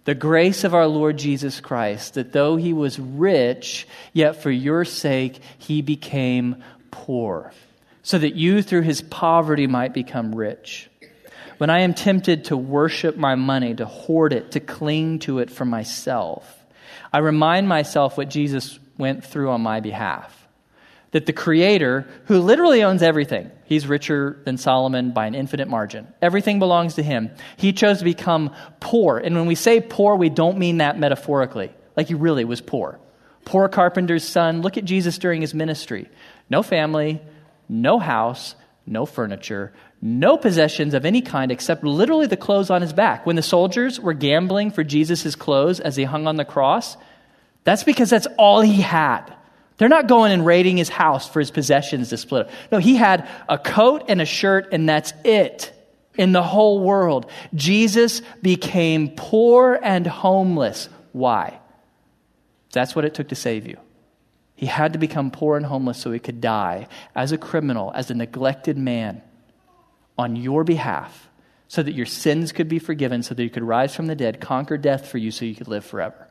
the 0.03 0.13
grace 0.13 0.63
of 0.63 0.75
our 0.75 0.85
Lord 0.85 1.17
Jesus 1.17 1.61
Christ, 1.61 2.13
that 2.13 2.31
though 2.31 2.55
he 2.55 2.71
was 2.71 2.99
rich, 2.99 3.87
yet 4.13 4.43
for 4.43 4.51
your 4.51 4.85
sake 4.85 5.39
he 5.57 5.81
became 5.81 6.63
poor, 6.91 7.51
so 8.03 8.19
that 8.19 8.35
you 8.35 8.61
through 8.61 8.83
his 8.83 9.01
poverty 9.01 9.65
might 9.65 9.95
become 9.95 10.35
rich. 10.35 10.91
When 11.57 11.69
I 11.69 11.81
am 11.81 11.93
tempted 11.93 12.45
to 12.45 12.57
worship 12.57 13.17
my 13.17 13.35
money, 13.35 13.73
to 13.75 13.85
hoard 13.85 14.33
it, 14.33 14.51
to 14.51 14.59
cling 14.59 15.19
to 15.19 15.39
it 15.39 15.49
for 15.49 15.65
myself, 15.65 16.65
I 17.11 17.19
remind 17.19 17.67
myself 17.67 18.17
what 18.17 18.29
Jesus 18.29 18.79
went 18.97 19.23
through 19.23 19.49
on 19.49 19.61
my 19.61 19.79
behalf. 19.79 20.33
That 21.11 21.25
the 21.25 21.33
Creator, 21.33 22.07
who 22.25 22.39
literally 22.41 22.83
owns 22.83 23.01
everything, 23.01 23.49
he's 23.65 23.87
richer 23.87 24.39
than 24.43 24.57
Solomon 24.57 25.11
by 25.11 25.25
an 25.25 25.35
infinite 25.35 25.67
margin. 25.67 26.07
Everything 26.21 26.59
belongs 26.59 26.95
to 26.95 27.03
him. 27.03 27.31
He 27.55 27.73
chose 27.73 27.99
to 27.99 28.03
become 28.03 28.53
poor. 28.79 29.17
And 29.17 29.35
when 29.35 29.47
we 29.47 29.55
say 29.55 29.79
poor, 29.79 30.15
we 30.15 30.29
don't 30.29 30.57
mean 30.57 30.77
that 30.77 30.99
metaphorically, 30.99 31.71
like 31.95 32.07
he 32.07 32.13
really 32.13 32.43
was 32.43 32.61
poor. 32.61 32.99
Poor 33.45 33.69
carpenter's 33.69 34.25
son. 34.25 34.61
Look 34.61 34.77
at 34.77 34.83
Jesus 34.83 35.17
during 35.17 35.39
his 35.39 35.53
ministry. 35.53 36.09
No 36.49 36.61
family, 36.61 37.21
no 37.69 37.99
house, 37.99 38.55
no 38.85 39.05
furniture, 39.05 39.73
no 40.01 40.37
possessions 40.37 40.93
of 40.93 41.05
any 41.05 41.21
kind 41.21 41.51
except 41.51 41.83
literally 41.83 42.27
the 42.27 42.37
clothes 42.37 42.69
on 42.69 42.81
his 42.81 42.93
back. 42.93 43.25
When 43.25 43.35
the 43.35 43.41
soldiers 43.41 43.99
were 43.99 44.13
gambling 44.13 44.71
for 44.71 44.83
Jesus' 44.83 45.35
clothes 45.35 45.79
as 45.79 45.95
he 45.95 46.03
hung 46.03 46.27
on 46.27 46.35
the 46.35 46.45
cross, 46.45 46.97
that's 47.63 47.83
because 47.83 48.09
that's 48.09 48.27
all 48.37 48.61
he 48.61 48.81
had. 48.81 49.33
They're 49.77 49.89
not 49.89 50.07
going 50.07 50.31
and 50.31 50.45
raiding 50.45 50.77
his 50.77 50.89
house 50.89 51.27
for 51.27 51.39
his 51.39 51.51
possessions 51.51 52.09
to 52.09 52.17
split 52.17 52.47
up. 52.47 52.51
No, 52.71 52.77
he 52.79 52.95
had 52.95 53.27
a 53.49 53.57
coat 53.57 54.05
and 54.07 54.21
a 54.21 54.25
shirt, 54.25 54.69
and 54.71 54.87
that's 54.87 55.13
it 55.23 55.73
in 56.15 56.31
the 56.31 56.43
whole 56.43 56.79
world. 56.79 57.29
Jesus 57.53 58.21
became 58.41 59.09
poor 59.09 59.79
and 59.81 60.05
homeless. 60.05 60.89
Why? 61.11 61.59
That's 62.71 62.95
what 62.95 63.05
it 63.05 63.13
took 63.13 63.29
to 63.29 63.35
save 63.35 63.67
you. 63.67 63.77
He 64.55 64.65
had 64.65 64.93
to 64.93 64.99
become 64.99 65.29
poor 65.29 65.57
and 65.57 65.65
homeless 65.65 65.99
so 65.99 66.11
he 66.11 66.19
could 66.19 66.41
die 66.41 66.87
as 67.15 67.31
a 67.31 67.37
criminal, 67.37 67.91
as 67.93 68.09
a 68.09 68.15
neglected 68.15 68.77
man 68.77 69.21
on 70.17 70.35
your 70.35 70.63
behalf 70.63 71.29
so 71.67 71.83
that 71.83 71.93
your 71.93 72.05
sins 72.05 72.51
could 72.51 72.69
be 72.69 72.79
forgiven, 72.79 73.23
so 73.23 73.35
that 73.35 73.43
you 73.43 73.49
could 73.49 73.63
rise 73.63 73.93
from 73.93 74.07
the 74.07 74.15
dead, 74.15 74.39
conquer 74.39 74.77
death 74.77 75.07
for 75.07 75.17
you, 75.17 75.31
so 75.31 75.45
you 75.45 75.55
could 75.55 75.67
live 75.67 75.85
forever. 75.85 76.27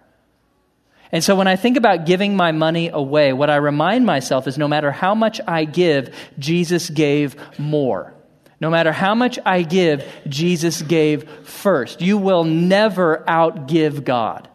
And 1.12 1.22
so 1.22 1.37
when 1.37 1.47
I 1.47 1.57
think 1.57 1.76
about 1.76 2.07
giving 2.07 2.37
my 2.37 2.53
money 2.53 2.89
away, 2.89 3.32
what 3.32 3.51
I 3.51 3.57
remind 3.57 4.07
myself 4.07 4.49
is 4.49 4.59
no 4.59 4.66
matter 4.66 4.91
how 4.91 5.14
much 5.14 5.41
I 5.47 5.64
give, 5.64 6.14
Jesus 6.39 6.91
gave 6.91 7.37
more. 7.59 8.12
No 8.61 8.70
matter 8.70 8.91
how 8.91 9.14
much 9.14 9.39
I 9.45 9.62
give, 9.62 10.05
Jesus 10.26 10.80
gave 10.82 11.28
first. 11.47 12.01
You 12.01 12.18
will 12.18 12.45
never 12.45 13.22
outgive 13.28 14.05
God. 14.05 14.49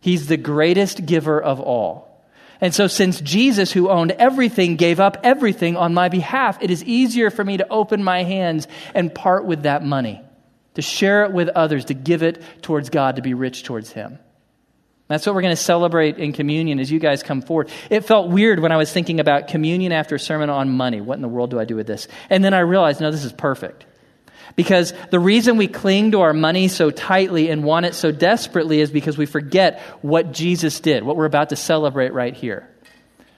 He's 0.00 0.26
the 0.26 0.36
greatest 0.36 1.06
giver 1.06 1.40
of 1.40 1.60
all. 1.60 2.07
And 2.60 2.74
so, 2.74 2.86
since 2.88 3.20
Jesus, 3.20 3.70
who 3.70 3.88
owned 3.88 4.12
everything, 4.12 4.76
gave 4.76 4.98
up 4.98 5.18
everything 5.22 5.76
on 5.76 5.94
my 5.94 6.08
behalf, 6.08 6.58
it 6.60 6.70
is 6.70 6.82
easier 6.84 7.30
for 7.30 7.44
me 7.44 7.58
to 7.58 7.68
open 7.68 8.02
my 8.02 8.24
hands 8.24 8.66
and 8.94 9.14
part 9.14 9.44
with 9.44 9.62
that 9.62 9.84
money, 9.84 10.20
to 10.74 10.82
share 10.82 11.24
it 11.24 11.32
with 11.32 11.48
others, 11.50 11.86
to 11.86 11.94
give 11.94 12.22
it 12.22 12.42
towards 12.62 12.90
God, 12.90 13.16
to 13.16 13.22
be 13.22 13.34
rich 13.34 13.62
towards 13.62 13.92
Him. 13.92 14.18
That's 15.08 15.24
what 15.24 15.34
we're 15.34 15.42
going 15.42 15.56
to 15.56 15.62
celebrate 15.62 16.18
in 16.18 16.34
communion 16.34 16.78
as 16.80 16.90
you 16.90 16.98
guys 16.98 17.22
come 17.22 17.40
forward. 17.40 17.70
It 17.88 18.02
felt 18.02 18.28
weird 18.28 18.60
when 18.60 18.72
I 18.72 18.76
was 18.76 18.92
thinking 18.92 19.20
about 19.20 19.48
communion 19.48 19.90
after 19.90 20.16
a 20.16 20.20
sermon 20.20 20.50
on 20.50 20.68
money. 20.68 21.00
What 21.00 21.14
in 21.14 21.22
the 21.22 21.28
world 21.28 21.50
do 21.50 21.58
I 21.58 21.64
do 21.64 21.76
with 21.76 21.86
this? 21.86 22.08
And 22.28 22.44
then 22.44 22.52
I 22.52 22.60
realized, 22.60 23.00
no, 23.00 23.10
this 23.10 23.24
is 23.24 23.32
perfect. 23.32 23.86
Because 24.58 24.92
the 25.10 25.20
reason 25.20 25.56
we 25.56 25.68
cling 25.68 26.10
to 26.10 26.22
our 26.22 26.32
money 26.32 26.66
so 26.66 26.90
tightly 26.90 27.48
and 27.48 27.62
want 27.62 27.86
it 27.86 27.94
so 27.94 28.10
desperately 28.10 28.80
is 28.80 28.90
because 28.90 29.16
we 29.16 29.24
forget 29.24 29.80
what 30.02 30.32
Jesus 30.32 30.80
did, 30.80 31.04
what 31.04 31.16
we're 31.16 31.26
about 31.26 31.50
to 31.50 31.56
celebrate 31.56 32.12
right 32.12 32.34
here. 32.34 32.68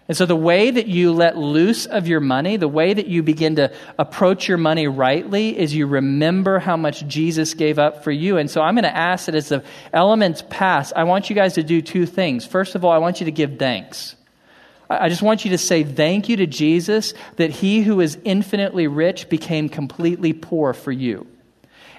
And 0.09 0.17
so, 0.17 0.25
the 0.25 0.35
way 0.35 0.71
that 0.71 0.87
you 0.87 1.13
let 1.13 1.37
loose 1.37 1.85
of 1.85 2.09
your 2.09 2.21
money, 2.21 2.57
the 2.57 2.69
way 2.69 2.95
that 2.95 3.07
you 3.07 3.23
begin 3.23 3.57
to 3.57 3.71
approach 3.99 4.49
your 4.49 4.57
money 4.57 4.89
rightly, 4.89 5.59
is 5.59 5.75
you 5.75 5.87
remember 5.87 6.59
how 6.59 6.79
much 6.79 7.07
Jesus 7.07 7.53
gave 7.53 7.79
up 7.79 8.03
for 8.03 8.11
you. 8.11 8.39
And 8.39 8.51
so, 8.51 8.63
I'm 8.63 8.75
going 8.75 8.85
to 8.85 8.97
ask 8.97 9.27
that 9.27 9.35
as 9.35 9.51
the 9.51 9.63
elements 9.93 10.43
pass, 10.49 10.91
I 10.97 11.05
want 11.05 11.29
you 11.29 11.37
guys 11.37 11.53
to 11.57 11.63
do 11.63 11.83
two 11.83 12.07
things. 12.07 12.47
First 12.47 12.77
of 12.77 12.83
all, 12.83 12.93
I 12.93 12.99
want 12.99 13.21
you 13.21 13.27
to 13.27 13.31
give 13.31 13.59
thanks. 13.59 14.17
I 14.91 15.09
just 15.09 15.23
want 15.23 15.45
you 15.45 15.53
to 15.53 15.59
say 15.59 15.85
thank 15.85 16.29
you 16.29 16.37
to 16.39 16.47
Jesus 16.47 17.15
that 17.37 17.51
he 17.51 17.83
who 17.83 18.01
is 18.01 18.19
infinitely 18.25 18.89
rich 18.89 19.29
became 19.29 19.69
completely 19.69 20.33
poor 20.33 20.75
for 20.75 20.91
you. 20.91 21.29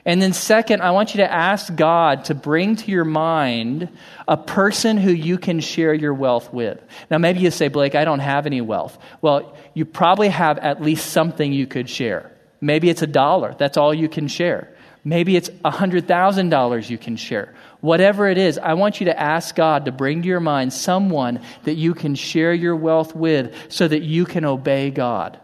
And 0.04 0.22
then, 0.22 0.34
second, 0.34 0.82
I 0.82 0.92
want 0.92 1.14
you 1.14 1.20
to 1.20 1.32
ask 1.32 1.74
God 1.74 2.26
to 2.26 2.36
bring 2.36 2.76
to 2.76 2.92
your 2.92 3.06
mind 3.06 3.88
a 4.28 4.36
person 4.36 4.98
who 4.98 5.12
you 5.12 5.38
can 5.38 5.60
share 5.60 5.94
your 5.94 6.14
wealth 6.14 6.52
with. 6.52 6.82
Now, 7.10 7.20
maybe 7.20 7.40
you 7.40 7.52
say, 7.52 7.68
Blake, 7.68 7.94
I 7.94 8.04
don't 8.04 8.20
have 8.20 8.46
any 8.48 8.62
wealth. 8.62 8.98
Well, 9.22 9.56
you 9.74 9.86
probably 9.86 10.30
have 10.30 10.58
at 10.58 10.82
least 10.82 11.12
something 11.12 11.54
you 11.54 11.68
could 11.68 11.88
share. 11.90 12.32
Maybe 12.60 12.90
it's 12.90 13.04
a 13.04 13.08
dollar, 13.08 13.56
that's 13.58 13.78
all 13.78 13.94
you 13.94 14.10
can 14.10 14.28
share. 14.28 14.76
Maybe 15.04 15.36
it's 15.36 15.50
$100,000 15.50 16.90
you 16.90 16.98
can 16.98 17.16
share. 17.16 17.54
Whatever 17.82 18.28
it 18.28 18.38
is, 18.38 18.60
I 18.60 18.76
want 18.76 19.00
you 19.00 19.06
to 19.06 19.20
ask 19.20 19.56
God 19.56 19.86
to 19.86 19.92
bring 19.92 20.22
to 20.22 20.28
your 20.28 20.40
mind 20.40 20.72
someone 20.72 21.42
that 21.64 21.74
you 21.74 21.96
can 21.96 22.14
share 22.14 22.54
your 22.54 22.76
wealth 22.76 23.16
with 23.16 23.56
so 23.70 23.88
that 23.88 24.04
you 24.04 24.26
can 24.26 24.46
obey 24.46 24.92
God 24.92 25.40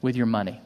with 0.00 0.14
your 0.14 0.26
money. 0.26 0.60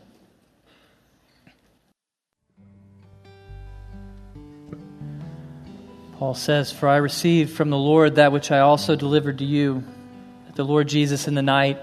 Paul 6.18 6.34
says, 6.34 6.70
For 6.70 6.88
I 6.88 6.96
received 6.96 7.52
from 7.52 7.70
the 7.70 7.78
Lord 7.78 8.16
that 8.16 8.30
which 8.30 8.50
I 8.50 8.60
also 8.60 8.94
delivered 8.94 9.38
to 9.38 9.44
you, 9.44 9.82
that 10.46 10.56
the 10.56 10.64
Lord 10.64 10.88
Jesus 10.88 11.26
in 11.26 11.34
the 11.34 11.42
night 11.42 11.78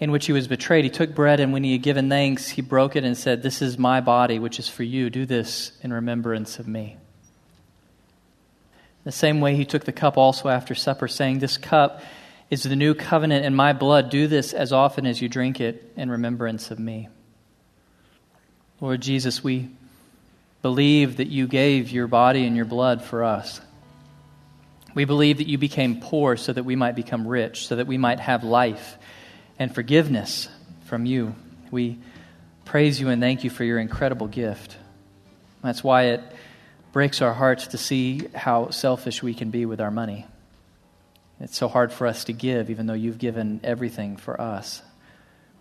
in 0.00 0.10
which 0.10 0.26
he 0.26 0.32
was 0.32 0.48
betrayed, 0.48 0.84
he 0.84 0.90
took 0.90 1.14
bread, 1.14 1.40
and 1.40 1.52
when 1.52 1.64
he 1.64 1.72
had 1.72 1.82
given 1.82 2.08
thanks, 2.08 2.48
he 2.48 2.60
broke 2.60 2.96
it 2.96 3.04
and 3.04 3.16
said, 3.16 3.42
This 3.42 3.62
is 3.62 3.78
my 3.78 4.00
body, 4.00 4.38
which 4.38 4.58
is 4.58 4.68
for 4.68 4.82
you. 4.82 5.08
Do 5.08 5.24
this 5.24 5.72
in 5.82 5.92
remembrance 5.92 6.58
of 6.58 6.68
me. 6.68 6.98
The 9.06 9.12
same 9.12 9.40
way 9.40 9.54
he 9.54 9.64
took 9.64 9.84
the 9.84 9.92
cup 9.92 10.18
also 10.18 10.48
after 10.48 10.74
supper, 10.74 11.06
saying, 11.06 11.38
This 11.38 11.58
cup 11.58 12.02
is 12.50 12.64
the 12.64 12.74
new 12.74 12.92
covenant 12.92 13.44
in 13.44 13.54
my 13.54 13.72
blood. 13.72 14.10
Do 14.10 14.26
this 14.26 14.52
as 14.52 14.72
often 14.72 15.06
as 15.06 15.22
you 15.22 15.28
drink 15.28 15.60
it 15.60 15.92
in 15.96 16.10
remembrance 16.10 16.72
of 16.72 16.80
me. 16.80 17.08
Lord 18.80 19.00
Jesus, 19.00 19.44
we 19.44 19.70
believe 20.60 21.18
that 21.18 21.28
you 21.28 21.46
gave 21.46 21.92
your 21.92 22.08
body 22.08 22.46
and 22.46 22.56
your 22.56 22.64
blood 22.64 23.00
for 23.00 23.22
us. 23.22 23.60
We 24.92 25.04
believe 25.04 25.38
that 25.38 25.46
you 25.46 25.56
became 25.56 26.00
poor 26.00 26.36
so 26.36 26.52
that 26.52 26.64
we 26.64 26.74
might 26.74 26.96
become 26.96 27.28
rich, 27.28 27.68
so 27.68 27.76
that 27.76 27.86
we 27.86 27.98
might 27.98 28.18
have 28.18 28.42
life 28.42 28.98
and 29.56 29.72
forgiveness 29.72 30.48
from 30.86 31.06
you. 31.06 31.36
We 31.70 32.00
praise 32.64 33.00
you 33.00 33.10
and 33.10 33.22
thank 33.22 33.44
you 33.44 33.50
for 33.50 33.62
your 33.62 33.78
incredible 33.78 34.26
gift. 34.26 34.76
That's 35.62 35.84
why 35.84 36.06
it 36.06 36.20
breaks 36.96 37.20
our 37.20 37.34
hearts 37.34 37.66
to 37.66 37.76
see 37.76 38.26
how 38.34 38.70
selfish 38.70 39.22
we 39.22 39.34
can 39.34 39.50
be 39.50 39.66
with 39.66 39.82
our 39.82 39.90
money. 39.90 40.24
It's 41.40 41.58
so 41.58 41.68
hard 41.68 41.92
for 41.92 42.06
us 42.06 42.24
to 42.24 42.32
give, 42.32 42.70
even 42.70 42.86
though 42.86 42.94
you've 42.94 43.18
given 43.18 43.60
everything 43.62 44.16
for 44.16 44.40
us. 44.40 44.80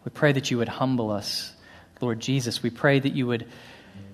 We 0.06 0.12
pray 0.12 0.32
that 0.32 0.50
you 0.50 0.60
would 0.60 0.70
humble 0.70 1.12
us, 1.12 1.52
Lord 2.00 2.22
Jesus. 2.22 2.64
We 2.64 2.70
pray 2.70 3.00
that 3.00 3.12
you 3.12 3.28
would 3.28 3.50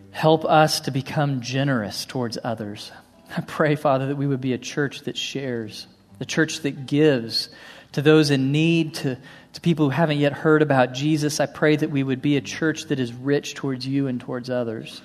help 0.10 0.46
us 0.46 0.80
to 0.80 0.90
become 0.90 1.42
generous 1.42 2.06
towards 2.06 2.40
others. 2.44 2.92
I 3.38 3.42
pray, 3.42 3.76
Father, 3.76 4.08
that 4.08 4.18
we 4.18 4.26
would 4.26 4.42
be 4.42 4.54
a 4.54 4.58
church 4.58 5.02
that 5.02 5.16
shares, 5.16 5.86
a 6.20 6.26
church 6.26 6.62
that 6.62 6.88
gives 6.88 7.50
to 7.92 8.02
those 8.02 8.32
in 8.32 8.52
need, 8.52 8.96
to, 8.96 9.20
to 9.54 9.62
people 9.62 9.86
who 9.86 9.92
haven't 9.92 10.18
yet 10.18 10.34
heard 10.34 10.64
about 10.64 10.94
Jesus. 10.94 11.40
I 11.40 11.46
pray 11.46 11.76
that 11.76 11.92
we 11.92 12.02
would 12.02 12.24
be 12.24 12.38
a 12.38 12.42
church 12.42 12.86
that 12.86 13.00
is 13.00 13.14
rich 13.14 13.54
towards 13.54 13.86
you 13.86 14.08
and 14.08 14.20
towards 14.20 14.50
others. 14.50 15.04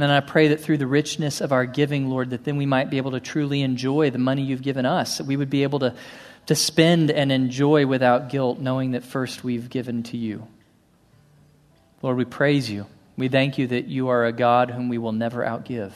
And 0.00 0.08
then 0.08 0.16
I 0.16 0.20
pray 0.20 0.48
that 0.48 0.62
through 0.62 0.78
the 0.78 0.86
richness 0.86 1.42
of 1.42 1.52
our 1.52 1.66
giving, 1.66 2.08
Lord, 2.08 2.30
that 2.30 2.42
then 2.42 2.56
we 2.56 2.64
might 2.64 2.88
be 2.88 2.96
able 2.96 3.10
to 3.10 3.20
truly 3.20 3.60
enjoy 3.60 4.08
the 4.08 4.16
money 4.16 4.40
you've 4.40 4.62
given 4.62 4.86
us, 4.86 5.18
that 5.18 5.26
we 5.26 5.36
would 5.36 5.50
be 5.50 5.62
able 5.62 5.80
to, 5.80 5.94
to 6.46 6.54
spend 6.54 7.10
and 7.10 7.30
enjoy 7.30 7.84
without 7.84 8.30
guilt, 8.30 8.58
knowing 8.58 8.92
that 8.92 9.04
first 9.04 9.44
we've 9.44 9.68
given 9.68 10.02
to 10.04 10.16
you. 10.16 10.48
Lord, 12.00 12.16
we 12.16 12.24
praise 12.24 12.70
you. 12.70 12.86
We 13.18 13.28
thank 13.28 13.58
you 13.58 13.66
that 13.66 13.88
you 13.88 14.08
are 14.08 14.24
a 14.24 14.32
God 14.32 14.70
whom 14.70 14.88
we 14.88 14.96
will 14.96 15.12
never 15.12 15.44
outgive. 15.44 15.92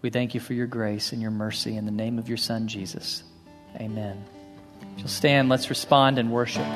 We 0.00 0.10
thank 0.10 0.34
you 0.34 0.40
for 0.40 0.54
your 0.54 0.66
grace 0.66 1.12
and 1.12 1.22
your 1.22 1.30
mercy 1.30 1.76
in 1.76 1.84
the 1.84 1.92
name 1.92 2.18
of 2.18 2.28
your 2.28 2.38
Son, 2.38 2.66
Jesus. 2.66 3.22
Amen. 3.76 4.20
If 4.96 4.98
you'll 4.98 5.06
stand, 5.06 5.48
let's 5.48 5.70
respond 5.70 6.18
and 6.18 6.32
worship. 6.32 6.66